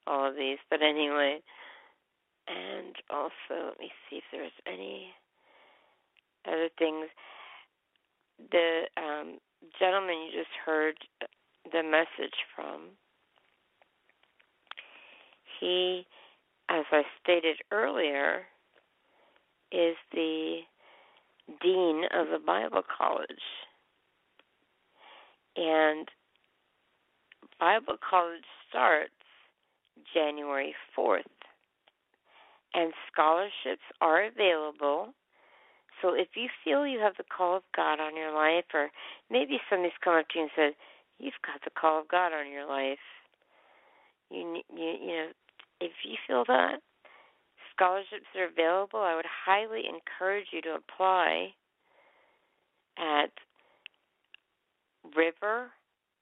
[0.08, 0.58] all of these.
[0.70, 1.42] But anyway,
[2.48, 5.14] and also let me see if there's any
[6.48, 7.08] other things.
[8.52, 9.40] The um,
[9.80, 10.96] gentleman you just heard
[11.72, 12.96] the message from,
[15.64, 16.06] he,
[16.70, 18.42] as I stated earlier,
[19.72, 20.60] is the
[21.62, 23.28] dean of the Bible College.
[25.56, 26.08] And
[27.60, 29.12] Bible College starts
[30.14, 31.22] January 4th.
[32.74, 35.14] And scholarships are available.
[36.02, 38.90] So if you feel you have the call of God on your life, or
[39.30, 40.76] maybe somebody's come up to you and said,
[41.20, 43.00] "You've got the call of God on your life,"
[44.32, 45.32] you you you know,
[45.84, 46.82] if you feel that
[47.76, 51.54] scholarships are available, I would highly encourage you to apply
[52.98, 53.32] at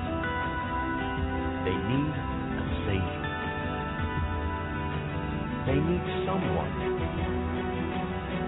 [1.64, 2.12] They need
[2.52, 3.26] a Savior.
[5.72, 6.72] They need someone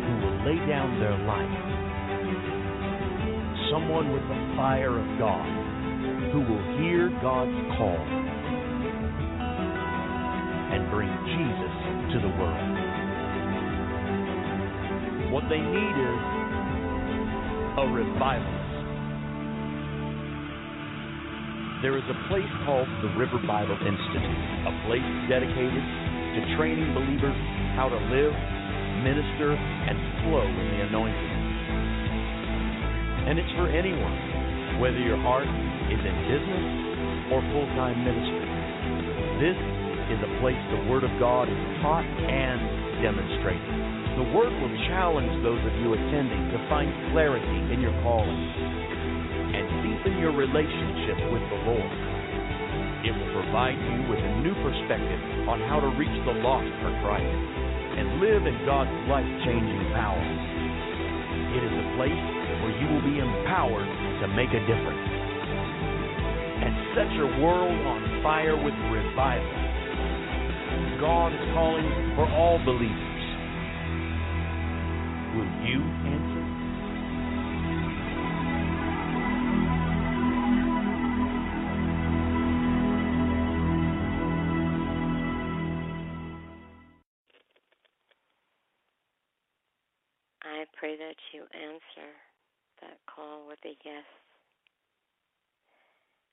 [0.03, 1.55] who will lay down their life.
[3.71, 5.47] Someone with the fire of God
[6.35, 8.26] who will hear God's call
[10.89, 11.73] bring Jesus
[12.13, 12.73] to the world.
[15.31, 16.21] What they need is
[17.77, 18.67] a revivalist.
[21.85, 27.37] There is a place called the River Bible Institute, a place dedicated to training believers
[27.77, 28.33] how to live,
[29.05, 29.95] minister, and
[30.25, 31.37] flow in the anointing.
[33.29, 35.45] And it's for anyone, whether your heart
[35.91, 36.65] is in business
[37.29, 38.47] or full time ministry.
[39.37, 39.76] This
[40.07, 43.75] is a place the Word of God is taught and demonstrated.
[44.15, 48.31] The Word will challenge those of you attending to find clarity in your calling
[49.51, 51.91] and deepen your relationship with the Lord.
[53.03, 55.21] It will provide you with a new perspective
[55.51, 57.27] on how to reach the lost for Christ
[57.99, 60.23] and live in God's life changing power.
[61.51, 62.23] It is a place
[62.63, 63.91] where you will be empowered
[64.23, 65.07] to make a difference
[66.63, 69.66] and set your world on fire with revival.
[70.99, 73.17] God is calling for all believers.
[75.35, 76.45] Will you answer?
[90.41, 92.09] I pray that you answer
[92.81, 94.05] that call with a yes.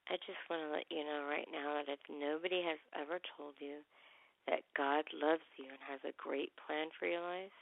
[0.08, 3.54] I just want to let you know right now that if nobody has ever told
[3.58, 3.80] you
[4.48, 7.54] that God loves you and has a great plan for your life,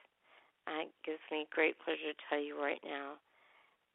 [0.67, 3.19] it gives me great pleasure to tell you right now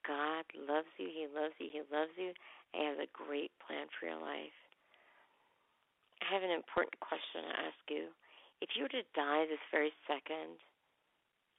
[0.08, 2.32] God loves you, He loves you, He loves you,
[2.72, 4.56] and He has a great plan for your life.
[6.24, 8.08] I have an important question to ask you.
[8.64, 10.58] If you were to die this very second,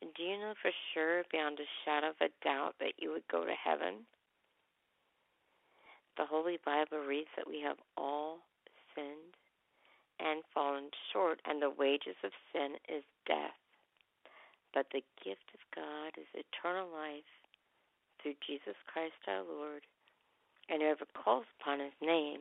[0.00, 3.44] do you know for sure, beyond a shadow of a doubt, that you would go
[3.44, 4.08] to heaven?
[6.16, 8.38] The Holy Bible reads that we have all
[8.94, 9.36] sinned
[10.20, 13.58] and fallen short, and the wages of sin is death.
[14.74, 17.28] But the gift of God is eternal life
[18.22, 19.82] through Jesus Christ our Lord,
[20.68, 22.40] and whoever calls upon his name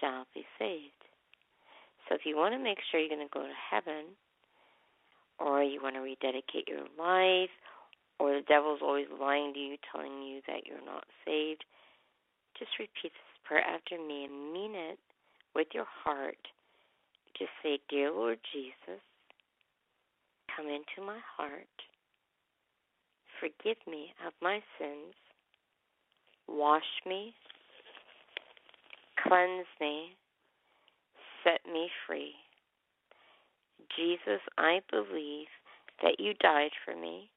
[0.00, 1.00] shall be saved.
[2.08, 4.18] So if you want to make sure you're going to go to heaven,
[5.38, 7.54] or you want to rededicate your life,
[8.18, 11.64] or the devil's always lying to you, telling you that you're not saved,
[12.58, 14.98] just repeat this prayer after me and mean it
[15.54, 16.36] with your heart.
[17.38, 19.00] Just say, Dear Lord Jesus,
[20.54, 21.66] come into my heart.
[23.40, 25.14] Forgive me of my sins.
[26.46, 27.34] Wash me.
[29.26, 30.16] Cleanse me.
[31.42, 32.32] Set me free.
[33.96, 35.46] Jesus, I believe
[36.02, 37.30] that you died for me.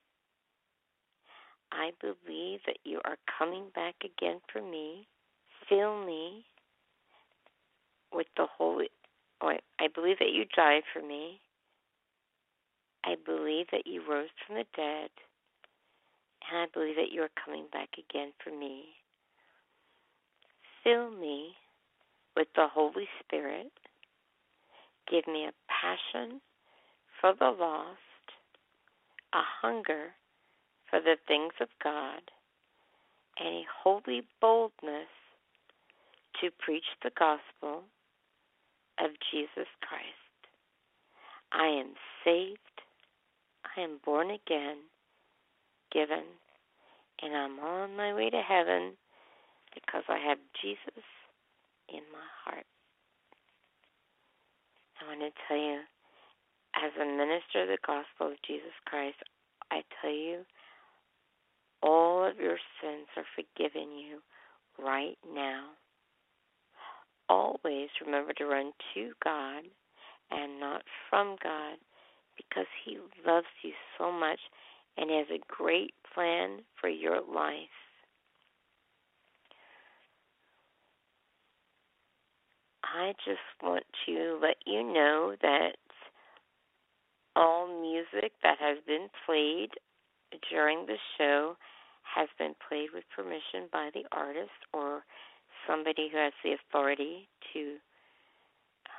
[1.72, 5.07] I believe that you are coming back again for me.
[5.68, 6.45] Fill me
[8.14, 8.90] with the Holy.
[9.44, 11.40] I believe that you died for me.
[13.06, 15.10] I believe that you rose from the dead.
[16.49, 18.86] And I believe that you're coming back again for me.
[20.84, 21.56] Fill me
[22.36, 23.72] with the Holy Spirit.
[25.10, 26.40] Give me a passion
[27.20, 27.99] for the lost,
[29.34, 30.11] a hunger
[30.90, 32.22] for the things of God,
[33.40, 35.07] and a holy boldness
[36.41, 37.84] to preach the gospel
[38.99, 40.24] of Jesus Christ.
[41.52, 41.94] I am
[42.24, 42.57] saved,
[43.78, 44.78] I am born again,
[45.91, 46.24] given,
[47.22, 48.94] and I'm on my way to heaven
[49.74, 51.06] because I have Jesus
[51.90, 52.65] in my heart.
[55.02, 55.80] I want to tell you,
[56.76, 59.18] as a minister of the gospel of Jesus Christ,
[59.72, 60.45] I tell you,
[61.82, 64.20] all of your sins are forgiven you
[64.80, 65.65] right now.
[67.34, 69.64] Always remember to run to God
[70.30, 71.77] and not from God
[72.38, 74.38] because He loves you so much
[74.97, 77.55] and has a great plan for your life.
[82.84, 85.77] I just want to let you know that
[87.35, 89.72] all music that has been played
[90.51, 91.57] during the show
[92.15, 95.03] has been played with permission by the artist or
[95.68, 97.76] somebody who has the authority to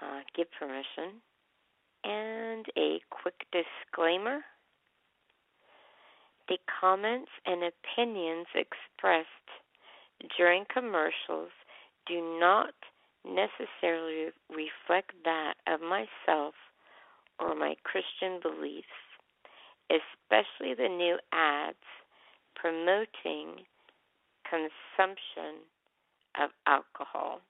[0.03, 1.21] uh, give permission.
[2.05, 4.41] And a quick disclaimer
[6.49, 9.49] the comments and opinions expressed
[10.37, 11.51] during commercials
[12.07, 12.75] do not
[13.25, 16.55] necessarily reflect that of myself
[17.41, 18.87] or my Christian beliefs,
[19.89, 21.79] especially the new ads
[22.55, 23.65] promoting
[24.45, 25.65] consumption
[26.41, 27.41] of alcohol.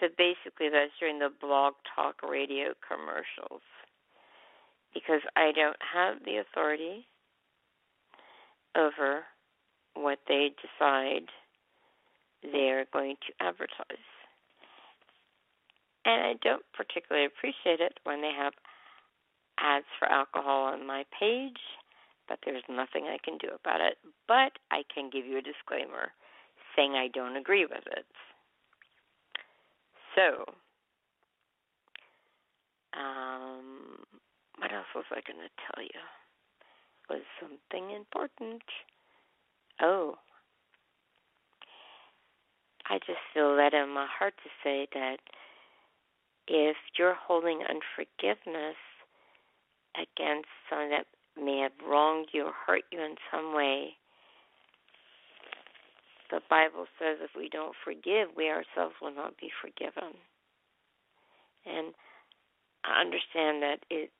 [0.00, 3.62] So basically, that's during the blog talk radio commercials.
[4.92, 7.06] Because I don't have the authority
[8.76, 9.22] over
[9.94, 11.28] what they decide
[12.42, 14.06] they're going to advertise.
[16.04, 18.52] And I don't particularly appreciate it when they have
[19.60, 21.60] ads for alcohol on my page,
[22.28, 23.98] but there's nothing I can do about it.
[24.26, 26.10] But I can give you a disclaimer
[26.76, 28.06] saying I don't agree with it.
[30.14, 30.44] So,
[32.98, 33.98] um,
[34.58, 36.00] what else was I going to tell you?
[37.08, 38.62] Was something important?
[39.80, 40.16] Oh,
[42.88, 45.18] I just feel led in my heart to say that
[46.46, 48.76] if you're holding unforgiveness
[49.96, 51.06] against someone that
[51.42, 53.94] may have wronged you or hurt you in some way,
[56.32, 60.16] the Bible says if we don't forgive, we ourselves will not be forgiven.
[61.66, 61.92] And
[62.84, 64.10] I understand that it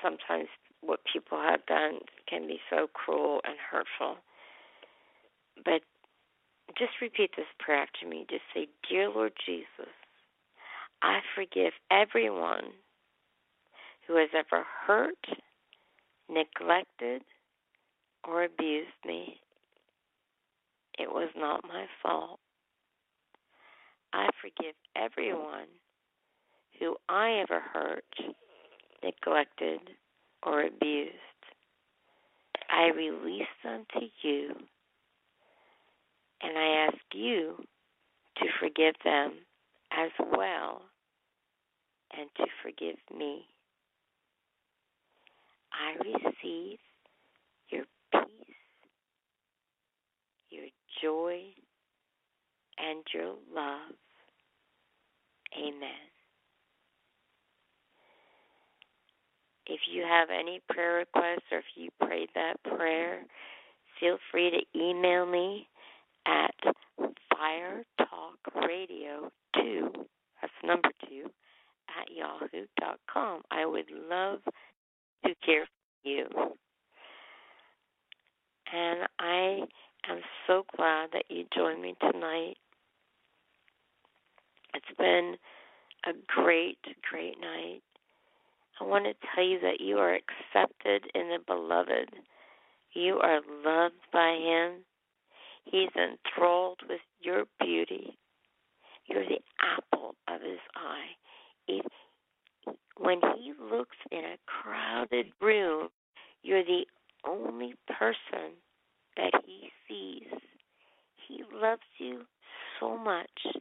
[0.00, 0.46] sometimes
[0.80, 1.98] what people have done
[2.28, 4.22] can be so cruel and hurtful.
[5.64, 5.82] But
[6.78, 8.26] just repeat this prayer after me.
[8.30, 9.92] Just say, Dear Lord Jesus,
[11.02, 12.70] I forgive everyone
[14.06, 15.18] who has ever hurt,
[16.30, 17.22] neglected,
[18.22, 19.40] or abused me.
[20.98, 22.40] It was not my fault.
[24.12, 25.68] I forgive everyone
[26.78, 28.04] who I ever hurt,
[29.02, 29.80] neglected,
[30.42, 31.12] or abused.
[32.70, 34.50] I release them to you,
[36.42, 37.64] and I ask you
[38.38, 39.32] to forgive them
[39.92, 40.82] as well
[42.18, 43.46] and to forgive me.
[45.72, 46.78] I receive
[47.68, 48.56] your peace,
[50.50, 50.66] your
[51.02, 51.40] joy,
[52.78, 53.92] and your love.
[55.56, 56.10] Amen.
[59.66, 63.26] If you have any prayer requests or if you prayed that prayer,
[63.98, 65.68] feel free to email me
[66.26, 66.54] at
[67.32, 70.06] firetalkradio2,
[70.40, 71.28] that's number two,
[71.88, 73.42] at yahoo.com.
[73.50, 74.38] I would love
[75.24, 75.70] to hear from
[76.04, 76.28] you.
[78.72, 79.66] And I
[80.10, 82.56] am so glad that you joined me tonight.
[84.74, 85.36] It's been
[86.06, 86.78] a great,
[87.10, 87.82] great night.
[88.80, 92.10] I want to tell you that you are accepted in the beloved.
[92.92, 94.84] You are loved by Him.
[95.64, 98.16] He's enthralled with your beauty.
[99.06, 101.16] You're the apple of His eye.
[101.68, 101.86] If,
[102.98, 105.88] when He looks in a crowded room,
[106.42, 106.84] you're the
[107.26, 108.52] only person
[109.16, 110.40] that He sees.
[111.28, 112.22] He loves you
[112.80, 113.56] so much.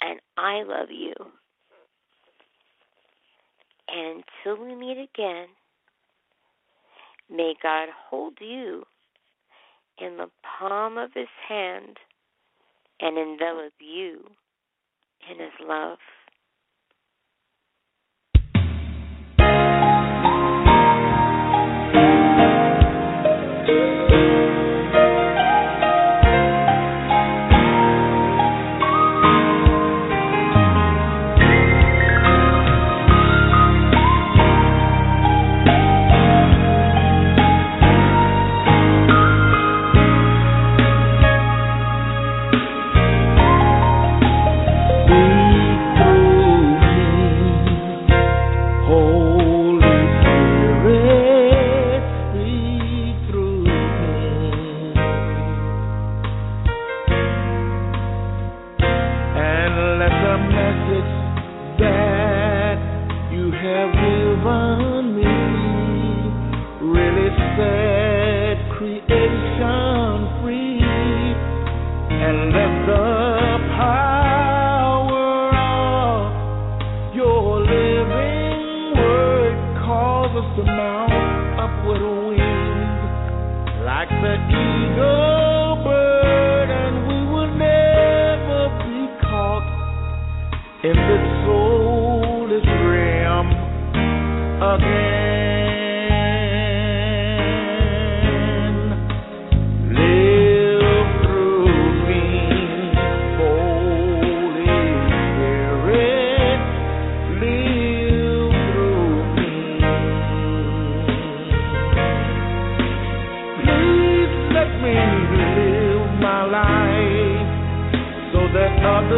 [0.00, 1.14] And I love you.
[3.88, 5.48] And until we meet again,
[7.30, 8.84] May God hold you
[9.98, 11.98] in the palm of his hand
[13.00, 14.30] and envelop you
[15.30, 15.98] in his love.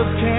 [0.05, 0.30] See.